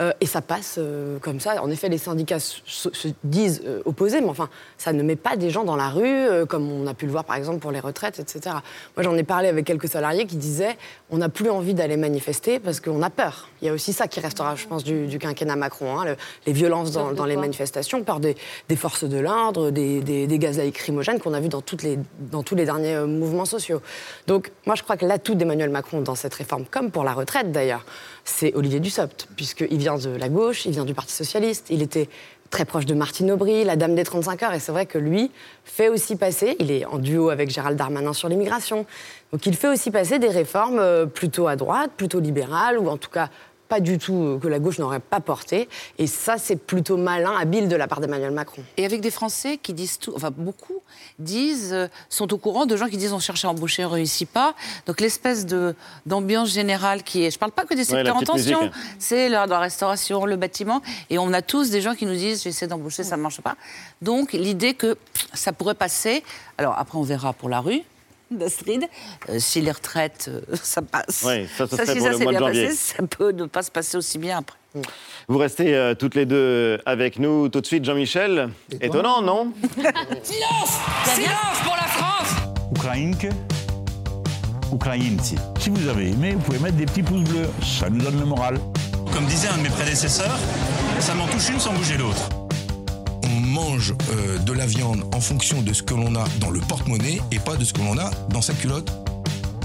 euh, 0.01 0.11
et 0.19 0.25
ça 0.25 0.41
passe 0.41 0.75
euh, 0.77 1.19
comme 1.19 1.39
ça. 1.39 1.61
En 1.63 1.69
effet, 1.69 1.87
les 1.89 1.97
syndicats 1.97 2.39
se, 2.39 2.59
se- 2.65 2.93
se 2.93 3.07
disent 3.23 3.61
euh, 3.65 3.81
opposés, 3.85 4.19
mais 4.21 4.29
enfin, 4.29 4.49
ça 4.77 4.93
ne 4.93 5.03
met 5.03 5.15
pas 5.15 5.35
des 5.37 5.49
gens 5.49 5.63
dans 5.63 5.75
la 5.75 5.89
rue, 5.89 6.45
comme 6.47 6.69
on 6.71 6.87
a 6.87 6.93
pu 6.93 7.05
le 7.05 7.11
voir 7.11 7.23
par 7.23 7.35
exemple 7.35 7.59
pour 7.59 7.71
les 7.71 7.79
retraites, 7.79 8.19
etc. 8.19 8.55
Moi 8.97 9.03
j'en 9.03 9.15
ai 9.15 9.23
parlé 9.23 9.47
avec 9.47 9.65
quelques 9.65 9.87
salariés 9.87 10.25
qui 10.25 10.37
disaient 10.37 10.75
on 11.11 11.17
n'a 11.17 11.29
plus 11.29 11.49
envie 11.49 11.73
d'aller 11.73 11.97
manifester 11.97 12.59
parce 12.59 12.79
qu'on 12.79 13.01
a 13.01 13.09
peur. 13.09 13.49
Il 13.61 13.67
y 13.67 13.69
a 13.69 13.73
aussi 13.73 13.93
ça 13.93 14.07
qui 14.07 14.19
restera, 14.19 14.55
je 14.55 14.65
pense, 14.67 14.83
du, 14.83 15.07
du 15.07 15.19
quinquennat 15.19 15.55
Macron, 15.55 15.99
hein, 15.99 16.05
le- 16.05 16.15
les 16.47 16.53
violences 16.53 16.91
dans, 16.91 17.25
les 17.25 17.35
manifestations, 17.37 18.03
peur 18.03 18.19
des, 18.19 18.35
des 18.69 18.75
forces 18.75 19.03
de 19.03 19.19
l'ordre, 19.19 19.69
des, 19.71 20.01
des, 20.01 20.25
des 20.27 20.39
gaz 20.39 20.57
lacrymogènes 20.57 21.19
qu'on 21.19 21.33
a 21.33 21.39
vu 21.39 21.47
dans, 21.49 21.61
toutes 21.61 21.83
les, 21.83 21.99
dans 22.19 22.41
tous 22.43 22.55
les 22.55 22.65
derniers 22.65 22.99
mouvements 23.01 23.45
sociaux. 23.45 23.81
Donc 24.27 24.51
moi 24.65 24.75
je 24.75 24.83
crois 24.83 24.97
que 24.97 25.05
l'atout 25.05 25.35
d'Emmanuel 25.35 25.69
Macron 25.69 26.01
dans 26.01 26.15
cette 26.15 26.33
réforme, 26.33 26.65
comme 26.65 26.89
pour 26.91 27.03
la 27.03 27.13
retraite 27.13 27.51
d'ailleurs, 27.51 27.85
c'est 28.31 28.55
Olivier 28.55 28.79
Dussopt, 28.79 29.27
puisqu'il 29.35 29.77
vient 29.77 29.97
de 29.97 30.09
la 30.09 30.29
gauche, 30.29 30.65
il 30.65 30.71
vient 30.71 30.85
du 30.85 30.93
Parti 30.93 31.13
socialiste, 31.13 31.67
il 31.69 31.81
était 31.81 32.09
très 32.49 32.65
proche 32.65 32.85
de 32.85 32.93
Martine 32.93 33.31
Aubry, 33.31 33.63
la 33.63 33.75
dame 33.75 33.95
des 33.95 34.03
35 34.03 34.43
heures, 34.43 34.53
et 34.53 34.59
c'est 34.59 34.71
vrai 34.71 34.85
que 34.85 34.97
lui 34.97 35.31
fait 35.63 35.89
aussi 35.89 36.15
passer, 36.15 36.55
il 36.59 36.71
est 36.71 36.85
en 36.85 36.97
duo 36.97 37.29
avec 37.29 37.49
Gérald 37.49 37.77
Darmanin 37.77 38.13
sur 38.13 38.29
l'immigration, 38.29 38.85
donc 39.31 39.45
il 39.45 39.55
fait 39.55 39.69
aussi 39.69 39.91
passer 39.91 40.19
des 40.19 40.29
réformes 40.29 40.79
euh, 40.79 41.05
plutôt 41.05 41.47
à 41.47 41.55
droite, 41.55 41.91
plutôt 41.95 42.19
libérales, 42.19 42.77
ou 42.77 42.89
en 42.89 42.97
tout 42.97 43.09
cas 43.09 43.29
pas 43.71 43.79
du 43.79 43.97
tout 43.97 44.21
euh, 44.23 44.37
que 44.37 44.49
la 44.49 44.59
gauche 44.59 44.79
n'aurait 44.79 44.99
pas 44.99 45.21
porté, 45.21 45.69
et 45.97 46.05
ça 46.05 46.35
c'est 46.37 46.57
plutôt 46.57 46.97
malin, 46.97 47.33
habile 47.39 47.69
de 47.69 47.77
la 47.77 47.87
part 47.87 48.01
d'Emmanuel 48.01 48.31
Macron. 48.31 48.61
Et 48.75 48.83
avec 48.85 48.99
des 48.99 49.11
Français 49.11 49.57
qui 49.57 49.73
disent 49.73 49.97
tout, 49.97 50.11
enfin 50.13 50.29
beaucoup 50.29 50.81
disent, 51.19 51.71
euh, 51.71 51.87
sont 52.09 52.33
au 52.33 52.37
courant 52.37 52.65
de 52.65 52.75
gens 52.75 52.87
qui 52.87 52.97
disent 52.97 53.13
on 53.13 53.19
cherche 53.19 53.45
à 53.45 53.49
embaucher, 53.49 53.85
on 53.85 53.89
ne 53.89 53.93
réussit 53.93 54.29
pas. 54.29 54.55
Donc 54.87 54.99
l'espèce 54.99 55.45
de 55.45 55.73
d'ambiance 56.05 56.49
générale 56.51 57.01
qui 57.01 57.23
est, 57.23 57.31
je 57.31 57.39
parle 57.39 57.53
pas 57.53 57.63
que 57.63 57.73
des 57.73 57.81
Ouais, 57.89 57.97
secteurs 57.97 58.17
en 58.17 58.21
tension, 58.23 58.59
musique. 58.59 58.73
c'est 58.99 59.29
la, 59.29 59.45
la 59.45 59.59
restauration, 59.59 60.25
le 60.25 60.35
bâtiment, 60.35 60.81
et 61.09 61.17
on 61.17 61.31
a 61.31 61.41
tous 61.41 61.69
des 61.69 61.79
gens 61.79 61.95
qui 61.95 62.05
nous 62.05 62.15
disent 62.25 62.43
j'essaie 62.43 62.67
d'embaucher, 62.67 63.03
ça 63.05 63.15
ne 63.15 63.21
marche 63.21 63.39
pas. 63.39 63.55
Donc 64.01 64.33
l'idée 64.33 64.73
que 64.73 64.95
pff, 65.13 65.27
ça 65.33 65.53
pourrait 65.53 65.75
passer, 65.75 66.23
alors 66.57 66.75
après 66.77 66.97
on 66.97 67.03
verra 67.03 67.31
pour 67.31 67.47
la 67.47 67.61
rue. 67.61 67.83
d'Astrid, 68.37 68.87
euh, 69.29 69.39
si 69.39 69.61
les 69.61 69.71
retraites, 69.71 70.29
euh, 70.29 70.41
ça 70.61 70.81
passe. 70.81 71.23
Oui, 71.25 71.47
ça, 71.57 71.67
ce 71.67 71.75
serait 71.75 71.85
si 71.85 71.93
pour 71.93 72.03
ça 72.03 72.11
le 72.11 72.17
s'est 72.17 72.23
mois 72.23 72.33
de 72.33 72.37
bien 72.37 72.47
passé, 72.47 72.71
ça 72.71 73.03
peut 73.03 73.31
ne 73.31 73.45
pas 73.45 73.63
se 73.63 73.71
passer 73.71 73.97
aussi 73.97 74.17
bien 74.17 74.39
après. 74.39 74.57
Vous 75.27 75.37
restez 75.37 75.75
euh, 75.75 75.95
toutes 75.95 76.15
les 76.15 76.25
deux 76.25 76.79
avec 76.85 77.19
nous 77.19 77.49
tout 77.49 77.59
de 77.61 77.65
suite, 77.65 77.83
Jean-Michel. 77.83 78.49
Étonnant, 78.79 79.21
non 79.21 79.51
Silence 80.23 80.79
Silence 81.05 81.59
pour 81.63 81.75
la 81.75 81.87
France 81.87 82.35
Ukrainke, 82.73 83.27
Ukrainci. 84.73 85.35
Si 85.59 85.69
vous 85.69 85.89
avez 85.89 86.09
aimé, 86.09 86.33
vous 86.35 86.41
pouvez 86.41 86.59
mettre 86.59 86.77
des 86.77 86.85
petits 86.85 87.03
pouces 87.03 87.29
bleus. 87.29 87.49
Ça 87.61 87.89
nous 87.89 88.01
donne 88.01 88.19
le 88.19 88.25
moral. 88.25 88.57
Comme 89.13 89.25
disait 89.25 89.49
un 89.49 89.57
de 89.57 89.63
mes 89.63 89.69
prédécesseurs, 89.69 90.39
ça 90.99 91.13
m'en 91.15 91.27
touche 91.27 91.49
une 91.49 91.59
sans 91.59 91.73
bouger 91.73 91.97
l'autre. 91.97 92.29
On 93.61 93.71
mange 93.73 93.93
euh, 94.11 94.39
de 94.39 94.53
la 94.53 94.65
viande 94.65 95.03
en 95.13 95.21
fonction 95.21 95.61
de 95.61 95.71
ce 95.71 95.83
que 95.83 95.93
l'on 95.93 96.15
a 96.15 96.25
dans 96.39 96.49
le 96.49 96.59
porte-monnaie 96.61 97.19
et 97.31 97.39
pas 97.39 97.55
de 97.55 97.63
ce 97.63 97.73
que 97.73 97.79
l'on 97.79 97.97
a 97.97 98.09
dans 98.29 98.41
sa 98.41 98.53
culotte. 98.53 98.91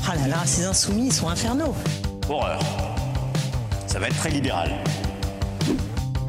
Ah 0.06 0.14
là 0.16 0.28
là, 0.28 0.37
ces 0.44 0.64
insoumis, 0.64 1.06
ils 1.06 1.12
sont 1.12 1.28
infernaux. 1.28 1.74
Horreur. 2.28 2.61
Ça 3.87 3.98
va 3.98 4.09
être 4.09 4.16
très 4.16 4.30
libéral. 4.30 4.70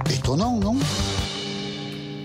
Étonnant, 0.10 0.58
non? 0.60 0.78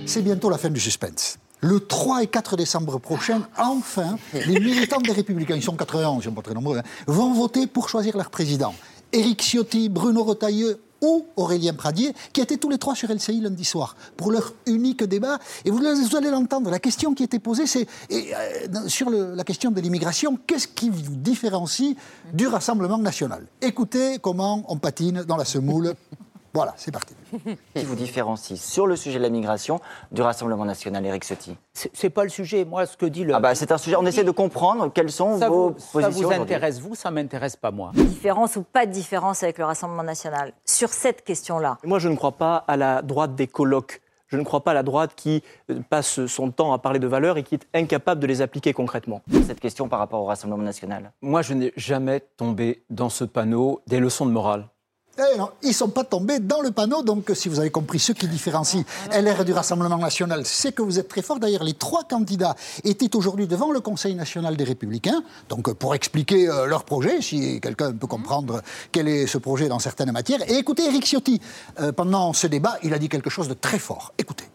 C'est 0.06 0.22
bientôt 0.22 0.48
la 0.48 0.58
fin 0.58 0.70
du 0.70 0.80
suspense. 0.80 1.38
Le 1.60 1.80
3 1.80 2.22
et 2.22 2.26
4 2.28 2.56
décembre 2.56 2.98
prochain, 2.98 3.42
enfin, 3.58 4.18
les 4.46 4.60
militants 4.60 5.00
des 5.00 5.12
Républicains, 5.12 5.56
ils 5.56 5.62
sont 5.62 5.76
91, 5.76 6.22
ils 6.22 6.24
sont 6.26 6.32
pas 6.32 6.42
très 6.42 6.54
nombreux, 6.54 6.78
hein, 6.78 6.82
vont 7.06 7.32
voter 7.34 7.66
pour 7.66 7.88
choisir 7.88 8.16
leur 8.16 8.30
président. 8.30 8.74
Éric 9.12 9.42
Ciotti, 9.42 9.88
Bruno 9.88 10.22
Retailleau 10.24 10.76
ou 11.02 11.26
Aurélien 11.36 11.74
Pradier, 11.74 12.14
qui 12.32 12.40
étaient 12.40 12.56
tous 12.56 12.70
les 12.70 12.78
trois 12.78 12.94
sur 12.94 13.12
LCI 13.12 13.40
lundi 13.40 13.64
soir, 13.64 13.96
pour 14.16 14.30
leur 14.30 14.54
unique 14.66 15.04
débat. 15.04 15.38
Et 15.64 15.70
vous, 15.70 15.84
allez 16.16 16.30
l'entendre, 16.30 16.70
la 16.70 16.78
question 16.78 17.12
qui 17.14 17.24
était 17.24 17.40
posée, 17.40 17.66
c'est 17.66 17.86
euh, 18.12 18.88
sur 18.88 19.10
la 19.10 19.44
question 19.44 19.70
de 19.70 19.80
l'immigration, 19.80 20.38
qu'est-ce 20.46 20.68
qui 20.68 20.88
vous 20.88 21.16
différencie 21.16 21.96
du 22.32 22.46
Rassemblement 22.46 22.98
national? 22.98 23.46
Écoutez 23.60 24.18
comment 24.20 24.64
on 24.68 24.78
patine 24.78 25.24
dans 25.24 25.36
la 25.36 25.44
semoule. 25.44 25.94
Voilà, 26.54 26.74
c'est 26.76 26.92
parti. 26.92 27.14
qui 27.74 27.84
vous 27.84 27.94
différencie 27.94 28.60
sur 28.60 28.86
le 28.86 28.96
sujet 28.96 29.18
de 29.18 29.22
la 29.22 29.30
migration 29.30 29.80
du 30.10 30.20
Rassemblement 30.20 30.64
national, 30.64 31.04
Éric 31.06 31.24
Ciotti 31.24 31.56
C'est 31.72 32.10
pas 32.10 32.24
le 32.24 32.28
sujet. 32.28 32.64
Moi, 32.64 32.84
ce 32.86 32.96
que 32.96 33.06
dit 33.06 33.24
le. 33.24 33.34
ah 33.34 33.40
bah, 33.40 33.54
C'est 33.54 33.72
un 33.72 33.78
sujet, 33.78 33.96
on 33.96 34.04
essaie 34.04 34.24
de 34.24 34.30
comprendre 34.30 34.92
quelles 34.92 35.10
sont 35.10 35.38
ça 35.38 35.48
vos 35.48 35.70
vous, 35.70 35.78
ça 35.78 35.92
positions. 35.92 36.10
vous 36.10 36.18
aujourd'hui. 36.28 36.42
intéresse, 36.54 36.80
vous, 36.80 36.94
ça 36.94 37.10
m'intéresse 37.10 37.56
pas, 37.56 37.70
moi. 37.70 37.90
Différence 37.94 38.56
ou 38.56 38.62
pas 38.62 38.84
de 38.86 38.92
différence 38.92 39.42
avec 39.42 39.58
le 39.58 39.64
Rassemblement 39.64 40.02
national 40.02 40.52
sur 40.64 40.90
cette 40.90 41.24
question-là? 41.24 41.78
Moi, 41.84 41.98
je 41.98 42.08
ne 42.08 42.16
crois 42.16 42.32
pas 42.32 42.56
à 42.68 42.76
la 42.76 43.00
droite 43.02 43.34
des 43.34 43.46
colloques. 43.46 44.00
Je 44.28 44.38
ne 44.38 44.44
crois 44.44 44.64
pas 44.64 44.70
à 44.70 44.74
la 44.74 44.82
droite 44.82 45.12
qui 45.14 45.42
euh, 45.70 45.80
passe 45.90 46.24
son 46.24 46.50
temps 46.50 46.72
à 46.72 46.78
parler 46.78 46.98
de 46.98 47.06
valeurs 47.06 47.36
et 47.36 47.42
qui 47.42 47.54
est 47.54 47.66
incapable 47.74 48.18
de 48.18 48.26
les 48.26 48.40
appliquer 48.40 48.72
concrètement. 48.72 49.20
Cette 49.46 49.60
question 49.60 49.88
par 49.88 49.98
rapport 49.98 50.22
au 50.22 50.24
Rassemblement 50.24 50.62
national 50.62 51.12
Moi, 51.20 51.42
je 51.42 51.52
n'ai 51.52 51.72
jamais 51.76 52.20
tombé 52.38 52.82
dans 52.88 53.10
ce 53.10 53.24
panneau 53.24 53.82
des 53.86 54.00
leçons 54.00 54.24
de 54.24 54.30
morale. 54.30 54.68
Eh 55.18 55.22
ils 55.62 55.68
ne 55.68 55.72
sont 55.74 55.90
pas 55.90 56.04
tombés 56.04 56.38
dans 56.38 56.62
le 56.62 56.70
panneau, 56.70 57.02
donc 57.02 57.30
si 57.34 57.50
vous 57.50 57.60
avez 57.60 57.70
compris 57.70 57.98
ce 57.98 58.12
qui 58.12 58.26
différencie 58.26 58.82
LR 59.12 59.44
du 59.44 59.52
Rassemblement 59.52 59.98
national, 59.98 60.46
c'est 60.46 60.72
que 60.72 60.80
vous 60.80 60.98
êtes 60.98 61.08
très 61.08 61.20
fort. 61.20 61.38
D'ailleurs, 61.38 61.64
les 61.64 61.74
trois 61.74 62.04
candidats 62.04 62.54
étaient 62.82 63.14
aujourd'hui 63.14 63.46
devant 63.46 63.72
le 63.72 63.80
Conseil 63.80 64.14
national 64.14 64.56
des 64.56 64.64
Républicains, 64.64 65.22
donc 65.50 65.70
pour 65.74 65.94
expliquer 65.94 66.48
euh, 66.48 66.64
leur 66.64 66.84
projet, 66.84 67.20
si 67.20 67.60
quelqu'un 67.60 67.92
peut 67.92 68.06
comprendre 68.06 68.62
quel 68.90 69.06
est 69.06 69.26
ce 69.26 69.36
projet 69.36 69.68
dans 69.68 69.78
certaines 69.78 70.12
matières. 70.12 70.50
Et 70.50 70.54
écoutez, 70.54 70.86
Éric 70.86 71.04
Ciotti, 71.04 71.42
euh, 71.80 71.92
pendant 71.92 72.32
ce 72.32 72.46
débat, 72.46 72.78
il 72.82 72.94
a 72.94 72.98
dit 72.98 73.10
quelque 73.10 73.28
chose 73.28 73.48
de 73.48 73.54
très 73.54 73.78
fort. 73.78 74.14
Écoutez. 74.16 74.46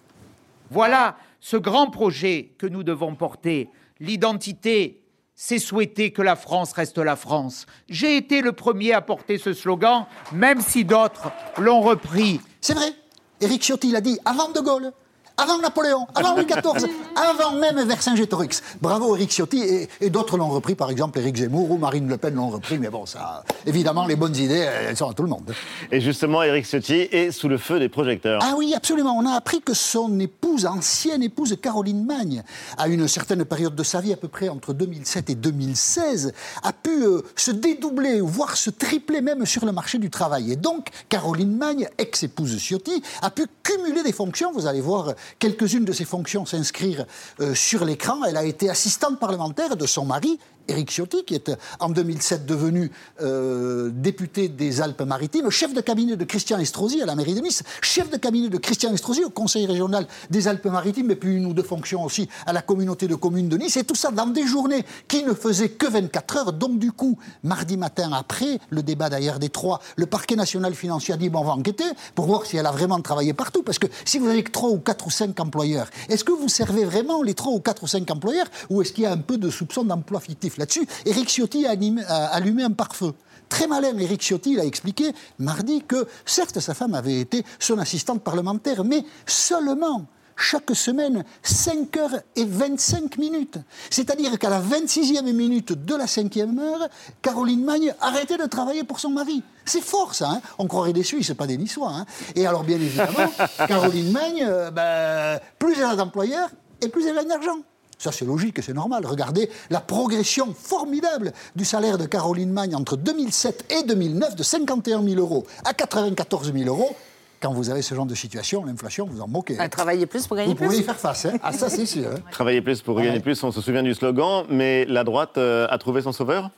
Voilà 0.72 1.18
ce 1.40 1.58
grand 1.58 1.92
projet 1.92 2.54
que 2.58 2.66
nous 2.66 2.82
devons 2.82 3.14
porter, 3.14 3.70
l'identité 4.00 5.04
c'est 5.40 5.60
souhaiter 5.60 6.12
que 6.12 6.24
la 6.24 6.36
France 6.36 6.74
reste 6.74 6.98
la 6.98 7.16
France. 7.16 7.68
J'ai 7.88 8.18
été 8.18 8.42
le 8.42 8.54
premier 8.54 8.92
à 8.92 9.02
porter 9.02 9.38
ce 9.38 9.54
slogan, 9.54 10.08
même 10.34 10.62
si 10.62 10.84
d'autres 10.84 11.32
l'ont 11.60 11.82
repris. 11.82 12.42
C'est 12.60 12.74
vrai. 12.74 12.92
Éric 13.40 13.62
Ciotti 13.62 13.92
l'a 13.92 14.02
dit 14.02 14.20
avant 14.26 14.50
De 14.50 14.60
Gaulle. 14.60 14.92
Avant 15.40 15.60
Napoléon, 15.60 16.08
avant 16.16 16.36
Louis 16.36 16.46
XIV, 16.46 16.90
avant 17.16 17.52
même 17.52 17.80
Vercingétorix. 17.88 18.64
Bravo 18.82 19.16
Éric 19.16 19.30
Ciotti 19.30 19.60
et, 19.60 19.88
et 20.02 20.10
d'autres 20.10 20.36
l'ont 20.36 20.50
repris, 20.50 20.74
par 20.74 20.90
exemple 20.90 21.20
Éric 21.20 21.38
Zemmour 21.38 21.70
ou 21.70 21.78
Marine 21.78 22.08
Le 22.08 22.18
Pen 22.18 22.34
l'ont 22.34 22.50
repris, 22.50 22.80
mais 22.80 22.90
bon, 22.90 23.06
ça, 23.06 23.44
évidemment, 23.68 24.08
les 24.08 24.16
bonnes 24.16 24.36
idées, 24.36 24.68
elles 24.90 24.98
sont 24.98 25.08
à 25.08 25.14
tout 25.14 25.22
le 25.22 25.30
monde. 25.30 25.54
Et 25.92 26.02
justement, 26.02 26.42
Éric 26.42 26.66
Ciotti 26.66 27.02
est 27.12 27.30
sous 27.30 27.50
le 27.50 27.60
feu 27.60 27.78
des 27.80 27.88
projecteurs. 27.88 28.40
Ah 28.44 28.56
oui, 28.58 28.74
absolument. 28.76 29.16
On 29.16 29.28
a 29.28 29.36
appris 29.36 29.62
que 29.62 29.76
son 29.76 30.20
épouse, 30.20 30.66
ancienne 30.66 31.22
épouse 31.22 31.56
Caroline 31.62 32.04
Magne, 32.04 32.42
à 32.80 32.88
une 32.88 33.08
certaine 33.08 33.46
période 33.46 33.76
de 33.76 33.84
sa 33.84 34.02
vie, 34.02 34.14
à 34.14 34.18
peu 34.18 34.30
près 34.30 34.50
entre 34.50 34.74
2007 34.74 35.30
et 35.30 35.36
2016, 35.36 36.34
a 36.64 36.74
pu 36.74 37.04
euh, 37.04 37.22
se 37.36 37.52
dédoubler, 37.52 38.22
voire 38.22 38.58
se 38.58 38.72
tripler 38.72 39.22
même 39.22 39.46
sur 39.46 39.66
le 39.66 39.72
marché 39.72 40.00
du 40.00 40.10
travail. 40.10 40.52
Et 40.52 40.56
donc, 40.56 40.88
Caroline 41.10 41.56
Magne, 41.56 41.88
ex-épouse 42.00 42.58
Ciotti, 42.58 43.04
a 43.22 43.30
pu 43.30 43.46
cumuler 43.62 44.02
des 44.02 44.14
fonctions. 44.14 44.52
Vous 44.52 44.66
allez 44.66 44.82
voir 44.82 45.14
quelques-unes 45.40 45.86
de 45.86 45.94
ses 45.94 46.06
fonctions 46.06 46.46
s'inscrire 46.46 47.06
euh, 47.40 47.54
sur 47.56 47.86
l'écran. 47.86 48.24
Elle 48.26 48.38
a 48.38 48.44
été 48.44 48.70
assistante 48.70 49.20
parlementaire 49.20 49.76
de 49.76 49.86
son 49.86 50.06
mari, 50.06 50.40
Éric 50.68 50.92
Ciotti, 50.92 51.24
qui 51.24 51.36
est 51.36 51.50
euh, 51.50 51.56
en 51.80 51.90
2007 51.90 52.46
devenu 52.46 52.92
euh, 53.22 53.90
député 53.94 54.50
des 54.50 54.82
Alpes-Maritimes, 54.82 55.50
chef 55.50 55.74
de 55.74 55.82
cabinet 55.82 56.16
de 56.16 56.26
Christian 56.26 56.60
Estrosi 56.60 57.02
à 57.02 57.06
la 57.06 57.16
mairie 57.16 57.36
de 57.36 57.42
Nice, 57.42 57.64
chef 57.82 58.10
de 58.10 58.18
cabinet 58.18 58.50
de 58.50 58.58
Christian 58.58 58.94
Estrosi 58.94 59.24
au 59.24 59.30
conseil 59.30 59.66
régional 59.66 60.08
des 60.30 60.48
Alpes-Maritimes, 60.48 61.12
et 61.12 61.16
puis 61.16 61.36
une 61.36 61.46
ou 61.46 61.54
deux 61.54 61.64
fonctions 61.64 62.04
aussi 62.04 62.28
à 62.46 62.54
la 62.54 62.62
communauté 62.62 63.08
de 63.08 63.16
communes 63.16 63.50
de 63.50 63.58
Nice, 63.58 63.78
et 63.78 63.84
tout 63.84 63.96
ça 63.96 64.12
dans 64.12 64.28
des 64.28 64.46
journées 64.46 64.86
qui 65.08 65.24
ne 65.24 65.34
faisaient 65.34 65.70
que 65.70 65.88
24 65.88 66.38
heures. 66.38 66.54
Donc 66.54 66.80
du 66.80 66.92
coup, 66.92 67.18
mardi 67.44 67.78
matin 67.78 68.12
après 68.14 68.60
le 68.70 68.84
débat 68.84 69.10
d'ailleurs 69.10 69.40
des 69.40 69.50
trois, 69.50 69.80
le 69.96 70.06
parquet 70.06 70.36
national 70.36 70.74
financier 70.76 71.14
a 71.14 71.18
dit 71.18 71.30
bon, 71.30 71.40
on 71.40 71.46
va 71.46 71.54
enquêter 71.54 71.86
pour 72.16 72.26
voir 72.26 72.46
si 72.46 72.58
elle 72.58 72.66
a 72.66 72.72
vraiment 72.72 73.00
travaillé 73.02 73.34
partout, 73.34 73.64
parce 73.64 73.80
que 73.80 73.88
si 74.06 74.20
vous 74.20 74.28
avez 74.28 74.44
que 74.44 74.52
trois 74.52 74.70
ou 74.70 74.80
quatre 74.80 75.08
ou 75.08 75.12
cinq 75.12 75.40
employeurs, 75.40 75.90
est-ce 76.10 76.24
que 76.24 76.32
vous 76.32 76.50
servez 76.50 76.86
vraiment 76.86 77.24
les 77.24 77.34
trois 77.34 77.54
ou 77.54 77.60
quatre 77.60 77.84
ou 77.84 77.88
cinq 77.88 78.10
employeurs, 78.12 78.48
ou 78.70 78.82
est-ce 78.82 78.92
qu'il 78.94 79.04
y 79.04 79.08
a 79.08 79.12
un 79.12 79.18
peu 79.18 79.38
de 79.38 79.50
soupçon 79.50 79.84
d'emploi 79.84 80.20
fictif? 80.20 80.57
Là-dessus 80.58 80.86
Éric 81.06 81.30
Ciotti 81.30 81.66
a, 81.66 81.72
animé- 81.76 82.06
a 82.08 82.28
allumé 82.28 82.64
un 82.64 82.72
pare-feu. 82.72 83.14
Très 83.50 83.68
malin, 83.68 83.98
Éric 83.98 84.22
Ciotti 84.22 84.52
il 84.54 84.60
a 84.60 84.66
expliqué 84.66 85.12
mardi 85.40 85.82
que 85.88 86.08
certes 86.26 86.60
sa 86.60 86.74
femme 86.74 86.94
avait 86.94 87.20
été 87.20 87.46
son 87.60 87.78
assistante 87.78 88.22
parlementaire, 88.22 88.84
mais 88.84 89.04
seulement 89.26 90.06
chaque 90.40 90.76
semaine 90.76 91.24
5 91.42 91.98
heures 91.98 92.20
et 92.36 92.46
25 92.46 93.18
minutes. 93.18 93.58
C'est-à-dire 93.90 94.38
qu'à 94.38 94.50
la 94.52 94.62
26e 94.62 95.32
minute 95.34 95.72
de 95.72 95.96
la 95.96 96.06
5e 96.06 96.60
heure, 96.60 96.88
Caroline 97.24 97.64
Magne 97.64 97.96
arrêtait 98.02 98.38
de 98.38 98.46
travailler 98.46 98.84
pour 98.84 99.00
son 99.00 99.10
mari. 99.10 99.42
C'est 99.66 99.82
fort 99.82 100.14
ça, 100.14 100.30
hein 100.30 100.42
on 100.60 100.68
croirait 100.68 100.94
des 100.94 101.02
Suisses, 101.04 101.34
pas 101.36 101.48
des 101.48 101.58
Niçois. 101.58 101.92
hein. 101.92 102.06
et 102.36 102.46
alors 102.46 102.64
bien 102.64 102.76
évidemment, 102.78 103.32
Caroline 103.68 104.12
Magne, 104.12 104.44
euh, 104.48 104.70
ben, 104.72 105.40
plus 105.58 105.74
elle 105.78 105.86
a 105.86 105.96
d'employeurs 105.96 106.50
et 106.82 106.90
plus 106.90 107.08
elle 107.08 107.16
gagne 107.16 107.30
d'argent. 107.30 107.58
Ça, 108.00 108.12
c'est 108.12 108.26
logique 108.26 108.60
et 108.60 108.62
c'est 108.62 108.74
normal. 108.74 109.06
Regardez 109.06 109.50
la 109.70 109.80
progression 109.80 110.54
formidable 110.54 111.34
du 111.56 111.66
salaire 111.66 111.98
de 111.98 112.06
Caroline 112.06 112.52
Magne 112.52 112.76
entre 112.76 112.96
2007 112.96 113.72
et 113.72 113.84
2009 113.84 114.36
de 114.36 114.44
51 114.44 115.04
000 115.04 115.20
euros 115.20 115.46
à 115.66 115.74
94 115.74 116.54
000 116.54 116.68
euros. 116.70 116.96
Quand 117.40 117.54
vous 117.54 117.70
avez 117.70 117.82
ce 117.84 117.94
genre 117.94 118.06
de 118.08 118.16
situation, 118.16 118.66
l'inflation, 118.66 119.06
vous 119.06 119.22
en 119.22 119.28
moquez. 119.28 119.60
À 119.60 119.70
travailler 119.70 120.06
plus 120.08 120.26
pour 120.26 120.38
gagner 120.38 120.50
Vous 120.50 120.56
plus. 120.56 120.66
pouvez 120.68 120.80
y 120.80 120.84
faire 120.84 120.98
face. 120.98 121.26
Hein 121.26 121.38
ah, 121.44 121.52
ça, 121.54 121.70
c'est 121.70 121.86
sûr. 121.86 122.08
hein. 122.12 122.20
Travailler 122.32 122.62
plus 122.62 122.82
pour 122.82 123.00
gagner 123.00 123.20
plus, 123.20 123.44
on 123.44 123.52
se 123.52 123.62
souvient 123.62 123.84
du 123.84 123.94
slogan, 123.94 124.46
mais 124.50 124.86
la 124.86 125.04
droite 125.04 125.38
euh, 125.38 125.68
a 125.70 125.78
trouvé 125.78 126.02
son 126.02 126.12
sauveur? 126.12 126.50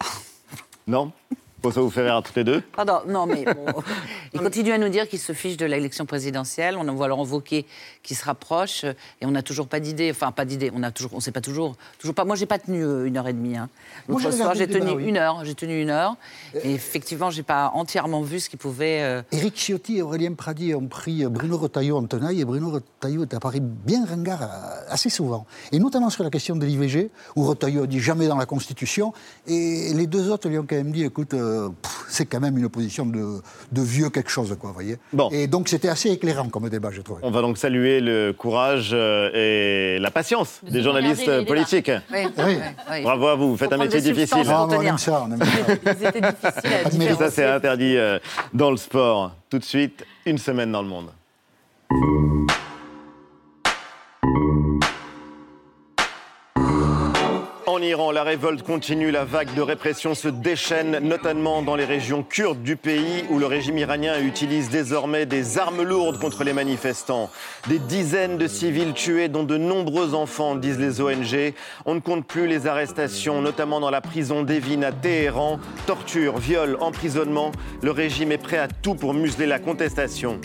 Non? 0.86 1.12
Faut 1.64 1.70
ça 1.70 1.80
vous 1.80 1.88
faire 1.88 2.04
rire 2.04 2.16
à 2.16 2.20
toutes 2.20 2.36
les 2.36 2.44
deux 2.44 2.60
Pardon, 2.60 2.98
non, 3.08 3.24
mais 3.24 3.42
bon, 3.46 3.64
il 4.34 4.40
continue 4.40 4.72
à 4.72 4.76
nous 4.76 4.90
dire 4.90 5.08
qu'il 5.08 5.18
se 5.18 5.32
fiche 5.32 5.56
de 5.56 5.64
l'élection 5.64 6.04
présidentielle. 6.04 6.76
On 6.78 6.86
en 6.86 6.94
voit 6.94 7.08
Laurent 7.08 7.24
Wauquiez 7.24 7.64
qui 8.02 8.14
se 8.14 8.22
rapproche 8.22 8.84
euh, 8.84 8.92
et 9.22 9.24
on 9.24 9.30
n'a 9.30 9.42
toujours 9.42 9.66
pas 9.66 9.80
d'idée. 9.80 10.10
Enfin, 10.10 10.30
pas 10.30 10.44
d'idée. 10.44 10.70
On 10.74 10.82
a 10.82 10.90
toujours, 10.90 11.14
on 11.14 11.20
sait 11.20 11.32
pas 11.32 11.40
toujours, 11.40 11.74
toujours 11.98 12.14
pas. 12.14 12.26
Moi, 12.26 12.36
j'ai 12.36 12.44
pas 12.44 12.58
tenu 12.58 12.84
euh, 12.84 13.06
une 13.06 13.16
heure 13.16 13.26
et 13.28 13.32
demie. 13.32 13.56
Hein. 13.56 13.70
Moi, 14.08 14.20
L'autre 14.20 14.36
j'ai 14.36 14.42
soir, 14.42 14.54
j'ai 14.54 14.66
tenu 14.66 14.90
oui. 14.90 15.04
une 15.06 15.16
heure. 15.16 15.42
J'ai 15.46 15.54
tenu 15.54 15.80
une 15.80 15.88
heure. 15.88 16.16
Et 16.62 16.74
effectivement, 16.74 17.30
j'ai 17.30 17.42
pas 17.42 17.70
entièrement 17.72 18.20
vu 18.20 18.40
ce 18.40 18.50
qui 18.50 18.58
pouvait. 18.58 19.00
euh, 19.00 19.22
Éric 19.32 19.54
Ciotti 19.56 19.96
et 19.96 20.02
Aurélien 20.02 20.34
Pradi 20.34 20.74
ont 20.74 20.86
pris 20.86 21.24
Bruno 21.24 21.56
Retailleau 21.56 21.96
en 21.96 22.04
tenaille 22.04 22.42
et 22.42 22.44
Bruno 22.44 22.68
Retailleau 22.72 23.22
est 23.22 23.32
apparu 23.32 23.60
bien 23.60 24.04
ringard 24.04 24.42
euh, 24.42 24.46
assez 24.90 25.08
souvent. 25.08 25.46
Et 25.72 25.78
notamment 25.78 26.10
sur 26.10 26.24
la 26.24 26.30
question 26.30 26.56
de 26.56 26.66
l'IVG, 26.66 27.08
où 27.36 27.44
Retailleau 27.44 27.84
a 27.84 27.86
dit 27.86 28.00
jamais 28.00 28.28
dans 28.28 28.36
la 28.36 28.44
Constitution. 28.44 29.14
Et 29.46 29.94
les 29.94 30.06
deux 30.06 30.28
autres 30.28 30.50
lui 30.50 30.58
ont 30.58 30.66
quand 30.68 30.76
même 30.76 30.92
dit 30.92 31.04
écoute, 31.04 31.32
euh, 31.32 31.53
pff, 31.82 32.04
c'est 32.08 32.26
quand 32.26 32.40
même 32.40 32.56
une 32.58 32.68
position 32.68 33.06
de, 33.06 33.40
de 33.72 33.82
vieux 33.82 34.10
quelque 34.10 34.30
chose, 34.30 34.56
quoi, 34.58 34.70
vous 34.70 34.74
voyez. 34.74 34.98
Et 35.32 35.46
donc 35.46 35.68
c'était 35.68 35.88
assez 35.88 36.10
éclairant 36.10 36.48
comme 36.48 36.68
débat, 36.68 36.90
je 36.92 37.00
trouve. 37.02 37.18
On 37.22 37.30
va 37.30 37.40
donc 37.40 37.58
saluer 37.58 38.00
le 38.00 38.32
courage 38.32 38.90
euh, 38.92 39.30
et 39.34 39.98
la 39.98 40.10
patience 40.10 40.60
des 40.62 40.82
journalistes 40.82 41.46
politiques. 41.46 41.90
Oui, 42.12 42.26
oui, 42.38 42.56
oui. 42.90 43.02
Bravo 43.02 43.26
à 43.28 43.34
vous, 43.36 43.50
vous 43.50 43.56
faites 43.56 43.72
un 43.72 43.78
métier 43.78 44.00
difficile. 44.00 44.46
Ah, 44.48 44.66
on 44.68 44.80
aime 44.80 44.98
ça, 44.98 45.26
on 45.26 45.32
aime 45.32 45.42
ça. 45.42 45.92
Ils 45.98 46.06
étaient 46.06 46.20
difficiles 46.20 47.08
à 47.08 47.16
Ça, 47.16 47.30
c'est 47.30 47.46
interdit 47.46 47.96
euh, 47.96 48.18
dans 48.52 48.70
le 48.70 48.76
sport. 48.76 49.34
Tout 49.50 49.58
de 49.58 49.64
suite, 49.64 50.04
une 50.26 50.38
semaine 50.38 50.72
dans 50.72 50.82
le 50.82 50.88
monde. 50.88 51.08
En 57.74 57.82
Iran, 57.82 58.12
la 58.12 58.22
révolte 58.22 58.62
continue, 58.62 59.10
la 59.10 59.24
vague 59.24 59.52
de 59.54 59.60
répression 59.60 60.14
se 60.14 60.28
déchaîne, 60.28 61.00
notamment 61.00 61.60
dans 61.60 61.74
les 61.74 61.84
régions 61.84 62.22
kurdes 62.22 62.62
du 62.62 62.76
pays 62.76 63.24
où 63.30 63.40
le 63.40 63.46
régime 63.46 63.78
iranien 63.78 64.20
utilise 64.20 64.70
désormais 64.70 65.26
des 65.26 65.58
armes 65.58 65.82
lourdes 65.82 66.20
contre 66.20 66.44
les 66.44 66.52
manifestants. 66.52 67.30
Des 67.66 67.80
dizaines 67.80 68.38
de 68.38 68.46
civils 68.46 68.92
tués, 68.92 69.26
dont 69.26 69.42
de 69.42 69.56
nombreux 69.56 70.14
enfants, 70.14 70.54
disent 70.54 70.78
les 70.78 71.00
ONG. 71.00 71.52
On 71.84 71.96
ne 71.96 72.00
compte 72.00 72.24
plus 72.24 72.46
les 72.46 72.68
arrestations, 72.68 73.42
notamment 73.42 73.80
dans 73.80 73.90
la 73.90 74.00
prison 74.00 74.44
d'Evin 74.44 74.82
à 74.82 74.92
Téhéran. 74.92 75.58
Torture, 75.88 76.38
viol, 76.38 76.76
emprisonnement. 76.78 77.50
Le 77.82 77.90
régime 77.90 78.30
est 78.30 78.38
prêt 78.38 78.58
à 78.58 78.68
tout 78.68 78.94
pour 78.94 79.14
museler 79.14 79.46
la 79.46 79.58
contestation. 79.58 80.38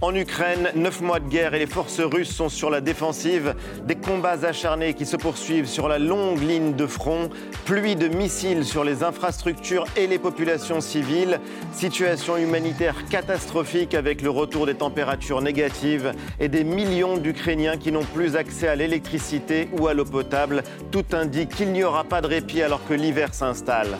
En 0.00 0.14
Ukraine, 0.14 0.70
neuf 0.76 1.00
mois 1.00 1.18
de 1.18 1.28
guerre 1.28 1.54
et 1.54 1.58
les 1.58 1.66
forces 1.66 1.98
russes 1.98 2.32
sont 2.32 2.48
sur 2.48 2.70
la 2.70 2.80
défensive. 2.80 3.56
Des 3.84 3.96
combats 3.96 4.44
acharnés 4.44 4.94
qui 4.94 5.04
se 5.04 5.16
poursuivent 5.16 5.66
sur 5.66 5.88
la 5.88 5.98
longue 5.98 6.40
ligne 6.40 6.74
de 6.74 6.86
front. 6.86 7.30
Pluie 7.64 7.96
de 7.96 8.06
missiles 8.06 8.64
sur 8.64 8.84
les 8.84 9.02
infrastructures 9.02 9.86
et 9.96 10.06
les 10.06 10.20
populations 10.20 10.80
civiles. 10.80 11.40
Situation 11.72 12.36
humanitaire 12.36 12.94
catastrophique 13.10 13.92
avec 13.92 14.22
le 14.22 14.30
retour 14.30 14.66
des 14.66 14.76
températures 14.76 15.42
négatives 15.42 16.12
et 16.38 16.48
des 16.48 16.62
millions 16.62 17.16
d'Ukrainiens 17.16 17.76
qui 17.76 17.90
n'ont 17.90 18.04
plus 18.04 18.36
accès 18.36 18.68
à 18.68 18.76
l'électricité 18.76 19.68
ou 19.80 19.88
à 19.88 19.94
l'eau 19.94 20.04
potable. 20.04 20.62
Tout 20.92 21.06
indique 21.12 21.56
qu'il 21.56 21.72
n'y 21.72 21.82
aura 21.82 22.04
pas 22.04 22.20
de 22.20 22.28
répit 22.28 22.62
alors 22.62 22.86
que 22.86 22.94
l'hiver 22.94 23.34
s'installe. 23.34 23.98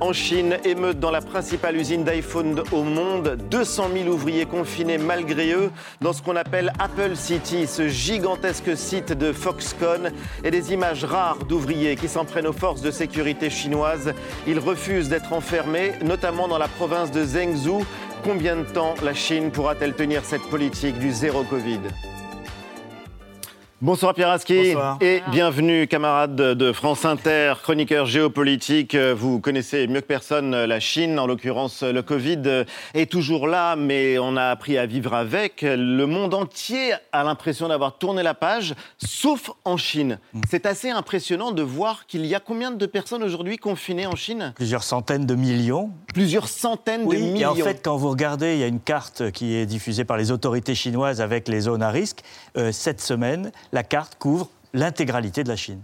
En 0.00 0.14
Chine, 0.14 0.56
émeute 0.64 0.98
dans 0.98 1.10
la 1.10 1.20
principale 1.20 1.76
usine 1.76 2.04
d'iPhone 2.04 2.62
au 2.72 2.82
monde. 2.82 3.36
200 3.50 3.90
000 3.92 4.08
ouvriers 4.08 4.46
confinés 4.46 4.96
malgré 4.96 5.52
eux 5.52 5.70
dans 6.00 6.14
ce 6.14 6.22
qu'on 6.22 6.36
appelle 6.36 6.72
Apple 6.78 7.16
City, 7.16 7.66
ce 7.66 7.86
gigantesque 7.86 8.76
site 8.78 9.12
de 9.12 9.30
Foxconn 9.30 10.10
et 10.42 10.50
des 10.50 10.72
images 10.72 11.04
rares 11.04 11.44
d'ouvriers 11.44 11.96
qui 11.96 12.08
s'en 12.08 12.24
prennent 12.24 12.46
aux 12.46 12.54
forces 12.54 12.80
de 12.80 12.90
sécurité 12.90 13.50
chinoises. 13.50 14.14
Ils 14.46 14.58
refusent 14.58 15.10
d'être 15.10 15.34
enfermés, 15.34 15.92
notamment 16.02 16.48
dans 16.48 16.58
la 16.58 16.68
province 16.68 17.10
de 17.10 17.22
Zhengzhou. 17.22 17.84
Combien 18.24 18.56
de 18.56 18.64
temps 18.64 18.94
la 19.02 19.12
Chine 19.12 19.50
pourra-t-elle 19.50 19.94
tenir 19.94 20.24
cette 20.24 20.48
politique 20.48 20.98
du 20.98 21.12
zéro 21.12 21.42
Covid? 21.42 21.80
Bonsoir 23.82 24.12
Pierre 24.12 24.28
Aski 24.28 24.74
et 25.00 25.22
bienvenue 25.30 25.86
camarade 25.86 26.36
de 26.36 26.70
France 26.70 27.06
Inter, 27.06 27.54
chroniqueur 27.62 28.04
géopolitique. 28.04 28.94
Vous 28.94 29.40
connaissez 29.40 29.86
mieux 29.86 30.02
que 30.02 30.06
personne 30.06 30.54
la 30.54 30.80
Chine, 30.80 31.18
en 31.18 31.26
l'occurrence 31.26 31.82
le 31.82 32.02
Covid 32.02 32.66
est 32.92 33.10
toujours 33.10 33.46
là, 33.48 33.76
mais 33.76 34.18
on 34.18 34.36
a 34.36 34.48
appris 34.50 34.76
à 34.76 34.84
vivre 34.84 35.14
avec. 35.14 35.62
Le 35.62 36.04
monde 36.04 36.34
entier 36.34 36.92
a 37.12 37.24
l'impression 37.24 37.68
d'avoir 37.68 37.96
tourné 37.96 38.22
la 38.22 38.34
page, 38.34 38.74
sauf 38.98 39.50
en 39.64 39.78
Chine. 39.78 40.18
C'est 40.50 40.66
assez 40.66 40.90
impressionnant 40.90 41.50
de 41.50 41.62
voir 41.62 42.04
qu'il 42.06 42.26
y 42.26 42.34
a 42.34 42.40
combien 42.40 42.72
de 42.72 42.84
personnes 42.84 43.22
aujourd'hui 43.22 43.56
confinées 43.56 44.06
en 44.06 44.14
Chine? 44.14 44.52
Plusieurs 44.56 44.82
centaines 44.82 45.24
de 45.24 45.34
millions. 45.34 45.88
Plusieurs 46.12 46.48
centaines 46.48 47.04
Oui, 47.06 47.16
de 47.16 47.22
et 47.22 47.32
millions. 47.32 47.52
en 47.52 47.54
fait, 47.54 47.80
quand 47.82 47.96
vous 47.96 48.10
regardez, 48.10 48.56
il 48.56 48.60
y 48.60 48.64
a 48.64 48.66
une 48.66 48.80
carte 48.80 49.30
qui 49.30 49.54
est 49.54 49.64
diffusée 49.64 50.04
par 50.04 50.18
les 50.18 50.32
autorités 50.32 50.74
chinoises 50.74 51.22
avec 51.22 51.48
les 51.48 51.60
zones 51.60 51.82
à 51.82 51.88
risque. 51.88 52.20
Euh, 52.58 52.72
cette 52.72 53.00
semaine, 53.00 53.52
la 53.72 53.82
carte 53.82 54.16
couvre 54.18 54.48
l'intégralité 54.72 55.44
de 55.44 55.48
la 55.48 55.56
Chine. 55.56 55.80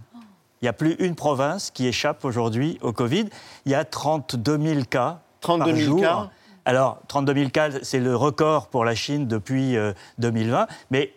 Il 0.61 0.65
n'y 0.65 0.69
a 0.69 0.73
plus 0.73 0.93
une 0.99 1.15
province 1.15 1.69
qui 1.71 1.85
échappe 1.87 2.25
aujourd'hui 2.25 2.77
au 2.81 2.91
Covid. 2.93 3.29
Il 3.65 3.71
y 3.71 3.75
a 3.75 3.83
32 3.85 4.57
000 4.59 4.81
cas 4.89 5.19
32 5.41 5.65
par 5.65 5.75
000 5.75 5.85
jour. 5.91 6.01
cas 6.01 6.29
Alors, 6.65 6.99
32 7.07 7.33
000 7.33 7.49
cas, 7.51 7.69
c'est 7.83 7.99
le 7.99 8.15
record 8.15 8.67
pour 8.67 8.83
la 8.83 8.95
Chine 8.95 9.27
depuis 9.27 9.77
euh, 9.77 9.93
2020. 10.17 10.67
Mais 10.89 11.13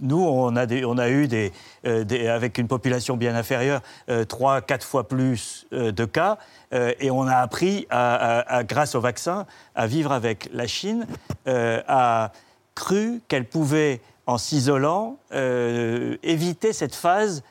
nous, 0.00 0.20
on 0.24 0.54
a, 0.54 0.64
des- 0.66 0.84
on 0.84 0.96
a 0.96 1.08
eu, 1.10 1.26
des, 1.26 1.52
euh, 1.84 2.04
des- 2.04 2.28
avec 2.28 2.56
une 2.56 2.68
population 2.68 3.16
bien 3.16 3.34
inférieure, 3.34 3.80
euh, 4.08 4.24
trois, 4.24 4.60
quatre 4.60 4.86
fois 4.86 5.08
plus 5.08 5.66
euh, 5.72 5.90
de 5.90 6.04
cas, 6.04 6.38
euh, 6.72 6.92
et 7.00 7.10
on 7.10 7.22
a 7.26 7.34
appris, 7.38 7.86
à- 7.90 8.14
à- 8.14 8.56
à- 8.58 8.64
grâce 8.64 8.94
au 8.94 9.00
vaccin, 9.00 9.44
à 9.74 9.88
vivre 9.88 10.12
avec. 10.12 10.48
La 10.52 10.68
Chine 10.68 11.04
euh, 11.48 11.82
a 11.88 12.30
cru 12.76 13.20
qu'elle 13.26 13.44
pouvait, 13.44 14.00
en 14.28 14.36
s'isolant, 14.38 15.16
euh, 15.32 16.16
éviter 16.22 16.72
cette 16.74 16.94
phase 16.94 17.42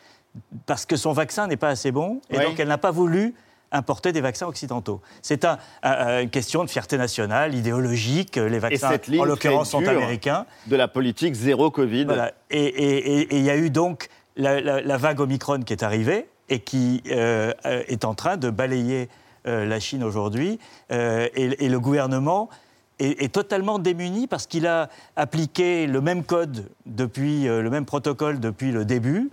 parce 0.67 0.85
que 0.85 0.95
son 0.95 1.11
vaccin 1.11 1.47
n'est 1.47 1.57
pas 1.57 1.69
assez 1.69 1.91
bon, 1.91 2.21
et 2.29 2.37
Oui. 2.37 2.43
donc 2.45 2.59
elle 2.59 2.67
n'a 2.67 2.77
pas 2.77 2.91
voulu 2.91 3.33
importer 3.71 4.11
des 4.11 4.21
vaccins 4.21 4.45
occidentaux. 4.45 5.01
C'est 5.23 5.43
un- 5.43 5.57
un- 5.81 6.21
une 6.21 6.29
question 6.29 6.63
de 6.63 6.69
fierté 6.69 6.97
nationale, 6.97 7.55
idéologique. 7.55 8.35
Les 8.37 8.55
Et 8.57 8.59
vaccins, 8.59 8.91
en 9.19 9.25
l'occurrence, 9.25 9.71
sont 9.71 9.85
américains. 9.85 10.45
de 10.67 10.75
la 10.75 10.87
politique 10.87 11.33
zéro 11.33 11.71
Covid. 11.71 12.05
Voilà. 12.05 12.31
Et 12.51 13.35
il 13.35 13.43
y 13.43 13.49
a 13.49 13.57
eu 13.57 13.69
donc 13.71 14.07
la, 14.37 14.61
la- 14.61 14.81
la 14.81 14.97
vague 14.97 15.19
Omicron 15.19 15.61
qui 15.61 15.73
est 15.73 15.83
arrivée 15.83 16.29
et 16.47 16.59
qui 16.59 17.01
euh, 17.11 17.51
euh, 17.65 17.83
est 17.87 18.05
en 18.05 18.13
train 18.13 18.37
de 18.37 18.49
balayer 18.51 19.09
euh, 19.47 19.65
la 19.65 19.79
Chine 19.79 20.03
aujourd'hui. 20.03 20.59
Euh, 20.91 21.27
et, 21.35 21.65
et 21.65 21.69
le 21.69 21.79
gouvernement 21.79 22.49
est, 22.99 23.21
est 23.23 23.33
totalement 23.33 23.79
démuni 23.79 24.27
parce 24.27 24.47
qu'il 24.47 24.67
a 24.67 24.89
appliqué 25.15 25.87
le 25.87 26.01
même 26.01 26.23
code 26.23 26.69
depuis, 26.85 27.47
euh, 27.47 27.61
le 27.61 27.69
même 27.69 27.85
protocole 27.85 28.39
depuis 28.39 28.71
le 28.71 28.85
début. 28.85 29.29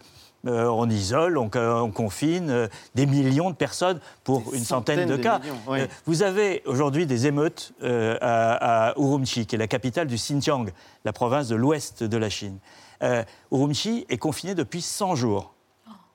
Euh, 0.47 0.67
on 0.67 0.91
isole, 0.91 1.39
on, 1.39 1.51
on 1.55 1.91
confine 1.91 2.51
euh, 2.51 2.69
des 2.95 3.07
millions 3.07 3.49
de 3.51 3.57
personnes 3.57 3.99
pour 4.25 4.53
une 4.53 4.63
centaine 4.63 5.09
de 5.09 5.17
de 5.17 5.23
cas. 5.23 5.39
millions, 5.39 5.59
oui. 5.67 5.81
Euh, 5.81 5.87
vous 6.05 6.23
avez 6.23 6.63
aujourd'hui 6.67 7.07
des 7.07 7.27
émeutes 7.27 7.73
euh, 7.83 8.19
à, 8.21 8.89
à 8.91 8.99
Urumqi, 8.99 9.47
qui 9.47 9.55
est 9.55 9.59
la 9.59 9.69
capitale 9.69 10.07
du 10.07 10.17
Xinjiang, 10.17 10.67
la 11.07 11.13
province 11.15 11.49
de 11.49 11.57
l'ouest 11.57 12.03
de 12.05 12.17
la 12.19 12.29
Chine. 12.29 12.59
Euh, 13.03 13.25
Urumqi 13.53 14.05
est 14.11 14.19
confiné 14.19 14.55
depuis 14.55 14.83
100 14.83 15.15
jours. 15.15 15.55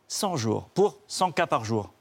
100 0.07 0.37
jours, 0.37 0.69
pour 0.75 0.99
100 1.07 1.31
cas 1.31 1.47
par 1.47 1.65
jour. 1.65 1.91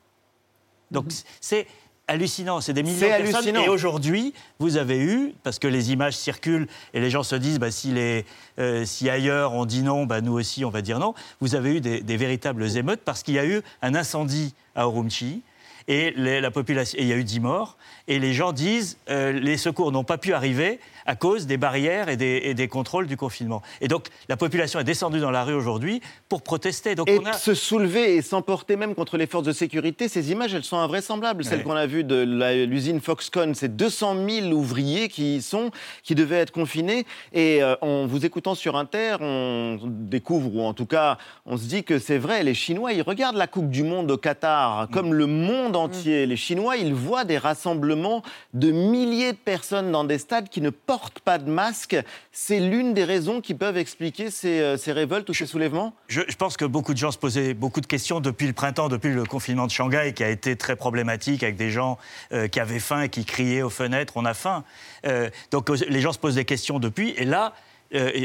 Donc 0.90 1.06
c'est 1.40 1.66
hallucinant, 2.08 2.60
c'est 2.60 2.72
des 2.72 2.82
millions 2.82 2.98
de 2.98 3.30
personnes. 3.30 3.56
Et 3.56 3.68
aujourd'hui, 3.68 4.34
vous 4.58 4.76
avez 4.76 4.98
eu, 4.98 5.34
parce 5.42 5.58
que 5.58 5.68
les 5.68 5.92
images 5.92 6.16
circulent 6.16 6.66
et 6.94 7.00
les 7.00 7.10
gens 7.10 7.22
se 7.22 7.36
disent, 7.36 7.58
bah, 7.58 7.70
si, 7.70 7.92
les, 7.92 8.24
euh, 8.58 8.84
si 8.84 9.08
ailleurs 9.08 9.52
on 9.52 9.66
dit 9.66 9.82
non, 9.82 10.06
bah, 10.06 10.20
nous 10.20 10.32
aussi 10.32 10.64
on 10.64 10.70
va 10.70 10.82
dire 10.82 10.98
non, 10.98 11.14
vous 11.40 11.54
avez 11.54 11.76
eu 11.76 11.80
des, 11.80 12.00
des 12.00 12.16
véritables 12.16 12.76
émeutes 12.76 13.02
parce 13.04 13.22
qu'il 13.22 13.34
y 13.34 13.38
a 13.38 13.46
eu 13.46 13.62
un 13.82 13.94
incendie 13.94 14.54
à 14.74 14.82
Urumqi. 14.82 15.42
Et 15.88 16.12
les- 16.16 16.40
la 16.40 16.50
population, 16.50 16.98
et 16.98 17.02
il 17.02 17.08
y 17.08 17.12
a 17.12 17.16
eu 17.16 17.24
10 17.24 17.40
morts. 17.40 17.76
Et 18.08 18.18
les 18.18 18.32
gens 18.34 18.52
disent, 18.52 18.98
euh, 19.10 19.32
les 19.32 19.56
secours 19.56 19.90
n'ont 19.90 20.04
pas 20.04 20.18
pu 20.18 20.32
arriver 20.34 20.78
à 21.06 21.16
cause 21.16 21.46
des 21.46 21.56
barrières 21.56 22.10
et 22.10 22.16
des, 22.18 22.42
et 22.44 22.52
des 22.54 22.68
contrôles 22.68 23.06
du 23.06 23.16
confinement. 23.16 23.62
Et 23.80 23.88
donc 23.88 24.06
la 24.28 24.36
population 24.36 24.78
est 24.78 24.84
descendue 24.84 25.20
dans 25.20 25.30
la 25.30 25.44
rue 25.44 25.54
aujourd'hui 25.54 26.02
pour 26.28 26.42
protester. 26.42 26.94
Donc 26.94 27.08
Et 27.08 27.18
on 27.18 27.24
a... 27.24 27.32
se 27.32 27.54
soulever 27.54 28.16
et 28.16 28.22
s'emporter 28.22 28.76
même 28.76 28.94
contre 28.94 29.16
les 29.16 29.26
forces 29.26 29.44
de 29.46 29.52
sécurité, 29.52 30.08
ces 30.08 30.30
images, 30.30 30.52
elles 30.54 30.64
sont 30.64 30.76
invraisemblables. 30.78 31.44
Celles 31.44 31.58
Ouais. 31.60 31.64
qu'on 31.64 31.76
a 31.76 31.86
vues 31.86 32.04
de 32.04 32.64
l'usine 32.66 33.00
Foxconn, 33.00 33.54
c'est 33.54 33.74
200 33.74 34.16
000 34.28 34.48
ouvriers 34.52 35.08
qui 35.08 35.36
y 35.36 35.42
sont, 35.42 35.70
qui 36.02 36.14
devaient 36.14 36.36
être 36.40 36.50
confinés. 36.52 37.06
Et 37.32 37.62
euh, 37.62 37.74
en 37.80 38.06
vous 38.06 38.26
écoutant 38.26 38.54
sur 38.54 38.76
Inter, 38.76 39.16
on 39.20 39.78
découvre, 39.84 40.54
ou 40.54 40.62
en 40.62 40.74
tout 40.74 40.86
cas, 40.86 41.16
on 41.46 41.56
se 41.56 41.64
dit 41.64 41.84
que 41.84 41.98
c'est 41.98 42.18
vrai, 42.18 42.42
les 42.42 42.54
Chinois, 42.54 42.92
ils 42.92 43.02
regardent 43.02 43.36
la 43.36 43.46
Coupe 43.46 43.70
du 43.70 43.82
Monde 43.82 44.10
au 44.10 44.18
Qatar 44.18 44.88
comme 44.92 45.14
le 45.14 45.26
monde 45.26 45.76
Les 45.86 46.36
Chinois, 46.36 46.76
ils 46.76 46.94
voient 46.94 47.24
des 47.24 47.38
rassemblements 47.38 48.22
de 48.54 48.70
milliers 48.70 49.32
de 49.32 49.38
personnes 49.38 49.92
dans 49.92 50.04
des 50.04 50.18
stades 50.18 50.48
qui 50.48 50.60
ne 50.60 50.70
portent 50.70 51.20
pas 51.20 51.38
de 51.38 51.50
masque. 51.50 51.96
C'est 52.32 52.60
l'une 52.60 52.94
des 52.94 53.04
raisons 53.04 53.40
qui 53.40 53.54
peuvent 53.54 53.76
expliquer 53.76 54.30
ces, 54.30 54.60
euh, 54.60 54.76
ces 54.76 54.92
révoltes 54.92 55.28
ou 55.28 55.34
ces 55.34 55.46
soulèvements? 55.46 55.94
Je, 56.08 56.22
pense 56.36 56.56
que 56.56 56.64
beaucoup 56.64 56.92
de 56.92 56.98
gens 56.98 57.10
se 57.10 57.18
posaient 57.18 57.54
beaucoup 57.54 57.80
de 57.80 57.86
questions 57.86 58.20
depuis 58.20 58.46
le 58.46 58.52
printemps, 58.52 58.88
depuis 58.88 59.12
le 59.12 59.24
confinement 59.24 59.66
de 59.66 59.72
Shanghai, 59.72 60.12
qui 60.14 60.24
a 60.24 60.30
été 60.30 60.56
très 60.56 60.76
problématique 60.76 61.42
avec 61.42 61.56
des 61.56 61.70
gens 61.70 61.98
euh, 62.32 62.48
qui 62.48 62.60
avaient 62.60 62.78
faim 62.78 63.02
et 63.02 63.08
qui 63.08 63.24
criaient 63.24 63.62
aux 63.62 63.70
fenêtres 63.70 64.14
on 64.16 64.24
a 64.24 64.34
faim. 64.34 64.64
Euh, 65.06 65.30
donc 65.50 65.68
les 65.68 66.00
gens 66.00 66.12
se 66.12 66.18
posent 66.18 66.36
des 66.36 66.44
questions 66.44 66.78
depuis. 66.78 67.14
Et 67.16 67.24
là, 67.24 67.54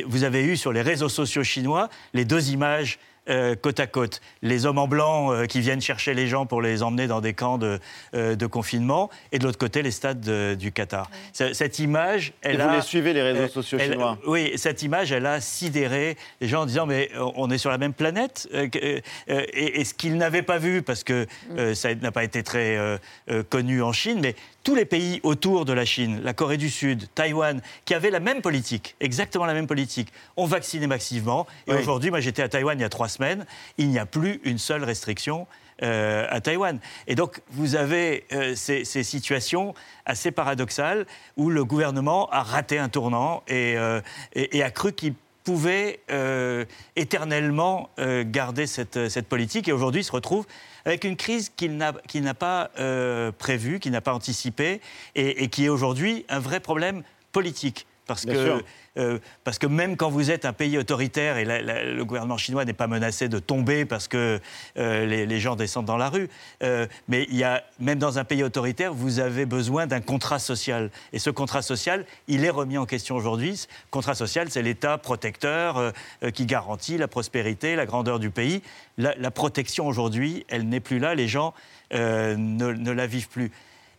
vous 0.08 0.26
avez 0.26 0.43
eu 0.43 0.58
sur 0.58 0.74
les 0.74 0.82
réseaux 0.82 1.08
sociaux 1.08 1.43
chinois 1.43 1.89
les 2.14 2.26
deux 2.26 2.51
images. 2.51 2.99
Euh, 3.30 3.55
côte 3.55 3.80
à 3.80 3.88
côte, 3.88 4.21
les 4.41 4.65
hommes 4.65 4.78
en 4.78 4.88
blanc 4.88 5.32
euh, 5.32 5.45
qui 5.45 5.61
viennent 5.61 5.82
chercher 5.82 6.13
les 6.13 6.28
gens 6.28 6.45
pour 6.45 6.61
les 6.61 6.84
emmener 6.84 7.07
dans 7.07 7.21
des 7.21 7.34
camps 7.34 7.57
de, 7.57 7.80
euh, 8.15 8.36
de 8.36 8.45
confinement, 8.45 9.09
et 9.32 9.39
de 9.39 9.45
l'autre 9.45 9.57
côté 9.57 9.82
les 9.82 9.91
stades 9.91 10.57
du 10.57 10.71
Qatar. 10.71 11.09
Ce- 11.32 11.53
Cette 11.53 11.80
image, 11.80 12.34
elle 12.41 12.57
Et 12.59 12.61
a, 12.61 12.67
vous 12.67 12.76
les 12.76 12.82
suivez, 12.82 13.13
les 13.13 13.21
réseaux 13.21 13.47
sociaux 13.47 13.78
elle- 13.82 13.91
chinois? 13.93 14.17
oui, 14.28 14.51
cette 14.55 14.82
image, 14.84 15.11
elle 15.11 15.26
a 15.26 15.39
sidéré 15.41 16.17
les 16.41 16.47
gens 16.47 16.63
en 16.63 16.65
disant 16.65 16.86
mais 16.86 17.09
on 17.36 17.49
est 17.49 17.57
sur 17.57 17.69
la 17.69 17.78
même 17.78 17.93
planète 17.93 18.47
euh, 18.53 18.67
euh, 18.76 18.99
euh, 19.30 19.45
et, 19.53 19.82
et 19.82 19.86
ce 19.86 19.93
qu'ils 19.93 20.17
n'avaient 20.17 20.41
pas 20.41 20.57
vu 20.57 20.82
parce 20.82 21.03
que 21.03 21.26
euh, 21.57 21.74
ça 21.74 21.93
n'a 21.95 22.11
pas 22.11 22.24
été 22.24 22.43
très 22.43 22.78
euh, 22.78 22.97
euh, 23.30 23.43
connu 23.43 23.82
en 23.82 23.93
Chine, 23.93 24.19
mais 24.21 24.36
tous 24.64 24.76
les 24.76 24.86
pays 24.86 25.20
autour 25.24 25.66
de 25.66 25.74
la 25.74 25.84
Chine, 25.86 26.22
la 26.24 26.34
Corée 26.34 26.57
du 26.57 26.70
Sud, 26.70 27.07
Taïwan, 27.16 27.61
qui 27.86 27.93
avaient 27.93 28.09
la 28.11 28.20
même 28.22 28.41
politique, 28.41 28.95
exactement 29.01 29.45
la 29.45 29.53
même 29.53 29.68
politique, 29.68 30.07
ont 30.38 30.45
vacciné 30.45 30.88
massivement. 30.88 31.45
Et 31.68 31.74
Oui. 31.74 31.80
aujourd'hui, 31.80 32.09
moi 32.11 32.22
j'étais 32.22 32.41
à 32.41 32.49
Taïwan 32.49 32.78
il 32.80 32.82
y 32.82 32.86
a 32.86 32.89
trois 32.89 33.09
semaines, 33.09 33.45
il 33.78 33.89
n'y 33.89 33.99
a 33.99 34.05
plus 34.05 34.39
une 34.43 34.57
seule 34.57 34.84
restriction. 34.84 35.47
euh, 35.82 36.28
à 36.30 36.39
Taïwan. 36.39 36.80
Et 37.07 37.16
donc, 37.16 37.41
vous 37.49 37.76
avez 37.76 38.26
euh, 38.32 38.53
ces, 38.55 38.86
ces 38.86 39.01
situations 39.03 39.74
assez 40.05 40.30
paradoxales 40.32 41.07
où 41.36 41.49
le 41.49 41.66
gouvernement 41.66 42.30
a 42.30 42.43
raté 42.43 42.78
un 42.78 42.89
tournant 42.89 43.41
et, 43.47 43.74
euh, 43.76 43.99
et- 44.36 44.55
et 44.57 44.64
a 44.64 44.70
cru 44.70 44.93
qu'il 44.93 45.16
pouvait 45.44 46.00
euh, 46.12 46.66
éternellement 46.96 47.89
euh, 48.00 48.24
garder 48.26 48.68
cette, 48.68 49.10
cette 49.10 49.28
politique 49.28 49.68
et 49.68 49.72
aujourd'hui 49.72 50.04
se 50.04 50.12
retrouve 50.12 50.46
avec 50.86 51.04
une 51.04 51.16
crise 51.16 51.52
qu'il 51.56 51.78
n'a 51.78 51.94
pas 52.34 52.72
euh, 52.80 53.32
prévue, 53.32 53.80
qu'il 53.80 53.91
n'a 53.91 54.02
pas 54.02 54.14
anticipée 54.14 54.82
et 55.16 55.48
qui 55.48 55.66
est 55.66 55.70
aujourd'hui 55.70 56.26
un 56.30 56.39
vrai 56.39 56.60
problème 56.60 57.04
politique. 57.32 57.86
Parce 58.06 58.26
Bien 58.26 58.36
que, 58.36 58.64
euh, 58.97 59.20
parce 59.45 59.58
que 59.58 59.66
même 59.66 59.95
quand 59.95 60.10
vous 60.10 60.30
êtes 60.30 60.43
un 60.43 60.51
pays 60.51 60.78
autoritaire 60.78 61.38
et 61.38 61.45
la- 61.45 61.62
la- 61.62 61.86
le 61.86 62.04
gouvernement 62.06 62.38
chinois 62.38 62.66
n'est 62.66 62.74
pas 62.74 62.88
menacé 62.88 63.30
de 63.30 63.39
tomber 63.39 63.86
parce 63.86 64.10
que 64.10 64.41
euh, 64.78 65.06
les, 65.06 65.26
les 65.26 65.39
gens 65.39 65.56
descendent 65.56 65.86
dans 65.86 65.95
la 65.97 66.10
rue, 66.10 66.28
euh, 66.64 66.86
mais 67.08 67.26
il 67.30 67.38
y 67.38 67.45
a, 67.45 67.64
même 67.80 67.99
dans 67.99 68.20
un 68.20 68.26
pays 68.26 68.43
autoritaire, 68.43 68.93
vous 68.93 69.20
avez 69.20 69.45
besoin 69.45 69.88
d'un 69.88 70.01
contrat 70.01 70.39
social. 70.39 70.91
Et 71.14 71.20
ce 71.20 71.30
contrat 71.30 71.62
social, 71.62 72.06
il 72.28 72.43
est 72.43 72.49
remis 72.49 72.78
en 72.78 72.86
question 72.86 73.16
aujourd'hui. 73.16 73.68
Contrat 73.89 74.16
social, 74.16 74.49
c'est 74.51 74.62
l'État 74.62 74.97
protecteur 74.97 75.93
qui 76.34 76.45
garantit 76.45 76.97
la 76.97 77.08
prospérité, 77.08 77.76
la 77.78 77.86
grandeur 77.86 78.20
du 78.20 78.30
pays. 78.32 78.62
La, 78.97 79.16
la 79.16 79.32
protection 79.32 79.88
aujourd'hui, 79.88 80.45
elle 80.49 80.68
n'est 80.68 80.80
plus 80.82 80.99
là. 80.99 81.16
Les 81.16 81.28
gens 81.30 81.54
ne, 81.91 82.36
ne 82.36 82.91
la 82.91 83.08
vivent 83.08 83.30
plus. 83.30 83.51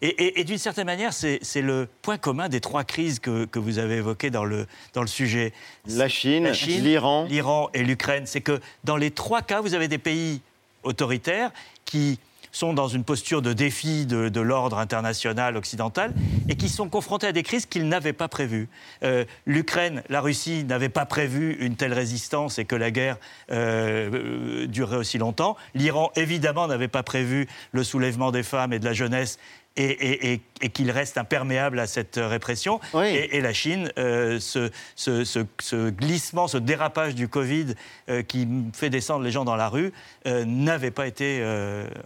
Et, 0.05 0.09
et- 0.09 0.41
et 0.41 0.45
d'une 0.45 0.59
certaine 0.59 0.85
manière, 0.85 1.15
c'est 1.15 1.41
le 1.63 1.89
point 2.03 2.19
commun 2.19 2.51
des 2.51 2.61
trois 2.61 2.85
crises 2.85 3.21
que, 3.21 3.47
que 3.47 3.59
vous 3.59 3.79
avez 3.79 3.95
évoquées 3.97 4.29
dans 4.29 4.45
le, 4.45 4.67
dans 4.93 5.01
le 5.01 5.07
sujet. 5.07 5.55
La 5.89 6.09
Chine, 6.09 6.51
l'Iran. 6.83 7.25
l'Iran 7.25 7.71
et 7.73 7.83
l'Ukraine. 7.83 8.25
C'est 8.27 8.43
que 8.43 8.61
dans 8.85 8.99
les 8.99 9.11
trois 9.11 9.41
cas, 9.41 9.63
vous 9.63 9.73
avez 9.73 9.89
des 9.89 9.97
pays 9.99 10.43
autoritaires 10.83 11.51
qui 11.87 12.19
sont 12.53 12.73
dans 12.75 12.87
une 12.87 13.03
posture 13.03 13.43
de 13.43 13.53
défi 13.53 14.07
de, 14.07 14.29
de 14.29 14.41
l'ordre 14.41 14.79
international 14.79 15.57
occidental 15.57 16.13
et 16.49 16.55
qui 16.55 16.69
sont 16.69 16.89
confrontés 16.89 17.27
à 17.27 17.33
des 17.33 17.43
crises 17.43 17.67
qu'ils 17.67 17.89
n'avaient 17.89 18.13
pas 18.13 18.29
prévues. 18.29 18.69
Euh, 19.03 19.25
L'Ukraine, 19.45 20.05
la 20.09 20.21
Russie 20.21 20.63
n'avaient 20.63 20.89
pas 20.89 21.05
prévu 21.05 21.57
une 21.61 21.75
telle 21.75 21.93
résistance 21.95 22.61
et 22.61 22.65
que 22.65 22.77
la 22.77 22.93
guerre 22.93 23.17
euh, 23.51 24.09
euh, 24.13 24.67
durerait 24.69 24.99
aussi 24.99 25.19
longtemps. 25.19 25.57
L'Iran, 25.75 26.13
évidemment, 26.15 26.69
n'avait 26.69 26.87
pas 26.87 27.03
prévu 27.03 27.49
le 27.73 27.83
soulèvement 27.83 28.31
des 28.31 28.45
femmes 28.45 28.73
et 28.73 28.79
de 28.79 28.85
la 28.85 28.93
jeunesse 28.93 29.41
et, 29.77 29.85
et- 29.85 30.33
et- 30.35 30.41
et 30.62 30.68
qu'il 30.70 30.91
reste 30.91 31.18
imperméable 31.18 31.79
à 31.81 31.87
cette 31.87 32.18
répression. 32.22 32.81
Et, 33.14 33.37
et 33.37 33.41
la 33.41 33.53
Chine, 33.53 33.91
euh, 33.99 34.39
ce, 34.41 34.70
ce- 34.97 35.25
ce- 35.25 35.41
ce 35.61 35.91
glissement, 35.91 36.47
ce 36.49 36.57
dérapage 36.59 37.14
du 37.14 37.29
Covid 37.29 37.75
euh, 38.09 38.22
qui 38.22 38.47
fait 38.72 38.89
descendre 38.89 39.25
les 39.25 39.31
gens 39.31 39.45
dans 39.45 39.57
la 39.57 39.68
rue, 39.68 39.93
euh, 40.27 40.45
n'avait 40.47 40.91
pas 40.93 41.07
été 41.07 41.43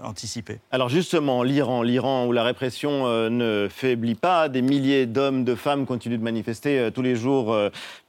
anticipé. 0.03 0.59
Alors 0.71 0.89
justement, 0.89 1.43
l'Iran, 1.43 1.83
l'Iran 1.83 2.27
où 2.27 2.33
la 2.33 2.43
répression 2.43 3.07
ne 3.31 3.69
faiblit 3.71 4.15
pas, 4.15 4.49
des 4.49 4.63
milliers 4.63 5.07
d'hommes, 5.07 5.45
de 5.45 5.55
femmes 5.55 5.87
continuent 5.87 6.19
de 6.19 6.23
manifester 6.25 6.91
tous 6.95 7.03
les 7.03 7.17
jours, 7.17 7.57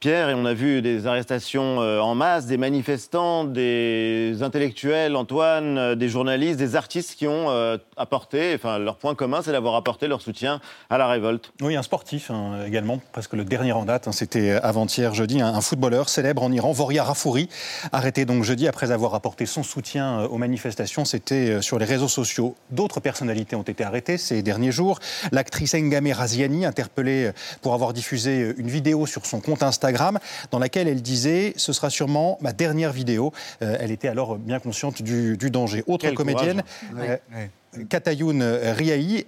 Pierre, 0.00 0.30
et 0.30 0.34
on 0.34 0.44
a 0.46 0.54
vu 0.54 0.82
des 0.82 1.06
arrestations 1.06 1.78
en 1.78 2.14
masse, 2.14 2.46
des 2.46 2.56
manifestants, 2.56 3.44
des 3.44 4.38
intellectuels, 4.42 5.16
Antoine, 5.16 5.94
des 5.94 6.08
journalistes, 6.08 6.58
des 6.58 6.76
artistes 6.76 7.16
qui 7.18 7.26
ont 7.28 7.48
apporté, 7.96 8.52
enfin 8.54 8.78
leur 8.78 8.96
point 8.96 9.14
commun, 9.14 9.42
c'est 9.50 9.54
d'avoir 9.54 9.74
apporté 9.74 10.06
leur 10.06 10.22
soutien 10.22 10.60
à 10.90 10.96
la 10.98 11.08
révolte. 11.08 11.52
Oui, 11.60 11.74
un 11.74 11.82
sportif 11.82 12.30
hein, 12.30 12.60
également, 12.66 13.00
presque 13.10 13.32
le 13.32 13.44
dernier 13.44 13.72
en 13.72 13.84
date. 13.84 14.06
hein, 14.06 14.12
C'était 14.12 14.52
avant-hier 14.52 15.12
jeudi, 15.12 15.40
un, 15.42 15.48
un 15.48 15.60
footballeur 15.60 16.08
célèbre 16.08 16.42
en 16.44 16.52
Iran, 16.52 16.70
Voria 16.70 17.02
Rafouri, 17.02 17.48
arrêté 17.90 18.24
donc 18.24 18.44
jeudi 18.44 18.68
après 18.68 18.92
avoir 18.92 19.14
apporté 19.16 19.46
son 19.46 19.64
soutien 19.64 20.20
euh, 20.20 20.28
aux 20.28 20.38
manifestations. 20.38 21.04
C'était 21.04 21.50
euh, 21.50 21.60
sur 21.60 21.78
les 21.80 21.84
réseaux 21.84 22.06
sociaux. 22.08 22.54
D'autres 22.70 23.00
personnalités 23.00 23.56
ont 23.56 23.62
été 23.62 23.82
arrêtées 23.82 24.18
ces 24.18 24.42
derniers 24.42 24.70
jours. 24.70 25.00
L'actrice 25.32 25.74
Engame 25.74 26.12
Raziani, 26.12 26.64
interpellée 26.64 27.26
euh, 27.26 27.32
pour 27.60 27.74
avoir 27.74 27.92
diffusé 27.92 28.42
euh, 28.42 28.54
une 28.56 28.68
vidéo 28.68 29.06
sur 29.06 29.26
son 29.26 29.40
compte 29.40 29.64
Instagram, 29.64 30.18
dans 30.52 30.60
laquelle 30.60 30.86
elle 30.86 31.02
disait 31.02 31.54
Ce 31.56 31.72
sera 31.72 31.90
sûrement 31.90 32.38
ma 32.40 32.52
dernière 32.52 32.92
vidéo. 32.92 33.32
Euh, 33.62 33.76
elle 33.80 33.90
était 33.90 34.08
alors 34.08 34.36
bien 34.36 34.60
consciente 34.60 35.02
du, 35.02 35.36
du 35.36 35.50
danger. 35.50 35.82
Autre 35.88 36.06
Quel 36.06 36.14
comédienne. 36.14 36.62
courage. 36.92 37.18
euh, 37.34 37.46
Katayoun 37.88 38.42
Riahi, 38.42 39.24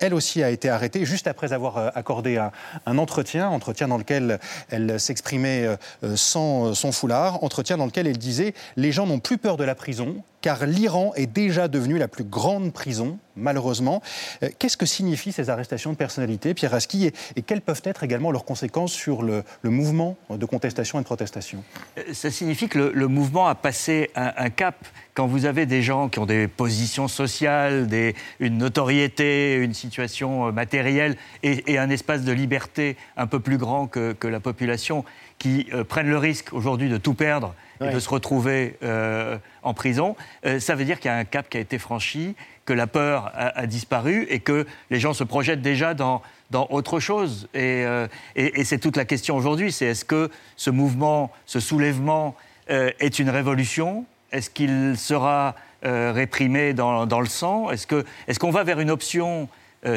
elle 0.00 0.14
aussi 0.14 0.42
a 0.42 0.50
été 0.50 0.68
arrêtée 0.68 1.04
juste 1.04 1.28
après 1.28 1.52
avoir 1.52 1.78
euh, 1.78 1.90
accordé 1.94 2.36
un, 2.36 2.98
entretien, 2.98 3.48
entretien 3.48 3.88
dans 3.88 3.98
lequel 3.98 4.40
elle 4.68 4.98
s'exprimait 4.98 5.66
euh, 6.02 6.16
sans 6.16 6.74
son 6.74 6.90
foulard, 6.90 7.44
entretien 7.44 7.76
dans 7.76 7.86
lequel 7.86 8.06
elle 8.06 8.18
disait 8.18 8.54
les 8.76 8.90
gens 8.90 9.06
n'ont 9.06 9.20
plus 9.20 9.38
peur 9.38 9.56
de 9.56 9.64
la 9.64 9.74
prison 9.74 10.16
car 10.44 10.66
l'Iran 10.66 11.14
est 11.16 11.26
déjà 11.26 11.68
devenu 11.68 11.96
la 11.96 12.06
plus 12.06 12.22
grande 12.22 12.70
prison, 12.74 13.18
malheureusement. 13.34 14.02
Euh, 14.42 14.50
Qu'est-ce 14.58 14.76
que 14.76 14.84
signifient 14.84 15.32
ces 15.32 15.48
arrestations 15.48 15.90
de 15.90 15.96
personnalités, 15.96 16.52
Pierre 16.52 16.74
Aski, 16.74 17.10
et, 17.34 17.40
quelles 17.40 17.62
peuvent 17.62 17.80
être 17.82 18.02
également 18.02 18.30
leurs 18.30 18.44
conséquences 18.44 18.92
sur 18.92 19.22
le, 19.22 19.42
mouvement 19.62 20.18
de 20.28 20.44
contestation 20.44 20.98
et 20.98 21.00
de 21.00 21.06
protestation? 21.06 21.64
Euh, 21.96 22.02
Ça 22.12 22.30
signifie 22.30 22.68
que 22.68 22.78
le, 22.78 23.08
mouvement 23.08 23.46
a 23.46 23.54
passé 23.54 24.10
un, 24.16 24.50
cap. 24.50 24.84
Quand 25.14 25.26
vous 25.26 25.46
avez 25.46 25.64
des 25.64 25.80
gens 25.80 26.10
qui 26.10 26.18
ont 26.18 26.26
des 26.26 26.46
positions 26.46 27.08
sociales, 27.08 27.88
une 28.38 28.58
notoriété, 28.58 29.54
une 29.54 29.72
situation 29.72 30.48
euh, 30.48 30.52
matérielle 30.52 31.16
et, 31.42 31.78
un 31.78 31.88
espace 31.88 32.20
de 32.20 32.32
liberté 32.32 32.98
un 33.16 33.26
peu 33.26 33.40
plus 33.40 33.56
grand 33.56 33.86
que, 33.86 34.14
la 34.26 34.40
population, 34.40 35.06
qui 35.38 35.68
prennent 35.88 36.10
le 36.10 36.18
risque 36.18 36.52
aujourd'hui 36.52 36.90
de 36.90 36.98
tout 36.98 37.14
perdre 37.14 37.54
et 37.80 37.90
de 37.92 37.98
se 38.00 38.08
retrouver 38.08 38.76
euh, 38.82 39.36
en 39.62 39.74
prison, 39.74 40.16
euh, 40.46 40.60
ça 40.60 40.74
veut 40.74 40.84
dire 40.84 41.00
qu'il 41.00 41.10
y 41.10 41.14
a 41.14 41.16
un 41.16 41.24
cap 41.24 41.48
qui 41.48 41.56
a 41.56 41.60
été 41.60 41.78
franchi, 41.78 42.34
que 42.64 42.72
la 42.72 42.86
peur 42.86 43.30
a, 43.34 43.58
a 43.58 43.66
disparu 43.66 44.26
et 44.30 44.40
que 44.40 44.66
les 44.90 45.00
gens 45.00 45.12
se 45.12 45.24
projettent 45.24 45.60
déjà 45.62 45.94
dans, 45.94 46.22
dans 46.50 46.66
autre 46.70 46.98
chose. 47.00 47.48
Et, 47.54 47.84
euh, 47.84 48.06
et- 48.36 48.60
et 48.60 48.64
c'est 48.64 48.78
toute 48.78 48.96
la 48.96 49.04
question 49.04 49.36
aujourd'hui, 49.36 49.72
c'est 49.72 49.86
est-ce 49.86 50.04
que 50.04 50.30
ce 50.56 50.70
mouvement, 50.70 51.30
ce 51.46 51.60
soulèvement 51.60 52.34
est 52.68 53.18
une 53.18 53.28
révolution? 53.28 54.06
Est-ce 54.32 54.48
qu'il 54.48 54.94
sera 54.96 55.54
réprimé 55.82 56.72
dans, 56.72 57.04
dans 57.06 57.20
le 57.20 57.26
sang? 57.26 57.70
Est-ce 57.70 58.38
qu'on 58.38 58.50
va 58.50 58.64
vers 58.64 58.80
une 58.80 58.90
option 58.90 59.48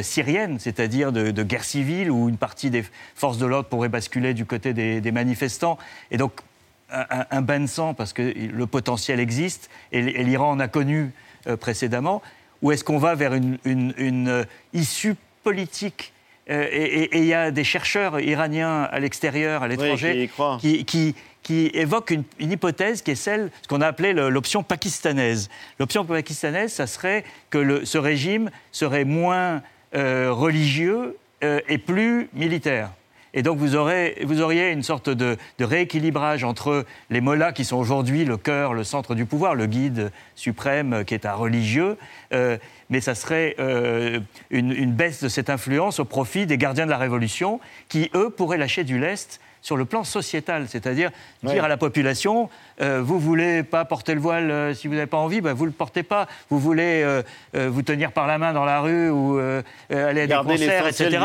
syrienne, 0.02 0.60
c'est-à-dire 0.60 1.14
de, 1.14 1.32
de 1.32 1.44
guerre 1.44 1.64
civile, 1.64 2.12
où 2.12 2.28
une 2.28 2.36
partie 2.36 2.70
des 2.70 2.84
forces 3.16 3.38
de 3.38 3.46
l'ordre 3.46 3.70
pourrait 3.70 3.88
basculer 3.88 4.34
du 4.34 4.46
côté 4.46 4.74
des, 4.74 5.00
des 5.00 5.12
manifestants? 5.14 5.78
Et 6.12 6.18
donc, 6.18 6.34
un, 6.90 7.42
bain 7.42 7.60
de 7.62 7.68
sang, 7.68 7.94
parce 7.94 8.14
que 8.14 8.22
le 8.22 8.66
potentiel 8.68 9.20
existe, 9.20 9.70
et, 9.92 10.02
l'Iran 10.02 10.52
en 10.52 10.60
a 10.60 10.68
connu 10.68 11.12
euh, 11.48 11.58
précédemment, 11.58 12.22
ou 12.62 12.72
est-ce 12.72 12.84
qu'on 12.84 12.98
va 12.98 13.14
vers 13.16 13.34
une, 13.34 13.58
une- 13.66 13.94
une, 13.98 14.28
euh, 14.30 14.44
issue 14.74 15.16
politique 15.44 16.14
Euh, 16.50 16.66
Et 16.72 17.18
il 17.20 17.26
y 17.26 17.34
a 17.34 17.52
des 17.52 17.66
chercheurs 17.66 18.22
iraniens 18.22 18.84
à 18.84 19.00
l'extérieur, 19.02 19.64
à 19.64 19.68
l'étranger, 19.68 20.14
qui 20.14 20.24
y 20.24 20.28
croient. 20.30 20.58
qui, 20.62 20.86
qui- 20.86 21.16
qui 21.44 21.70
évoquent 21.74 22.12
une, 22.12 22.24
une 22.40 22.52
hypothèse 22.54 23.02
qui 23.02 23.12
est 23.12 23.16
celle, 23.16 23.52
ce 23.62 23.68
qu'on 23.68 23.82
a 23.82 23.88
appelé 23.88 24.14
l'option 24.14 24.64
pakistanaise. 24.64 25.50
L'option 25.80 26.06
pakistanaise, 26.06 26.72
ça 26.74 26.88
serait 26.88 27.26
que 27.50 27.58
le- 27.58 27.84
ce 27.86 27.98
régime 27.98 28.50
serait 28.72 29.04
moins 29.06 29.62
euh, 29.96 30.32
religieux 30.32 31.18
et 31.42 31.78
plus 31.78 32.30
militaire. 32.34 32.92
Et 33.38 33.44
donc 33.44 33.60
vous, 33.60 33.76
aurez, 33.76 34.18
vous 34.24 34.42
auriez 34.42 34.72
une 34.72 34.82
sorte 34.82 35.12
de, 35.12 35.38
de 35.60 35.64
rééquilibrage 35.64 36.44
entre 36.44 36.86
les 37.12 37.22
mollahs 37.22 37.52
qui 37.52 37.66
sont 37.66 37.78
aujourd'hui 37.78 38.26
le 38.26 38.36
cœur, 38.36 38.74
le 38.74 38.84
centre 38.84 39.14
du 39.14 39.28
pouvoir, 39.28 39.54
le 39.54 39.68
guide 39.68 40.12
suprême 40.34 41.06
qui 41.06 41.14
est 41.14 41.24
un 41.24 41.34
religieux, 41.34 41.98
euh, 42.34 42.58
mais 42.90 43.00
ça 43.00 43.14
serait 43.14 43.56
euh, 43.60 44.20
une, 44.50 44.72
une 44.72 44.92
baisse 44.92 45.22
de 45.22 45.30
cette 45.30 45.52
influence 45.52 46.00
au 46.00 46.06
profit 46.06 46.48
des 46.48 46.58
gardiens 46.58 46.88
de 46.88 46.90
la 46.90 46.98
Révolution 46.98 47.60
qui, 47.90 48.10
eux, 48.16 48.32
pourraient 48.32 48.58
lâcher 48.58 48.84
du 48.84 48.98
lest 48.98 49.40
sur 49.68 49.76
le 49.76 49.84
plan 49.84 50.06
sociétal, 50.06 50.68
c'est-à-dire 50.70 51.12
dire 51.44 51.66
à 51.66 51.68
la 51.68 51.76
population, 51.76 52.50
euh, 52.82 53.02
vous 53.04 53.20
voulez 53.20 53.64
pas 53.64 53.84
porter 53.84 54.14
le 54.14 54.22
voile 54.22 54.50
euh, 54.50 54.74
si 54.74 54.88
vous 54.88 54.94
n'avez 54.94 55.08
pas 55.08 55.18
envie, 55.18 55.42
ben, 55.42 55.52
vous 55.52 55.66
le 55.66 55.72
portez 55.72 56.04
pas. 56.04 56.28
Vous 56.50 56.58
voulez 56.58 57.04
euh, 57.04 57.22
vous 57.54 57.82
tenir 57.82 58.14
par 58.14 58.28
la 58.28 58.38
main 58.38 58.54
dans 58.54 58.64
la 58.64 58.80
rue 58.80 59.10
ou 59.10 59.38
aller 59.90 60.22
à 60.22 60.28
des 60.28 60.36
concerts, 60.36 60.88
etc. 60.88 61.20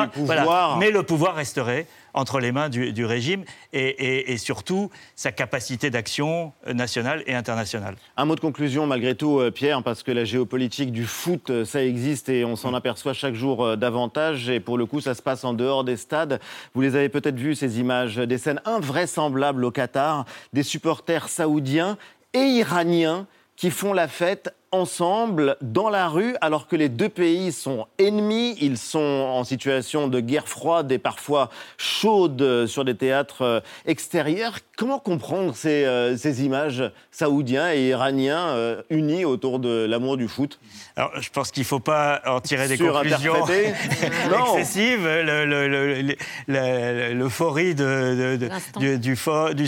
Mais 0.80 0.90
le 0.90 1.04
pouvoir 1.04 1.36
resterait 1.36 1.86
entre 2.14 2.40
les 2.40 2.52
mains 2.52 2.68
du, 2.68 3.04
régime 3.04 3.44
et, 3.72 4.32
et- 4.32 4.38
surtout 4.38 4.90
sa 5.14 5.32
capacité 5.32 5.90
d'action 5.90 6.52
nationale 6.66 7.22
et 7.26 7.34
internationale. 7.34 7.96
Un 8.16 8.24
mot 8.24 8.34
de 8.34 8.40
conclusion 8.40 8.86
malgré 8.86 9.14
tout, 9.14 9.38
euh, 9.38 9.50
Pierre, 9.50 9.82
parce 9.82 10.02
que 10.02 10.10
la 10.10 10.24
géopolitique 10.24 10.92
du 10.92 11.04
foot, 11.06 11.50
euh, 11.50 11.64
ça 11.64 11.84
existe 11.84 12.28
et 12.28 12.44
on 12.44 12.56
s'en 12.56 12.74
aperçoit 12.74 13.12
chaque 13.12 13.34
jour 13.34 13.64
euh, 13.64 13.76
davantage. 13.76 14.48
Et 14.48 14.60
pour 14.60 14.78
le 14.78 14.86
coup, 14.86 15.00
ça 15.00 15.14
se 15.14 15.22
passe 15.22 15.44
en 15.44 15.52
dehors 15.54 15.84
des 15.84 15.96
stades. 15.96 16.40
Vous 16.74 16.80
les 16.80 16.96
avez 16.96 17.08
peut-être 17.08 17.36
vues, 17.36 17.54
ces 17.54 17.78
images, 17.80 18.16
des 18.16 18.38
scènes 18.38 18.60
invraisemblables 18.64 19.64
au 19.64 19.70
Qatar, 19.70 20.24
des 20.52 20.62
supporters 20.62 21.28
saoudiens 21.28 21.96
et 22.34 22.40
iraniens 22.40 23.26
qui 23.56 23.70
font 23.70 23.92
la 23.92 24.08
fête 24.08 24.54
ensemble 24.72 25.56
dans 25.60 25.88
la 25.90 26.08
rue 26.08 26.34
alors 26.40 26.66
que 26.66 26.76
les 26.76 26.88
deux 26.88 27.08
pays 27.08 27.52
sont 27.52 27.86
ennemis, 27.98 28.56
ils 28.60 28.78
sont 28.78 28.98
en 28.98 29.44
situation 29.44 30.08
de 30.08 30.20
guerre 30.20 30.48
froide 30.48 30.90
et 30.90 30.98
parfois 30.98 31.50
chaude 31.78 32.66
sur 32.66 32.84
des 32.84 32.94
théâtres 32.96 33.42
euh, 33.42 33.60
extérieurs. 33.86 34.58
Comment 34.76 34.98
comprendre 34.98 35.54
ces, 35.54 35.84
euh, 35.84 36.16
ces 36.16 36.44
images 36.44 36.82
saoudiens 37.10 37.72
et 37.72 37.88
iraniens 37.88 38.48
euh, 38.48 38.82
unis 38.90 39.24
autour 39.24 39.58
de 39.58 39.84
l'amour 39.88 40.16
du 40.16 40.26
foot? 40.28 40.58
Alors, 40.96 41.10
je 41.20 41.28
pense 41.30 41.50
qu'il 41.50 41.62
ne 41.62 41.66
faut 41.66 41.78
pas 41.80 42.20
en 42.26 42.40
tirer 42.40 42.66
des 42.68 42.76
conclusions 42.78 43.34
excessives. 44.56 45.04
Le- 45.06 45.44
le- 45.44 46.02
le- 46.48 47.12
L'euphorie 47.14 47.74
du, 47.74 48.98
du 48.98 49.16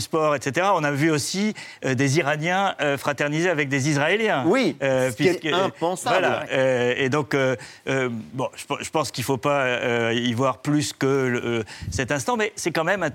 sport, 0.00 0.34
etc. 0.34 0.66
On 0.74 0.84
a 0.84 0.90
vu 0.90 1.10
aussi 1.10 1.54
euh, 1.84 1.94
des 1.94 2.18
Iraniens 2.18 2.74
fraterniser 2.98 3.50
avec 3.50 3.68
des 3.68 3.88
Israéliens. 3.88 4.44
Oui, 4.46 4.76
Euh, 4.94 5.10
est 5.18 5.52
impensable. 5.52 6.16
Voilà. 6.20 6.44
Euh, 6.52 6.94
et 6.96 7.08
donc, 7.08 7.34
euh, 7.34 7.56
euh, 7.88 8.08
bon, 8.32 8.48
je, 8.56 8.64
pe- 8.66 8.82
je 8.82 8.90
pense 8.90 9.10
qu'il 9.10 9.22
ne 9.22 9.26
faut 9.26 9.36
pas 9.36 10.12
y 10.12 10.32
voir 10.32 10.58
plus 10.58 10.92
que 10.92 11.06
le- 11.06 11.64
cet 11.90 12.12
instant, 12.12 12.36
mais 12.36 12.52
c'est 12.56 12.70
quand 12.70 12.84
même 12.84 13.02
int- 13.02 13.12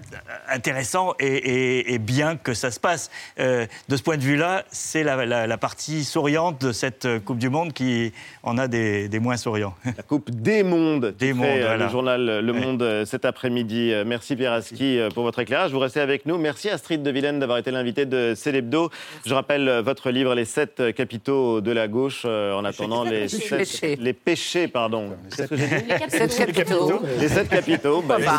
intéressant 0.49 1.13
et, 1.19 1.27
et- 1.27 1.93
et 1.93 1.99
bien 1.99 2.35
que 2.35 2.53
ça 2.53 2.71
se 2.71 2.79
passe. 2.79 3.09
De 3.37 3.95
ce 3.97 4.01
point 4.03 4.17
de 4.17 4.23
vue-là, 4.23 4.63
c'est 4.71 5.03
la, 5.03 5.25
la- 5.25 5.47
la 5.47 5.57
partie 5.57 6.03
souriante 6.03 6.61
de 6.61 6.71
cette 6.71 7.07
Coupe 7.25 7.37
du 7.39 7.49
Monde 7.49 7.73
qui 7.73 8.11
en 8.43 8.57
a 8.57 8.67
des, 8.67 9.07
des 9.09 9.19
moins 9.19 9.37
souriants. 9.37 9.75
La 9.85 10.03
Coupe 10.03 10.29
des 10.31 10.63
mondes, 10.63 11.15
Des 11.19 11.33
mondes, 11.33 11.47
voilà. 11.59 11.77
le 11.85 11.89
journal 11.89 12.39
Le. 12.39 12.53
Monde 12.53 13.05
cet 13.05 13.23
après-midi. 13.25 13.93
Merci 14.05 14.35
Pierre 14.35 14.51
Aski 14.53 14.99
euh, 14.99 15.09
pour 15.09 15.23
votre 15.23 15.39
éclairage. 15.39 15.71
Vous 15.71 15.79
restez 15.79 16.01
avec 16.01 16.25
nous. 16.25 16.37
Merci 16.37 16.69
Astrid 16.69 17.01
de 17.03 17.09
Villene 17.11 17.39
d'avoir 17.39 17.57
été 17.57 17.71
l'invité 17.71 18.05
de 18.05 18.33
Célébdo. 18.35 18.89
Je 19.25 19.33
rappelle 19.33 19.81
votre 19.85 20.09
livre 20.11 20.35
Les 20.35 20.45
sept 20.45 20.93
capitaux 20.95 21.61
de 21.61 21.68
la 21.71 21.87
gauche 21.87 22.23
euh, 22.25 22.53
en 22.53 22.65
attendant 22.65 23.03
les 23.03 23.21
Les 23.21 23.27
sept- 23.29 23.57
péchés. 23.57 23.97
les 23.99 24.13
péchés, 24.13 24.67
pardon. 24.67 25.11
Qu'est-ce 25.35 25.47
que 25.49 25.55
j'ai 25.55 25.67
dit 25.67 26.09
Sept 26.09 26.53
capitaux. 26.53 27.01
Les 27.19 27.27
sept 27.27 27.49
capitaux. 27.49 28.01
bah, 28.01 28.17
Pas. 28.23 28.37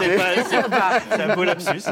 C'est 1.11 1.23
un 1.23 1.35
beau 1.35 1.45
lapsus. 1.45 1.83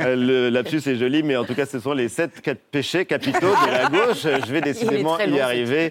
euh, 0.00 0.16
le 0.16 0.48
lapsus 0.50 0.82
est 0.86 0.96
joli, 0.96 1.22
mais 1.22 1.36
en 1.36 1.44
tout 1.44 1.54
cas, 1.54 1.66
ce 1.66 1.78
sont 1.80 1.92
les 1.92 2.08
sept 2.08 2.40
cap- 2.40 2.58
péchés 2.70 3.04
capitaux 3.04 3.40
de 3.66 3.70
la 3.70 3.88
gauche. 3.88 4.22
Je 4.46 4.52
vais 4.52 4.60
décidément 4.60 5.14
très 5.14 5.28
y 5.28 5.36
ce 5.36 5.40
arriver. 5.40 5.90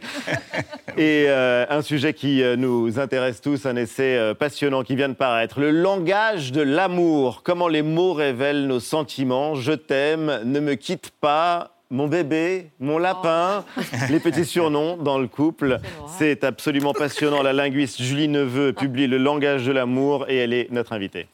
Et 0.97 1.25
euh, 1.27 1.65
un 1.69 1.81
sujet 1.81 2.13
qui 2.13 2.43
euh, 2.43 2.55
nous 2.55 2.99
intéresse 2.99 3.41
tous, 3.41 3.65
un 3.65 3.75
essai 3.75 4.15
euh, 4.15 4.33
passionnant 4.33 4.83
qui 4.83 4.95
vient 4.95 5.09
de 5.09 5.13
paraître. 5.15 5.59
Le 5.59 5.71
langage 5.71 6.51
de 6.51 6.61
l'amour. 6.61 7.41
Comment 7.43 7.67
les 7.67 7.81
mots 7.81 8.13
révèlent 8.13 8.67
nos 8.67 8.79
sentiments. 8.79 9.55
Je 9.55 9.71
t'aime, 9.73 10.41
ne 10.45 10.59
me 10.59 10.75
quitte 10.75 11.11
pas. 11.19 11.72
Mon 11.93 12.07
bébé, 12.07 12.71
mon 12.79 12.97
lapin, 12.97 13.63
les 14.09 14.19
petits 14.19 14.45
surnoms 14.45 14.97
dans 14.97 15.19
le 15.19 15.27
couple. 15.27 15.77
C'est 16.17 16.43
absolument 16.43 16.91
passionnant. 16.91 17.43
La 17.43 17.53
linguiste 17.53 18.01
Julie 18.01 18.27
Neveu 18.27 18.73
publie 18.73 19.05
Le 19.05 19.19
langage 19.19 19.67
de 19.67 19.71
l'amour 19.71 20.25
et 20.27 20.37
elle 20.37 20.53
est 20.53 20.71
notre 20.71 20.93
invitée. 20.93 21.27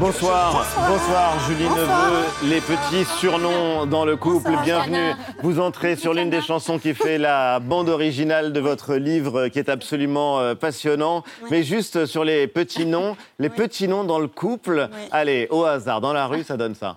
Bonsoir, 0.00 0.66
bonsoir 0.88 1.38
Julie 1.46 1.68
Neveu, 1.68 2.24
les 2.44 2.62
petits 2.62 3.04
surnoms 3.04 3.84
dans 3.84 4.06
le 4.06 4.16
couple, 4.16 4.50
bienvenue. 4.64 5.12
Vous 5.42 5.60
entrez 5.60 5.94
sur 5.94 6.14
l'une 6.14 6.30
des 6.30 6.40
chansons 6.40 6.78
qui 6.78 6.94
fait 6.94 7.18
la 7.18 7.60
bande 7.60 7.90
originale 7.90 8.54
de 8.54 8.60
votre 8.60 8.94
livre 8.94 9.48
qui 9.48 9.58
est 9.58 9.68
absolument 9.68 10.40
euh, 10.40 10.54
passionnant. 10.54 11.22
Mais 11.50 11.62
juste 11.64 12.06
sur 12.06 12.24
les 12.24 12.46
petits 12.46 12.86
noms, 12.86 13.14
les 13.38 13.50
petits 13.50 13.88
noms 13.88 14.04
dans 14.04 14.18
le 14.18 14.26
couple, 14.26 14.88
allez, 15.12 15.48
au 15.50 15.66
hasard, 15.66 16.00
dans 16.00 16.14
la 16.14 16.26
rue, 16.26 16.44
ça 16.44 16.56
donne 16.56 16.74
ça. 16.74 16.96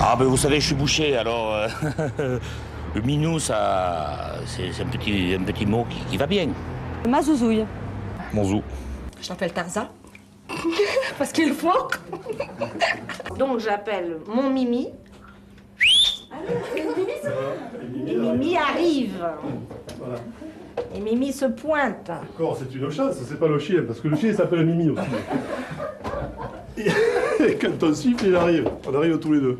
Ah 0.00 0.16
ben 0.18 0.24
vous 0.24 0.38
savez, 0.38 0.60
je 0.60 0.66
suis 0.68 0.74
bouché, 0.74 1.14
alors 1.14 1.54
euh, 1.54 2.38
le 2.94 3.00
minou, 3.02 3.38
ça, 3.38 4.36
c'est 4.46 4.72
c'est 4.72 4.82
un 4.82 4.86
petit, 4.86 5.36
un 5.38 5.44
petit 5.44 5.66
mot 5.66 5.86
qui, 5.90 5.98
qui 6.10 6.16
va 6.16 6.26
bien. 6.26 6.48
Ma 7.06 7.20
zouzouille. 7.20 7.66
Mon 8.32 8.44
zou. 8.44 8.62
Je 9.20 9.28
l'appelle 9.28 9.52
Tarzan. 9.52 9.88
Parce 11.18 11.32
qu'il 11.32 11.48
est 11.48 11.52
fort. 11.52 11.90
Donc 13.38 13.60
j'appelle 13.60 14.18
mon 14.26 14.50
Mimi. 14.50 14.88
Et 18.06 18.14
Mimi 18.16 18.56
arrive. 18.56 19.24
Et 20.94 21.00
Mimi 21.00 21.32
se 21.32 21.46
pointe. 21.46 22.06
D'accord, 22.06 22.58
c'est 22.58 22.74
une 22.74 22.90
chasse, 22.90 23.18
c'est 23.26 23.38
pas 23.38 23.48
le 23.48 23.58
chien, 23.58 23.82
parce 23.86 24.00
que 24.00 24.08
le 24.08 24.16
chien 24.16 24.32
s'appelle 24.34 24.64
Mimi 24.66 24.90
aussi. 24.90 25.00
Et 27.46 27.54
quand 27.56 27.82
on 27.82 27.94
siffle, 27.94 28.26
il 28.26 28.36
arrive. 28.36 28.68
On 28.86 28.94
arrive 28.94 29.18
tous 29.18 29.32
les 29.32 29.40
deux. 29.40 29.58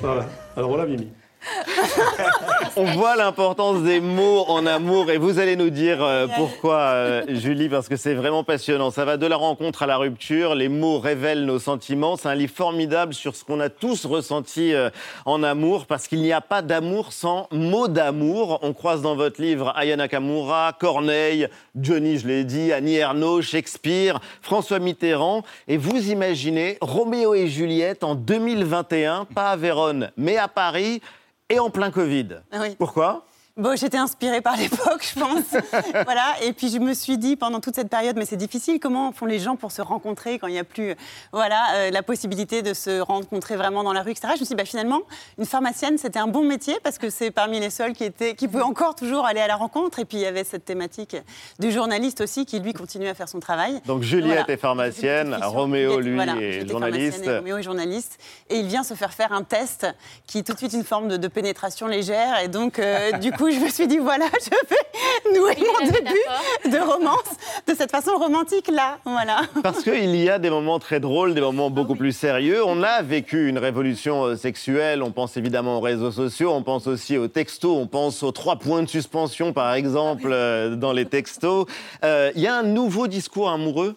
Voilà. 0.00 0.26
Alors 0.56 0.70
voilà 0.70 0.86
Mimi. 0.86 1.08
On 2.78 2.84
voit 2.84 3.16
l'importance 3.16 3.82
des 3.84 4.00
mots 4.00 4.44
en 4.48 4.66
amour 4.66 5.10
et 5.10 5.16
vous 5.16 5.38
allez 5.38 5.56
nous 5.56 5.70
dire 5.70 6.04
euh, 6.04 6.26
pourquoi, 6.36 6.76
euh, 6.76 7.22
Julie, 7.26 7.70
parce 7.70 7.88
que 7.88 7.96
c'est 7.96 8.12
vraiment 8.12 8.44
passionnant. 8.44 8.90
Ça 8.90 9.06
va 9.06 9.16
de 9.16 9.26
la 9.26 9.36
rencontre 9.36 9.84
à 9.84 9.86
la 9.86 9.96
rupture. 9.96 10.54
Les 10.54 10.68
mots 10.68 10.98
révèlent 10.98 11.46
nos 11.46 11.58
sentiments. 11.58 12.16
C'est 12.16 12.28
un 12.28 12.34
livre 12.34 12.52
formidable 12.54 13.14
sur 13.14 13.34
ce 13.34 13.44
qu'on 13.44 13.60
a 13.60 13.70
tous 13.70 14.04
ressenti 14.04 14.74
euh, 14.74 14.90
en 15.24 15.42
amour, 15.42 15.86
parce 15.86 16.06
qu'il 16.06 16.20
n'y 16.20 16.34
a 16.34 16.42
pas 16.42 16.60
d'amour 16.60 17.14
sans 17.14 17.48
mots 17.50 17.88
d'amour. 17.88 18.58
On 18.60 18.74
croise 18.74 19.00
dans 19.00 19.16
votre 19.16 19.40
livre 19.40 19.72
Aya 19.74 19.96
Nakamura, 19.96 20.74
Corneille, 20.78 21.48
Johnny, 21.80 22.18
je 22.18 22.28
l'ai 22.28 22.44
dit, 22.44 22.74
Annie 22.74 22.96
Ernaux, 22.96 23.40
Shakespeare, 23.40 24.20
François 24.42 24.80
Mitterrand. 24.80 25.44
Et 25.66 25.78
vous 25.78 26.10
imaginez 26.10 26.76
Roméo 26.82 27.32
et 27.32 27.48
Juliette 27.48 28.04
en 28.04 28.14
2021, 28.14 29.24
pas 29.34 29.52
à 29.52 29.56
Vérone, 29.56 30.10
mais 30.18 30.36
à 30.36 30.48
Paris 30.48 31.00
et 31.48 31.58
en 31.58 31.70
plein 31.70 31.90
Covid. 31.90 32.40
Oui. 32.52 32.76
Pourquoi? 32.76 33.26
Bon, 33.58 33.74
j'étais 33.74 33.96
inspirée 33.96 34.42
par 34.42 34.54
l'époque, 34.58 35.02
je 35.14 35.18
pense. 35.18 35.62
voilà. 36.04 36.34
Et 36.42 36.52
puis 36.52 36.68
je 36.68 36.78
me 36.78 36.92
suis 36.92 37.16
dit 37.16 37.36
pendant 37.36 37.58
toute 37.60 37.74
cette 37.74 37.88
période, 37.88 38.14
mais 38.18 38.26
c'est 38.26 38.36
difficile. 38.36 38.78
Comment 38.78 39.12
font 39.12 39.24
les 39.24 39.38
gens 39.38 39.56
pour 39.56 39.72
se 39.72 39.80
rencontrer 39.80 40.38
quand 40.38 40.46
il 40.46 40.52
n'y 40.52 40.58
a 40.58 40.64
plus, 40.64 40.94
voilà, 41.32 41.62
euh, 41.76 41.90
la 41.90 42.02
possibilité 42.02 42.60
de 42.60 42.74
se 42.74 43.00
rencontrer 43.00 43.56
vraiment 43.56 43.82
dans 43.82 43.94
la 43.94 44.02
rue, 44.02 44.10
etc. 44.10 44.28
Je 44.34 44.40
me 44.40 44.44
suis 44.44 44.48
dit, 44.48 44.54
bah, 44.56 44.66
finalement, 44.66 45.00
une 45.38 45.46
pharmacienne, 45.46 45.96
c'était 45.96 46.18
un 46.18 46.26
bon 46.26 46.42
métier 46.44 46.76
parce 46.82 46.98
que 46.98 47.08
c'est 47.08 47.30
parmi 47.30 47.58
les 47.58 47.70
seuls 47.70 47.94
qui 47.94 48.04
étaient, 48.04 48.34
qui 48.34 48.46
pouvaient 48.46 48.62
encore 48.62 48.94
toujours 48.94 49.24
aller 49.24 49.40
à 49.40 49.46
la 49.46 49.56
rencontre. 49.56 50.00
Et 50.00 50.04
puis 50.04 50.18
il 50.18 50.22
y 50.22 50.26
avait 50.26 50.44
cette 50.44 50.66
thématique 50.66 51.16
du 51.58 51.72
journaliste 51.72 52.20
aussi 52.20 52.44
qui 52.44 52.60
lui 52.60 52.74
continue 52.74 53.08
à 53.08 53.14
faire 53.14 53.28
son 53.30 53.40
travail. 53.40 53.80
Donc 53.86 54.02
Juliette 54.02 54.26
Voilà. 54.26 54.50
est 54.52 54.56
pharmacienne, 54.58 55.34
Roméo, 55.42 55.98
lui, 56.00 56.14
Voilà, 56.14 56.36
est 56.36 56.68
journaliste. 56.68 57.24
et 57.24 57.36
Roméo 57.38 57.56
est 57.56 57.62
journaliste. 57.62 58.18
Et 58.50 58.56
il 58.58 58.66
vient 58.66 58.82
se 58.82 58.92
faire 58.92 59.14
faire 59.14 59.32
un 59.32 59.44
test 59.44 59.86
qui 60.26 60.36
est 60.36 60.42
tout 60.42 60.52
de 60.52 60.58
suite 60.58 60.74
une 60.74 60.84
forme 60.84 61.08
de, 61.08 61.16
de 61.16 61.28
pénétration 61.28 61.86
légère. 61.86 62.38
Et 62.44 62.48
donc, 62.48 62.78
euh, 62.78 63.12
du 63.12 63.32
coup, 63.32 63.45
je 63.52 63.60
me 63.60 63.68
suis 63.68 63.86
dit, 63.86 63.98
voilà, 63.98 64.26
je 64.44 64.50
vais 64.50 65.38
nouer 65.38 65.56
mon 65.56 65.86
début 65.86 66.70
de 66.70 66.78
romance 66.78 67.36
de 67.66 67.74
cette 67.74 67.90
façon 67.90 68.16
romantique-là. 68.16 68.98
Voilà. 69.04 69.42
Parce 69.62 69.82
qu'il 69.82 70.16
y 70.16 70.28
a 70.28 70.38
des 70.38 70.50
moments 70.50 70.78
très 70.78 71.00
drôles, 71.00 71.34
des 71.34 71.40
moments 71.40 71.70
beaucoup 71.70 71.94
plus 71.94 72.12
sérieux. 72.12 72.64
On 72.64 72.82
a 72.82 73.02
vécu 73.02 73.48
une 73.48 73.58
révolution 73.58 74.24
euh, 74.24 74.36
sexuelle. 74.36 75.02
On 75.02 75.10
pense 75.10 75.36
évidemment 75.36 75.78
aux 75.78 75.80
réseaux 75.80 76.12
sociaux, 76.12 76.52
on 76.52 76.62
pense 76.62 76.86
aussi 76.86 77.18
aux 77.18 77.28
textos, 77.28 77.76
on 77.76 77.86
pense 77.86 78.22
aux 78.22 78.32
trois 78.32 78.56
points 78.56 78.82
de 78.82 78.88
suspension, 78.88 79.52
par 79.52 79.74
exemple, 79.74 80.28
euh, 80.30 80.76
dans 80.76 80.92
les 80.92 81.06
textos. 81.06 81.66
Euh, 82.04 82.30
Il 82.34 82.42
y 82.42 82.46
a 82.46 82.56
un 82.56 82.62
nouveau 82.62 83.06
discours 83.06 83.50
amoureux 83.50 83.96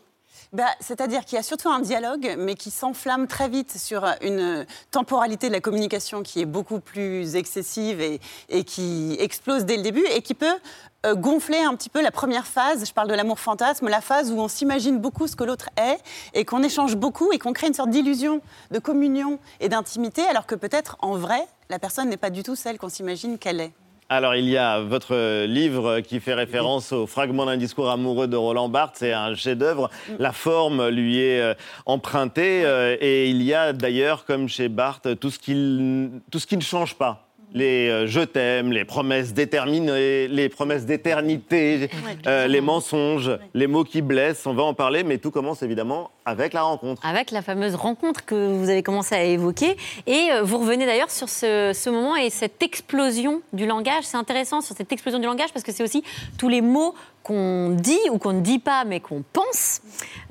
Bah, 0.52 0.66
C'est-à-dire 0.80 1.26
qu'il 1.26 1.36
y 1.36 1.40
a 1.40 1.44
surtout 1.44 1.70
un 1.70 1.80
dialogue, 1.80 2.36
mais 2.40 2.56
qui 2.56 2.72
s'enflamme 2.72 3.28
très 3.28 3.50
vite 3.50 3.78
sur 3.78 4.04
une 4.22 4.66
temporalité 4.90 5.48
de 5.48 5.54
la 5.54 5.62
communication 5.62 6.24
qui 6.24 6.42
est 6.42 6.46
beaucoup 6.46 6.80
plus 6.80 7.36
excessive 7.36 8.02
et, 8.02 8.64
qui 8.64 9.16
explose 9.20 9.66
dès 9.66 9.78
le 9.78 9.84
début 9.84 10.06
et 10.08 10.24
qui 10.24 10.34
peut 10.34 10.58
euh, 11.06 11.14
gonfler 11.14 11.60
un 11.60 11.76
petit 11.76 11.90
peu 11.90 12.02
la 12.02 12.10
première 12.10 12.48
phase, 12.48 12.84
je 12.88 12.94
parle 12.94 13.08
de 13.08 13.14
l'amour 13.14 13.40
fantasme, 13.40 13.88
la 13.88 14.02
phase 14.02 14.32
où 14.32 14.40
on 14.40 14.48
s'imagine 14.48 14.98
beaucoup 14.98 15.28
ce 15.28 15.36
que 15.36 15.44
l'autre 15.44 15.70
est 15.78 16.00
et 16.34 16.46
qu'on 16.46 16.64
échange 16.64 16.96
beaucoup 16.96 17.32
et 17.32 17.38
qu'on 17.38 17.54
crée 17.54 17.68
une 17.68 17.76
sorte 17.76 17.92
d'illusion 17.92 18.42
de 18.72 18.80
communion 18.80 19.38
et 19.60 19.70
d'intimité, 19.70 20.24
alors 20.24 20.48
que 20.48 20.56
peut-être 20.56 20.98
en 21.02 21.16
vrai, 21.16 21.48
la 21.70 21.78
personne 21.78 22.10
n'est 22.10 22.18
pas 22.18 22.32
du 22.32 22.42
tout 22.42 22.56
celle 22.56 22.80
qu'on 22.80 22.90
s'imagine 22.90 23.38
qu'elle 23.38 23.62
est. 23.62 23.72
Alors, 24.12 24.34
il 24.34 24.50
y 24.50 24.58
a 24.58 24.80
votre 24.80 25.46
livre 25.46 26.00
qui 26.00 26.20
fait 26.20 26.34
référence 26.34 26.92
au 26.94 27.06
fragment 27.06 27.46
d'un 27.46 27.58
discours 27.58 27.92
amoureux 27.92 28.28
de 28.28 28.36
Roland 28.36 28.68
Barthes. 28.68 28.96
C'est 28.98 29.14
un 29.14 29.36
chef-d'œuvre. 29.36 29.92
La 30.18 30.32
forme 30.32 30.90
lui 30.90 31.20
est 31.20 31.40
euh, 31.40 31.54
empruntée. 31.86 32.64
euh, 32.66 32.98
Et 33.02 33.30
il 33.30 33.44
y 33.44 33.54
a 33.54 33.72
d'ailleurs, 33.72 34.26
comme 34.26 34.50
chez 34.50 34.68
Barthes, 34.68 35.20
tout 35.20 35.30
ce 35.30 35.38
qui, 35.38 36.10
tout 36.32 36.40
ce 36.40 36.48
qui 36.48 36.58
ne 36.58 36.62
change 36.64 36.96
pas. 36.96 37.28
Les 37.54 37.90
euh, 37.90 38.06
je 38.08 38.22
t'aime, 38.22 38.72
les 38.72 38.86
promesses 38.86 39.34
déterminées, 39.34 40.28
les 40.28 40.50
promesses 40.50 40.86
d'éternité, 40.86 41.90
euh, 42.28 42.46
les 42.48 42.62
mensonges, 42.62 43.32
les 43.56 43.66
mots 43.66 43.84
qui 43.84 44.02
blessent. 44.04 44.46
On 44.46 44.54
va 44.54 44.64
en 44.64 44.76
parler, 44.76 45.04
mais 45.04 45.18
tout 45.20 45.32
commence 45.32 45.64
évidemment 45.64 46.12
avec 46.30 46.54
la 46.54 46.64
rencontre. 46.64 47.06
Avec 47.06 47.32
la 47.32 47.42
fameuse 47.42 47.76
rencontre 47.76 48.26
que 48.26 48.54
vous 48.54 48.70
avez 48.70 48.84
commencé 48.84 49.16
à 49.16 49.24
évoquer. 49.24 49.76
Et 50.08 50.30
euh, 50.32 50.44
vous 50.44 50.60
revenez 50.60 50.86
d'ailleurs 50.86 51.12
sur 51.12 51.28
ce, 51.28 51.90
moment 51.90 52.16
et 52.16 52.30
cette 52.30 52.62
explosion 52.62 53.42
du 53.54 53.66
langage. 53.66 54.04
C'est 54.04 54.18
intéressant 54.18 54.62
sur 54.62 54.76
cette 54.76 54.92
explosion 54.92 55.20
du 55.20 55.26
langage 55.26 55.52
parce 55.54 55.64
que 55.64 55.72
c'est 55.72 55.84
aussi 55.84 56.04
tous 56.38 56.50
les 56.50 56.62
mots 56.62 56.94
qu'on 57.24 57.72
dit 57.72 58.00
ou 58.12 58.18
qu'on 58.18 58.34
ne 58.34 58.42
dit 58.42 58.60
pas 58.60 58.86
mais 58.86 59.02
qu'on 59.02 59.24
pense 59.34 59.82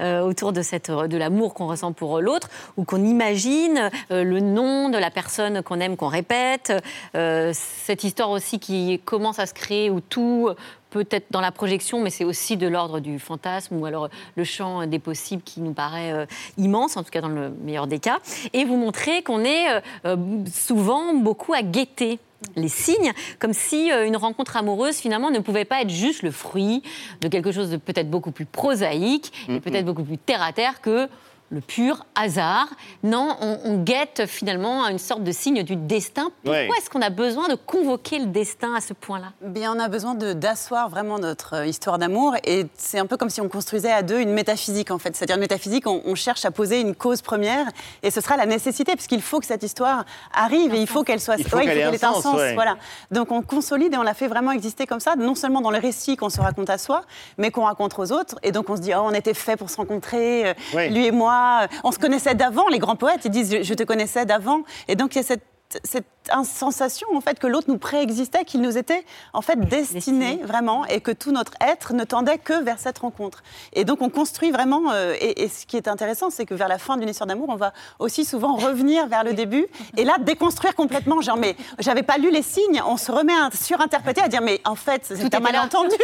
euh, 0.00 0.20
autour 0.20 0.52
de, 0.52 0.62
de 1.06 1.16
l'amour 1.16 1.52
qu'on 1.52 1.66
ressent 1.66 1.92
pour 1.92 2.20
l'autre 2.20 2.48
ou 2.78 2.84
qu'on 2.84 3.04
imagine 3.04 3.90
euh, 4.10 4.24
le 4.24 4.40
nom 4.40 4.88
de 4.88 4.96
la 4.96 5.10
personne 5.10 5.62
qu'on 5.62 5.80
aime 5.80 5.96
qu'on 5.96 6.08
répète 6.08 6.72
cette 7.12 8.04
histoire 8.04 8.30
aussi 8.30 8.58
qui 8.58 9.00
commence 9.04 9.38
à 9.38 9.46
se 9.46 9.54
créer 9.54 9.90
où 9.90 10.00
tout 10.00 10.48
peut 10.90 11.06
être 11.10 11.26
dans 11.30 11.40
la 11.40 11.52
projection, 11.52 12.00
mais 12.00 12.10
c'est 12.10 12.24
aussi 12.24 12.56
de 12.56 12.66
l'ordre 12.66 13.00
du 13.00 13.18
fantasme 13.18 13.76
ou 13.76 13.86
alors 13.86 14.08
le 14.36 14.44
champ 14.44 14.86
des 14.86 14.98
possibles 14.98 15.42
qui 15.42 15.60
nous 15.60 15.72
paraît 15.72 16.12
euh, 16.12 16.26
immense, 16.56 16.96
en 16.96 17.02
tout 17.02 17.10
cas 17.10 17.20
dans 17.20 17.28
le 17.28 17.50
meilleur 17.50 17.86
des 17.86 17.98
cas. 17.98 18.18
Et 18.52 18.64
vous 18.64 18.76
montrez 18.76 19.22
qu'on 19.22 19.44
est 19.44 19.70
euh, 19.70 19.80
euh, 20.06 20.16
souvent 20.52 21.14
beaucoup 21.14 21.52
à 21.52 21.62
guetter 21.62 22.18
les 22.54 22.68
signes, 22.68 23.12
comme 23.40 23.52
si 23.52 23.90
une 23.90 24.16
rencontre 24.16 24.56
amoureuse 24.56 24.98
finalement 24.98 25.32
ne 25.32 25.40
pouvait 25.40 25.64
pas 25.64 25.82
être 25.82 25.90
juste 25.90 26.22
le 26.22 26.30
fruit 26.30 26.84
de 27.20 27.26
quelque 27.26 27.50
chose 27.50 27.68
de 27.68 27.76
peut-être 27.76 28.08
beaucoup 28.08 28.30
plus 28.30 28.44
prosaïque 28.44 29.32
et 29.48 29.58
peut-être 29.58 29.84
beaucoup 29.84 30.04
plus 30.04 30.18
terre 30.18 30.40
à 30.40 30.52
terre 30.52 30.80
que 30.80 31.08
le 31.50 31.60
pur 31.60 32.04
hasard. 32.14 32.66
Non, 33.02 33.36
on, 33.40 33.58
on 33.64 33.82
guette 33.82 34.26
finalement 34.26 34.84
à 34.84 34.90
une 34.90 34.98
sorte 34.98 35.22
de 35.24 35.32
signe 35.32 35.62
du 35.62 35.76
destin. 35.76 36.30
Pourquoi 36.44 36.52
Ouais. 36.60 36.68
est-ce 36.78 36.90
qu'on 36.90 37.00
a 37.00 37.10
besoin 37.10 37.48
de 37.48 37.54
convoquer 37.54 38.18
le 38.18 38.26
destin 38.26 38.74
à 38.74 38.80
ce 38.80 38.92
point-là? 38.92 39.28
Bien, 39.40 39.74
on 39.74 39.80
a 39.80 39.88
besoin 39.88 40.14
de- 40.14 40.34
d'asseoir 40.34 40.88
vraiment 40.90 41.18
notre 41.18 41.54
euh, 41.56 41.66
histoire 41.66 41.98
d'amour 41.98 42.34
et 42.44 42.66
c'est 42.76 42.98
un 42.98 43.06
peu 43.06 43.16
comme 43.16 43.30
si 43.30 43.40
on 43.40 43.48
construisait 43.48 43.90
à 43.92 44.02
deux 44.02 44.20
une 44.20 44.32
métaphysique 44.32 44.90
en 44.90 44.98
fait. 44.98 45.16
C'est-à-dire 45.16 45.36
une 45.36 45.40
métaphysique, 45.42 45.86
on, 45.86 46.02
on 46.04 46.14
cherche 46.14 46.44
à 46.44 46.50
poser 46.50 46.80
une 46.80 46.94
cause 46.94 47.22
première 47.22 47.66
et 48.02 48.10
ce 48.10 48.20
sera 48.20 48.36
la 48.36 48.44
nécessité 48.46 48.92
puisqu'il 48.94 49.22
faut 49.22 49.40
que 49.40 49.46
cette 49.46 49.62
histoire 49.62 50.04
arrive 50.34 50.74
et 50.74 50.80
il 50.80 50.86
faut 50.86 51.02
qu'elle 51.02 51.20
soit, 51.20 51.36
Il 51.38 51.48
faut 51.48 51.56
ouais, 51.56 51.64
qu'elle 51.64 51.78
ait 51.78 52.04
un 52.04 52.12
sens, 52.14 52.24
ouais. 52.34 52.54
Voilà. 52.54 52.76
Donc 53.10 53.32
on 53.32 53.40
consolide 53.42 53.94
et 53.94 53.96
on 53.96 54.02
la 54.02 54.14
fait 54.14 54.28
vraiment 54.28 54.52
exister 54.52 54.86
comme 54.86 55.00
ça, 55.00 55.16
non 55.16 55.34
seulement 55.34 55.60
dans 55.62 55.70
le 55.70 55.78
récit 55.78 56.16
qu'on 56.16 56.28
se 56.30 56.40
raconte 56.40 56.68
à 56.68 56.76
soi, 56.78 57.02
mais 57.38 57.50
qu'on 57.50 57.64
raconte 57.64 57.98
aux 57.98 58.12
autres. 58.12 58.36
Et 58.42 58.52
donc 58.52 58.68
on 58.68 58.76
se 58.76 58.82
dit, 58.82 58.92
oh, 58.94 59.00
on 59.04 59.12
était 59.12 59.34
fait 59.34 59.56
pour 59.56 59.70
se 59.70 59.76
rencontrer, 59.76 60.48
euh, 60.48 60.54
Ouais. 60.74 60.90
lui 60.90 61.06
et 61.06 61.10
moi. 61.10 61.36
Euh, 61.62 61.66
On 61.84 61.92
se 61.92 61.98
connaissait 61.98 62.34
d'avant. 62.34 62.68
Les 62.68 62.78
grands 62.78 62.96
poètes, 62.96 63.24
ils 63.24 63.30
disent, 63.30 63.62
je, 63.62 63.74
te 63.74 63.82
connaissais 63.82 64.26
d'avant. 64.26 64.62
Et 64.88 64.96
donc 64.96 65.14
il 65.14 65.18
y 65.18 65.20
a 65.20 65.24
cette 65.24 66.04
sensation 66.44 67.08
en 67.14 67.20
fait 67.20 67.38
que 67.38 67.46
l'autre 67.46 67.68
nous 67.68 67.78
préexistait, 67.78 68.44
qu'il 68.44 68.60
nous 68.60 68.76
était 68.78 69.04
en 69.32 69.42
fait 69.42 69.58
destiné 69.68 70.40
vraiment 70.44 70.84
et 70.86 71.00
que 71.00 71.10
tout 71.10 71.32
notre 71.32 71.52
être 71.60 71.92
ne 71.94 72.04
tendait 72.04 72.38
que 72.38 72.62
vers 72.62 72.78
cette 72.78 72.98
rencontre. 72.98 73.42
Et 73.72 73.84
donc 73.84 74.02
on 74.02 74.10
construit 74.10 74.50
vraiment. 74.50 74.92
euh, 74.92 75.14
et, 75.20 75.42
et 75.42 75.48
ce 75.48 75.66
qui 75.66 75.76
est 75.76 75.88
intéressant, 75.88 76.30
c'est 76.30 76.46
que 76.46 76.54
vers 76.54 76.68
la 76.68 76.78
fin 76.78 76.96
d'une 76.96 77.08
histoire 77.08 77.26
d'amour, 77.26 77.48
on 77.48 77.56
va 77.56 77.72
aussi 77.98 78.24
souvent 78.24 78.56
revenir 78.56 79.06
vers 79.08 79.24
le 79.24 79.32
début 79.32 79.66
et 79.96 80.04
là 80.04 80.16
déconstruire 80.20 80.74
complètement. 80.74 81.20
Genre 81.20 81.36
mais 81.36 81.56
j'avais 81.78 82.02
pas 82.02 82.18
lu 82.18 82.30
les 82.30 82.42
signes. 82.42 82.82
On 82.86 82.96
se 82.96 83.10
remet 83.10 83.32
à 83.32 83.50
surinterpréter, 83.54 84.20
à 84.20 84.28
dire 84.28 84.42
mais 84.42 84.60
en 84.64 84.74
fait 84.74 85.02
c'est 85.04 85.34
un 85.34 85.40
malentendu. 85.40 85.96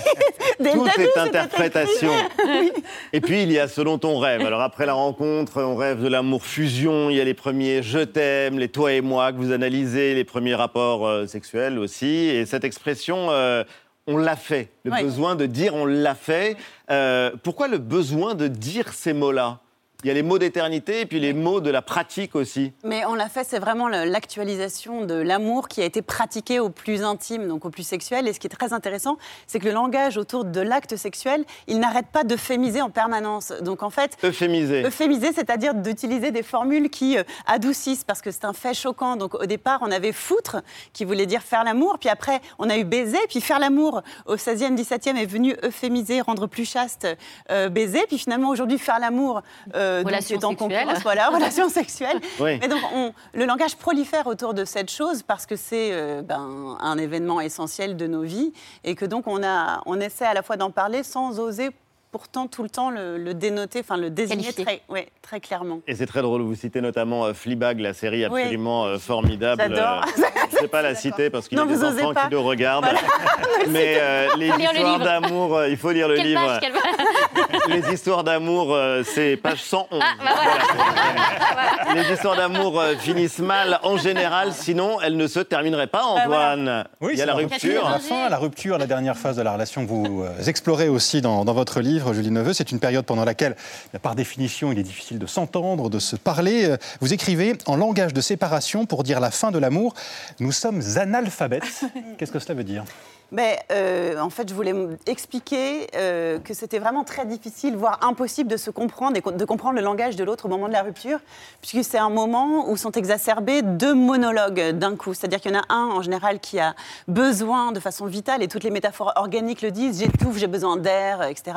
Dès 0.60 0.72
Tout 0.72 0.84
début, 0.84 1.08
est 1.08 1.18
interprétation. 1.18 2.12
Oui. 2.46 2.72
Et 3.12 3.20
puis 3.20 3.42
il 3.42 3.52
y 3.52 3.58
a 3.58 3.68
ce 3.68 3.80
dont 3.80 4.00
on 4.04 4.18
rêve. 4.18 4.42
Alors 4.42 4.60
après 4.62 4.86
la 4.86 4.94
rencontre, 4.94 5.62
on 5.62 5.76
rêve 5.76 6.02
de 6.02 6.08
l'amour 6.08 6.44
fusion. 6.44 7.10
Il 7.10 7.16
y 7.16 7.20
a 7.20 7.24
les 7.24 7.34
premiers 7.34 7.82
je 7.82 8.00
t'aime, 8.00 8.58
les 8.58 8.68
toi 8.68 8.92
et 8.92 9.00
moi 9.00 9.32
que 9.32 9.38
vous 9.38 9.52
les 9.70 10.24
premiers 10.24 10.54
rapports 10.54 11.06
euh, 11.06 11.26
sexuels 11.26 11.78
aussi. 11.78 12.06
Et 12.06 12.46
cette 12.46 12.64
expression, 12.64 13.30
euh, 13.30 13.64
on 14.06 14.16
l'a 14.16 14.36
fait. 14.36 14.70
Le 14.84 14.90
Ouais. 14.92 15.02
besoin 15.02 15.34
de 15.34 15.46
dire 15.46 15.74
on 15.74 15.86
l'a 15.86 16.14
fait. 16.14 16.56
Euh, 16.90 17.30
pourquoi 17.42 17.68
le 17.68 17.78
besoin 17.78 18.34
de 18.34 18.48
dire 18.48 18.92
ces 18.92 19.12
mots-là? 19.12 19.60
Il 20.04 20.08
y 20.08 20.10
a 20.10 20.14
les 20.14 20.22
mots 20.22 20.38
d'éternité 20.38 21.00
et 21.00 21.06
puis 21.06 21.18
les 21.18 21.32
mots 21.32 21.62
de 21.62 21.70
la 21.70 21.80
pratique 21.80 22.34
aussi. 22.34 22.74
Mais 22.84 23.06
on 23.06 23.14
l'a 23.14 23.30
fait, 23.30 23.42
c'est 23.42 23.58
vraiment 23.58 23.88
l'actualisation 23.88 25.06
de 25.06 25.14
l'amour 25.14 25.66
qui 25.66 25.80
a 25.80 25.86
été 25.86 26.02
pratiqué 26.02 26.60
au 26.60 26.68
plus 26.68 27.02
intime, 27.02 27.48
donc 27.48 27.64
au 27.64 27.70
plus 27.70 27.84
sexuel. 27.86 28.28
Et 28.28 28.34
ce 28.34 28.38
qui 28.38 28.46
est 28.46 28.50
très 28.50 28.74
intéressant, 28.74 29.16
c'est 29.46 29.60
que 29.60 29.64
le 29.64 29.72
langage 29.72 30.18
autour 30.18 30.44
de 30.44 30.60
l'acte 30.60 30.96
sexuel, 30.96 31.46
il 31.68 31.80
n'arrête 31.80 32.08
pas 32.12 32.22
d'euphémiser 32.22 32.82
en 32.82 32.90
permanence. 32.90 33.50
Donc 33.62 33.82
en 33.82 33.88
fait, 33.88 34.18
Euphémisé. 34.22 34.84
Euphémiser, 34.84 35.32
c'est-à-dire 35.32 35.72
d'utiliser 35.72 36.32
des 36.32 36.42
formules 36.42 36.90
qui 36.90 37.16
euh, 37.16 37.22
adoucissent, 37.46 38.04
parce 38.04 38.20
que 38.20 38.30
c'est 38.30 38.44
un 38.44 38.52
fait 38.52 38.74
choquant. 38.74 39.16
Donc 39.16 39.32
au 39.32 39.46
départ, 39.46 39.78
on 39.80 39.90
avait 39.90 40.12
foutre, 40.12 40.58
qui 40.92 41.06
voulait 41.06 41.24
dire 41.24 41.40
faire 41.40 41.64
l'amour, 41.64 41.96
puis 41.98 42.10
après, 42.10 42.42
on 42.58 42.68
a 42.68 42.76
eu 42.76 42.84
baiser, 42.84 43.20
puis 43.30 43.40
faire 43.40 43.58
l'amour 43.58 44.02
au 44.26 44.36
16e, 44.36 44.76
17e 44.76 45.16
est 45.16 45.24
venu 45.24 45.56
euphémiser, 45.64 46.20
rendre 46.20 46.46
plus 46.46 46.68
chaste, 46.70 47.08
euh, 47.50 47.70
baiser, 47.70 48.04
puis 48.06 48.18
finalement 48.18 48.50
aujourd'hui, 48.50 48.76
faire 48.76 48.98
l'amour 48.98 49.40
euh, 49.74 49.93
donc, 49.98 50.06
Relation 50.08 50.36
est 50.38 50.44
en 50.44 50.50
sexuelle. 50.50 50.70
concurrence, 50.84 51.02
voilà, 51.02 51.28
relation 51.34 51.68
sexuelle. 51.68 52.20
Oui. 52.40 52.58
Mais 52.60 52.68
donc 52.68 52.80
on- 52.94 53.12
le 53.32 53.44
langage 53.44 53.76
prolifère 53.76 54.26
autour 54.26 54.54
de 54.54 54.64
cette 54.64 54.90
chose 54.90 55.22
parce 55.22 55.46
que 55.46 55.56
c'est 55.56 55.90
euh, 55.92 56.22
ben, 56.22 56.76
un 56.80 56.98
événement 56.98 57.40
essentiel 57.40 57.96
de 57.96 58.06
nos 58.06 58.22
vies 58.22 58.52
et 58.84 58.94
que 58.94 59.04
donc 59.04 59.26
on, 59.26 59.42
a, 59.42 59.82
on 59.86 60.00
essaie 60.00 60.26
à 60.26 60.34
la 60.34 60.42
fois 60.42 60.56
d'en 60.56 60.70
parler 60.70 61.02
sans 61.02 61.38
oser 61.40 61.70
pourtant 62.14 62.46
tout 62.46 62.62
le 62.62 62.68
temps 62.68 62.90
le, 62.90 63.18
le 63.18 63.34
dénoter, 63.34 63.80
enfin 63.80 63.96
le 63.96 64.08
désigner 64.08 64.52
très, 64.52 64.82
ouais, 64.88 65.08
très 65.20 65.40
clairement. 65.40 65.80
Et 65.88 65.96
c'est 65.96 66.06
très 66.06 66.22
drôle, 66.22 66.42
vous 66.42 66.54
citez 66.54 66.80
notamment 66.80 67.24
euh, 67.24 67.34
Fleabag, 67.34 67.80
la 67.80 67.92
série 67.92 68.24
Oui. 68.30 68.40
absolument 68.42 68.84
euh, 68.84 68.98
formidable. 68.98 69.60
J'adore. 69.60 70.04
Euh, 70.06 70.22
je 70.52 70.56
ne 70.58 70.60
vais 70.60 70.68
pas 70.68 70.82
la 70.90 70.94
citer 70.94 71.28
parce 71.28 71.48
qu'il 71.48 71.58
y 71.58 71.60
a 71.60 71.64
des 71.64 71.82
enfants 71.82 72.14
pas. 72.14 72.26
qui 72.28 72.34
nous 72.36 72.42
regardent. 72.44 72.86
Mais 73.68 73.96
euh, 73.98 74.28
les 74.36 74.46
le 74.48 74.60
histoires 74.62 75.00
d'amour, 75.00 75.56
euh, 75.56 75.68
il 75.68 75.76
faut 75.76 75.90
lire 75.90 76.06
le 76.06 76.14
Quelle 76.14 76.26
livre. 76.26 76.46
page, 76.46 76.60
quelle 76.60 76.72
page 76.72 77.60
Les 77.68 77.92
histoires 77.92 78.22
d'amour, 78.22 78.72
euh, 78.72 79.02
c'est 79.04 79.36
page 79.36 79.62
111. 79.64 79.88
Ah, 80.00 80.04
bah 80.24 80.30
voilà. 80.36 81.94
Les 82.02 82.12
histoires 82.12 82.36
d'amour 82.36 82.78
euh, 82.80 82.94
finissent 82.96 83.38
mal 83.40 83.80
en 83.82 83.96
général, 83.96 84.52
sinon 84.52 85.00
elles 85.00 85.16
ne 85.16 85.26
se 85.26 85.40
termineraient 85.40 85.86
pas, 85.88 86.04
Antoine. 86.04 86.84
Oui, 87.00 87.14
il 87.14 87.18
y 87.18 87.22
a 87.22 87.24
c'est 87.24 87.26
la 87.26 87.34
rupture. 87.34 87.88
La 87.90 87.98
fin, 87.98 88.28
la 88.28 88.38
rupture, 88.38 88.78
la 88.78 88.86
dernière 88.86 89.16
phase 89.16 89.36
de 89.36 89.42
la 89.42 89.52
relation 89.54 89.84
que 89.84 89.90
vous 89.90 90.24
explorez 90.46 90.88
aussi 90.88 91.20
dans, 91.20 91.44
dans 91.44 91.54
votre 91.54 91.80
livre, 91.80 92.03
Julie 92.12 92.30
Neveu. 92.30 92.52
C'est 92.52 92.72
une 92.72 92.80
période 92.80 93.04
pendant 93.04 93.24
laquelle, 93.24 93.56
par 94.02 94.14
définition, 94.14 94.72
il 94.72 94.78
est 94.78 94.84
difficile 94.84 95.18
de 95.18 95.26
s'entendre, 95.26 95.88
de 95.90 95.98
se 95.98 96.16
parler. 96.16 96.76
Vous 97.00 97.12
écrivez 97.12 97.54
en 97.66 97.76
langage 97.76 98.12
de 98.12 98.20
séparation 98.20 98.86
pour 98.86 99.02
dire 99.02 99.20
la 99.20 99.30
fin 99.30 99.50
de 99.50 99.58
l'amour. 99.58 99.94
Nous 100.40 100.52
sommes 100.52 100.82
analphabètes. 100.96 101.84
Qu'est-ce 102.18 102.32
que 102.32 102.38
cela 102.38 102.54
veut 102.54 102.64
dire? 102.64 102.84
Mais 103.32 103.58
euh, 103.72 104.18
en 104.20 104.30
fait, 104.30 104.48
je 104.48 104.54
voulais 104.54 104.74
expliquer 105.06 105.88
euh, 105.96 106.38
que 106.38 106.54
c'était 106.54 106.78
vraiment 106.78 107.04
très 107.04 107.26
difficile, 107.26 107.76
voire 107.76 107.98
impossible 108.02 108.50
de 108.50 108.56
se 108.56 108.70
comprendre 108.70 109.16
et 109.16 109.20
de 109.20 109.44
comprendre 109.44 109.76
le 109.76 109.82
langage 109.82 110.16
de 110.16 110.24
l'autre 110.24 110.46
au 110.46 110.48
moment 110.48 110.68
de 110.68 110.72
la 110.72 110.82
rupture, 110.82 111.18
puisque 111.60 111.84
c'est 111.84 111.98
un 111.98 112.10
moment 112.10 112.68
où 112.70 112.76
sont 112.76 112.92
exacerbés 112.92 113.62
deux 113.62 113.94
monologues 113.94 114.70
d'un 114.70 114.96
coup. 114.96 115.14
C'est-à-dire 115.14 115.40
qu'il 115.40 115.52
y 115.52 115.56
en 115.56 115.60
a 115.60 115.74
un, 115.74 115.86
en 115.86 116.02
général, 116.02 116.40
qui 116.40 116.60
a 116.60 116.74
besoin 117.08 117.72
de 117.72 117.80
façon 117.80 118.06
vitale, 118.06 118.42
et 118.42 118.48
toutes 118.48 118.64
les 118.64 118.70
métaphores 118.70 119.12
organiques 119.16 119.62
le 119.62 119.70
disent, 119.70 120.00
j'étouffe, 120.00 120.38
j'ai 120.38 120.46
besoin 120.46 120.76
d'air, 120.76 121.22
etc., 121.22 121.56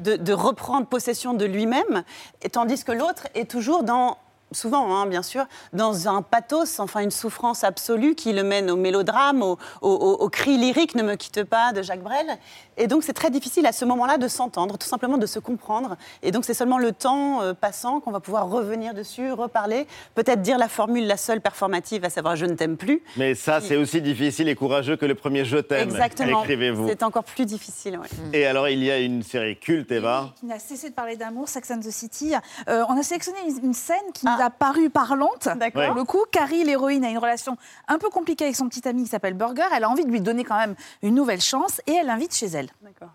de, 0.00 0.16
de 0.16 0.32
reprendre 0.32 0.86
possession 0.86 1.34
de 1.34 1.44
lui-même, 1.44 2.02
et 2.42 2.50
tandis 2.50 2.84
que 2.84 2.92
l'autre 2.92 3.28
est 3.34 3.50
toujours 3.50 3.82
dans 3.82 4.18
souvent, 4.54 4.96
hein, 4.96 5.06
bien 5.06 5.22
sûr, 5.22 5.46
dans 5.72 6.08
un 6.08 6.22
pathos, 6.22 6.80
enfin 6.80 7.00
une 7.00 7.10
souffrance 7.10 7.64
absolue 7.64 8.14
qui 8.14 8.32
le 8.32 8.42
mène 8.42 8.70
au 8.70 8.76
mélodrame, 8.76 9.42
au, 9.82 10.28
cri 10.30 10.56
lyrique 10.56 10.94
Ne 10.94 11.02
me 11.02 11.14
quitte 11.16 11.44
pas 11.44 11.72
de 11.72 11.82
Jacques 11.82 12.02
Brel. 12.02 12.38
Et 12.76 12.86
donc 12.86 13.02
c'est 13.04 13.12
très 13.12 13.30
difficile 13.30 13.66
à 13.66 13.72
ce 13.72 13.84
moment-là 13.84 14.18
de 14.18 14.28
s'entendre, 14.28 14.76
tout 14.78 14.86
simplement 14.86 15.18
de 15.18 15.26
se 15.26 15.38
comprendre. 15.38 15.96
Et 16.22 16.30
donc 16.30 16.44
c'est 16.44 16.54
seulement 16.54 16.78
le 16.78 16.92
temps 16.92 17.42
euh, 17.42 17.54
passant 17.54 18.00
qu'on 18.00 18.10
va 18.10 18.20
pouvoir 18.20 18.48
revenir 18.48 18.94
dessus, 18.94 19.32
reparler, 19.32 19.86
peut-être 20.14 20.42
dire 20.42 20.58
la 20.58 20.68
formule 20.68 21.06
la 21.06 21.16
seule 21.16 21.40
performative, 21.40 22.04
à 22.04 22.10
savoir 22.10 22.36
je 22.36 22.46
ne 22.46 22.54
t'aime 22.54 22.76
plus. 22.76 23.02
Mais 23.16 23.34
ça, 23.34 23.60
c'est 23.60 23.76
aussi 23.76 24.00
difficile 24.02 24.48
et 24.48 24.54
courageux 24.54 24.96
que 24.96 25.06
le 25.06 25.14
premier 25.14 25.44
Je 25.44 25.58
t'aime, 25.58 25.88
Exactement. 25.88 26.42
écrivez-vous. 26.42 26.88
C'est 26.88 27.02
encore 27.02 27.24
plus 27.24 27.46
difficile. 27.46 27.98
ouais. 27.98 28.08
Et 28.38 28.46
alors, 28.46 28.68
il 28.68 28.82
y 28.82 28.90
a 28.90 28.98
une 28.98 29.22
série 29.22 29.56
culte, 29.58 29.92
Eva. 29.92 30.32
qui 30.40 30.46
n'a 30.46 30.58
cessé 30.58 30.90
de 30.90 30.94
parler 30.94 31.16
d'amour, 31.16 31.48
Sex 31.48 31.70
and 31.70 31.80
the 31.80 31.90
City. 31.90 32.32
Euh, 32.68 32.84
on 32.88 32.98
a 32.98 33.02
sélectionné 33.02 33.38
une, 33.48 33.66
une 33.66 33.74
scène 33.74 33.96
qui 34.12 34.26
nous 34.26 34.32
a 34.40 34.50
paru 34.50 34.90
parlante. 34.90 35.48
D'accord. 35.56 35.86
Pour 35.86 35.94
le 35.94 36.04
coup, 36.04 36.24
Carrie, 36.30 36.64
l'héroïne, 36.64 37.04
a 37.04 37.10
une 37.10 37.18
relation 37.18 37.56
un 37.88 37.98
peu 37.98 38.10
compliquée 38.10 38.44
avec 38.44 38.56
son 38.56 38.68
petit 38.68 38.86
ami 38.88 39.04
qui 39.04 39.10
s'appelle 39.10 39.34
Burger. 39.34 39.62
Elle 39.76 39.84
a 39.84 39.90
envie 39.90 40.04
de 40.04 40.10
lui 40.10 40.20
donner 40.20 40.44
quand 40.44 40.58
même 40.58 40.74
une 41.02 41.14
nouvelle 41.14 41.40
chance 41.40 41.80
et 41.86 41.92
elle 41.92 42.06
l'invite 42.06 42.34
chez 42.34 42.46
elle. 42.46 42.63
D'accord. 42.82 43.10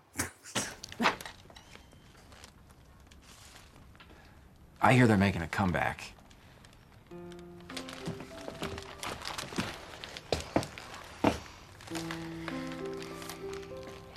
I 4.82 4.94
hear 4.94 5.06
they're 5.06 5.16
making 5.16 5.42
a 5.42 5.46
comeback. 5.46 6.12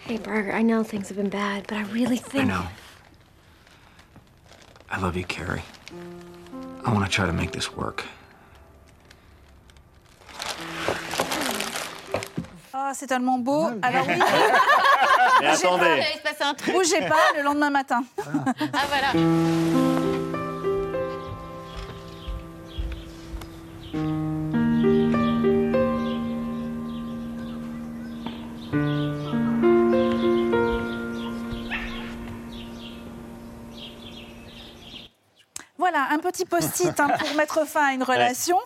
Hey, 0.01 0.17
Burger, 0.17 0.53
I 0.53 0.61
know 0.61 0.83
things 0.83 1.07
have 1.09 1.17
been 1.17 1.29
bad, 1.29 1.65
but 1.67 1.77
I 1.77 1.83
really 1.83 2.17
think. 2.17 2.35
I 2.35 2.37
think. 2.39 2.49
know. 2.49 2.67
I 4.89 4.99
love 4.99 5.17
you, 5.17 5.23
Carrie. 5.23 5.63
I 6.85 6.93
want 6.93 7.05
to 7.05 7.11
try 7.11 7.25
to 7.25 7.33
make 7.33 7.51
this 7.51 7.75
work. 7.75 8.05
Ah, 12.73 12.93
c'est 12.93 13.07
tellement 13.07 13.39
beau. 13.39 13.71
Alors 13.81 14.07
oui. 14.07 14.19
Mais 15.43 15.49
attendez. 15.49 16.03
Il 16.13 16.17
se 16.17 16.23
passe 16.23 16.41
un 16.47 16.53
truc. 16.53 16.73
Bougez 16.73 17.01
pas 17.01 17.35
le 17.35 17.43
lendemain 17.43 17.69
matin. 17.69 18.03
Ah 18.17 18.85
voilà. 18.87 19.11
Voilà, 35.77 36.07
un 36.11 36.19
petit 36.19 36.45
post-it 36.45 36.97
hein, 36.97 37.09
pour 37.19 37.35
mettre 37.35 37.67
fin 37.67 37.87
à 37.87 37.91
une 37.91 38.03
relation. 38.03 38.57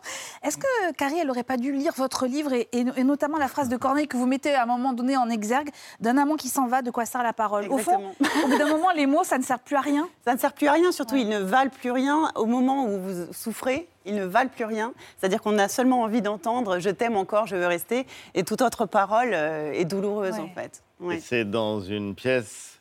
Est-ce 0.43 0.57
que 0.57 0.91
Carrie, 0.93 1.17
elle 1.19 1.27
n'aurait 1.27 1.43
pas 1.43 1.57
dû 1.57 1.71
lire 1.71 1.93
votre 1.97 2.25
livre 2.27 2.53
et, 2.53 2.67
et- 2.71 2.85
et 2.95 3.03
notamment 3.03 3.37
la 3.37 3.47
phrase 3.47 3.69
de 3.69 3.77
Corneille 3.77 4.07
que 4.07 4.17
vous 4.17 4.25
mettez 4.27 4.53
à 4.53 4.63
un 4.63 4.65
moment 4.65 4.93
donné 4.93 5.17
en 5.17 5.29
exergue 5.29 5.69
d'un 5.99 6.17
amant 6.17 6.35
qui 6.35 6.47
s'en 6.49 6.67
va, 6.67 6.81
de 6.81 6.91
quoi 6.91 7.05
sert 7.05 7.23
la 7.23 7.33
parole? 7.33 7.67
Au 7.69 7.77
fond, 7.77 8.13
au 8.43 8.47
bout 8.47 8.57
d'un 8.57 8.67
moment, 8.67 8.91
les 8.95 9.05
mots, 9.05 9.23
ça 9.23 9.37
ne 9.37 9.43
sert 9.43 9.59
plus 9.59 9.75
à 9.75 9.81
rien. 9.81 10.07
Ça 10.25 10.33
ne 10.33 10.39
sert 10.39 10.53
plus 10.53 10.67
à 10.67 10.73
rien, 10.73 10.91
surtout 10.91 11.15
ils 11.15 11.27
ne 11.29 11.39
valent 11.39 11.71
plus 11.71 11.91
rien 11.91 12.31
au 12.35 12.45
moment 12.45 12.85
où 12.85 12.99
vous 12.99 13.33
souffrez. 13.33 13.87
Ils 14.05 14.15
ne 14.15 14.23
valent 14.25 14.49
plus 14.49 14.63
rien. 14.65 14.93
C'est-à-dire 15.17 15.41
qu'on 15.41 15.57
a 15.57 15.67
seulement 15.67 16.01
envie 16.01 16.21
d'entendre 16.21 16.79
je 16.79 16.89
t'aime 16.89 17.17
encore, 17.17 17.45
je 17.47 17.55
veux 17.55 17.67
rester. 17.67 18.05
Et 18.35 18.43
toute 18.43 18.61
autre 18.61 18.85
parole 18.85 19.31
euh, 19.33 19.71
est 19.73 19.85
douloureuse 19.85 20.35
Ouais. 20.35 20.41
en 20.41 20.49
fait. 20.49 20.81
Ouais. 20.99 21.19
c'est 21.23 21.45
dans 21.45 21.81
une 21.81 22.15
pièce. 22.15 22.76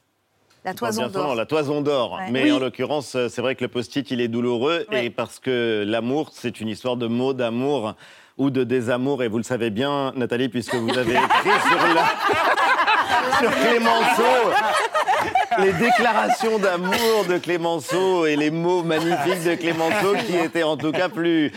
La 0.67 0.75
toison 0.75 1.07
d'or. 1.07 1.35
La 1.37 1.47
toison 1.47 1.81
d'or. 1.81 2.15
Ouais. 2.19 2.31
Mais 2.33 2.43
Oui. 2.43 2.53
en 2.53 2.59
l'occurrence, 2.59 3.15
euh, 3.15 3.29
c'est 3.29 3.41
vrai 3.41 3.55
que 3.55 3.63
le 3.65 3.69
post-it, 3.69 4.11
il 4.11 4.21
est 4.21 4.27
douloureux. 4.29 4.85
Ouais. 4.91 5.07
Et 5.07 5.11
parce 5.11 5.39
que 5.39 5.85
l'amour, 5.87 6.31
c'est 6.33 6.61
une 6.61 6.69
histoire 6.69 6.97
de 6.97 7.07
mots 7.07 7.33
d'amour 7.33 7.95
ou 8.37 8.51
de 8.51 8.65
désamour. 8.65 9.23
Et 9.23 9.29
vous 9.29 9.39
le 9.39 9.45
savez 9.45 9.71
bien, 9.71 10.13
Nathalie, 10.17 10.49
puisque 10.49 10.75
vous 10.75 10.91
avez 10.99 11.13
écrit 11.15 11.51
sur, 11.69 11.95
la- 11.95 13.39
sur 13.39 13.51
Clémenceau 13.61 14.51
les 15.59 15.73
déclarations 15.73 16.59
d'amour 16.59 17.25
de 17.29 17.39
Clémenceau 17.39 18.27
et 18.27 18.37
les 18.37 18.51
mots 18.51 18.83
magnifiques 18.83 19.43
de 19.45 19.55
Clémenceau 19.55 20.15
qui 20.27 20.37
étaient 20.37 20.63
en 20.65 20.77
tout 20.77 20.93
cas 20.93 21.09
plus 21.09 21.51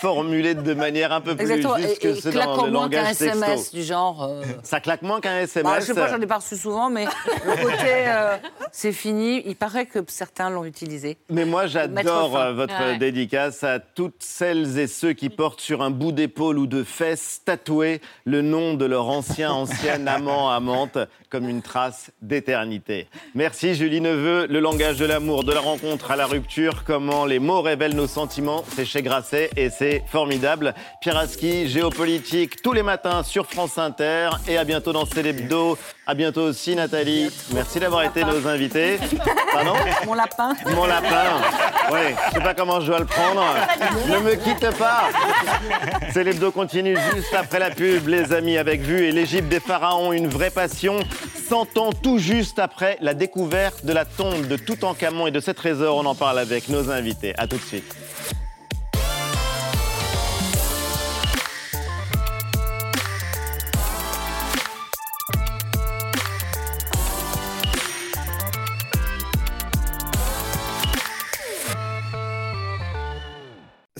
formulés 0.00 0.54
de 0.54 0.74
manière 0.74 1.12
un 1.12 1.20
peu 1.20 1.34
plus 1.34 1.42
Exactement. 1.50 1.76
juste 1.76 2.04
Et, 2.04 2.08
que 2.14 2.30
claque 2.30 2.46
dans 2.46 2.66
le 2.66 2.72
moins 2.72 2.88
qu'un 2.88 2.96
langage 2.98 3.12
SMS 3.12 3.44
texto. 3.60 3.76
du 3.76 3.82
genre. 3.82 4.22
euh, 4.22 4.42
Ça 4.62 4.80
claque 4.80 5.02
moins 5.02 5.20
qu'un 5.20 5.38
SMS. 5.40 5.64
bah, 5.64 5.80
je 5.80 5.86
sais 5.86 5.94
pas, 5.94 6.08
j'en 6.08 6.20
ai 6.20 6.26
pas 6.26 6.36
reçu 6.38 6.56
souvent, 6.56 6.88
mais 6.90 7.04
le 7.04 7.62
côté 7.62 8.06
euh, 8.06 8.36
c'est 8.70 8.92
fini, 8.92 9.42
il 9.46 9.56
paraît 9.56 9.86
que 9.86 9.98
certains 10.08 10.50
l'ont 10.50 10.64
utilisé. 10.64 11.18
Mais 11.30 11.44
moi, 11.44 11.66
j'adore 11.66 12.32
fin. 12.32 12.46
euh, 12.46 12.52
votre 12.52 12.72
Ouais. 12.72 12.96
dédicace 12.98 13.62
à 13.64 13.78
toutes 13.80 14.22
celles 14.22 14.78
et 14.78 14.86
ceux 14.86 15.12
qui 15.12 15.28
portent 15.28 15.60
sur 15.60 15.82
un 15.82 15.90
bout 15.90 16.12
d'épaule 16.12 16.58
ou 16.58 16.66
de 16.66 16.84
fesse 16.84 17.42
tatoué 17.44 18.00
le 18.24 18.40
nom 18.42 18.74
de 18.74 18.84
leur 18.86 19.08
ancien, 19.08 19.52
ancienne 19.52 20.08
amant, 20.08 20.50
amante, 20.50 20.98
comme 21.28 21.48
une 21.48 21.62
trace 21.62 22.10
d'éternité. 22.22 23.08
Merci 23.34 23.74
Julie 23.74 24.00
Neveu. 24.00 24.46
Le 24.48 24.60
langage 24.60 24.98
de 24.98 25.06
l'amour, 25.06 25.44
de 25.44 25.52
la 25.52 25.60
rencontre 25.60 26.10
à 26.10 26.16
la 26.16 26.26
rupture, 26.26 26.84
comment 26.84 27.24
les 27.26 27.38
mots 27.38 27.62
révèlent 27.62 27.96
nos 27.96 28.06
sentiments, 28.06 28.64
c'est 28.74 28.84
chez 28.84 29.02
Grasset 29.02 29.50
et 29.56 29.70
c'est 29.76 30.02
formidable. 30.06 30.74
Pierre 31.00 31.16
Aski, 31.18 31.68
géopolitique, 31.68 32.62
tous 32.62 32.72
les 32.72 32.82
matins 32.82 33.22
sur 33.22 33.46
France 33.46 33.78
Inter. 33.78 34.30
Et 34.48 34.56
à 34.58 34.64
bientôt 34.64 34.92
dans 34.92 35.06
Célébdo. 35.06 35.78
À 36.06 36.14
bientôt 36.14 36.42
aussi 36.42 36.74
Nathalie. 36.74 37.30
Merci 37.54 37.78
d'avoir 37.78 38.02
été 38.02 38.24
nos 38.24 38.46
invités. 38.48 38.98
Pardon 39.52 39.74
Mon 40.06 40.14
lapin. 40.14 40.52
mon 40.74 40.86
lapin. 40.86 41.40
Oui, 41.92 42.00
je 42.28 42.34
sais 42.34 42.40
pas 42.42 42.54
comment 42.54 42.80
je 42.80 42.86
dois 42.86 42.98
le 42.98 43.06
prendre. 43.06 43.44
Ne 44.08 44.18
me 44.18 44.34
quitte 44.34 44.76
pas. 44.78 45.04
C'est 46.12 46.24
l'hebdo 46.24 46.50
continue 46.50 46.96
juste 47.14 47.32
après 47.34 47.58
la 47.60 47.70
pub, 47.70 48.08
les 48.08 48.32
amis, 48.32 48.58
avec 48.58 48.80
Vue 48.80 49.04
et 49.06 49.12
l'Égypte 49.12 49.48
des 49.48 49.60
pharaons, 49.60 50.12
une 50.12 50.28
vraie 50.28 50.50
passion. 50.50 51.00
100 51.48 51.78
ans 51.78 51.90
tout 51.92 52.18
juste 52.18 52.58
après 52.58 52.96
la 53.00 53.14
découverte 53.14 53.84
de 53.84 53.92
la 53.92 54.04
tombe 54.04 54.46
de 54.48 54.56
Toutankhamon 54.56 55.26
et 55.28 55.30
de 55.30 55.40
ses 55.40 55.54
trésors. 55.54 55.96
On 55.96 56.06
en 56.06 56.14
parle 56.14 56.38
avec 56.38 56.68
nos 56.68 56.90
invités. 56.90 57.34
À 57.38 57.46
tout 57.46 57.56
de 57.56 57.62
suite. 57.62 57.94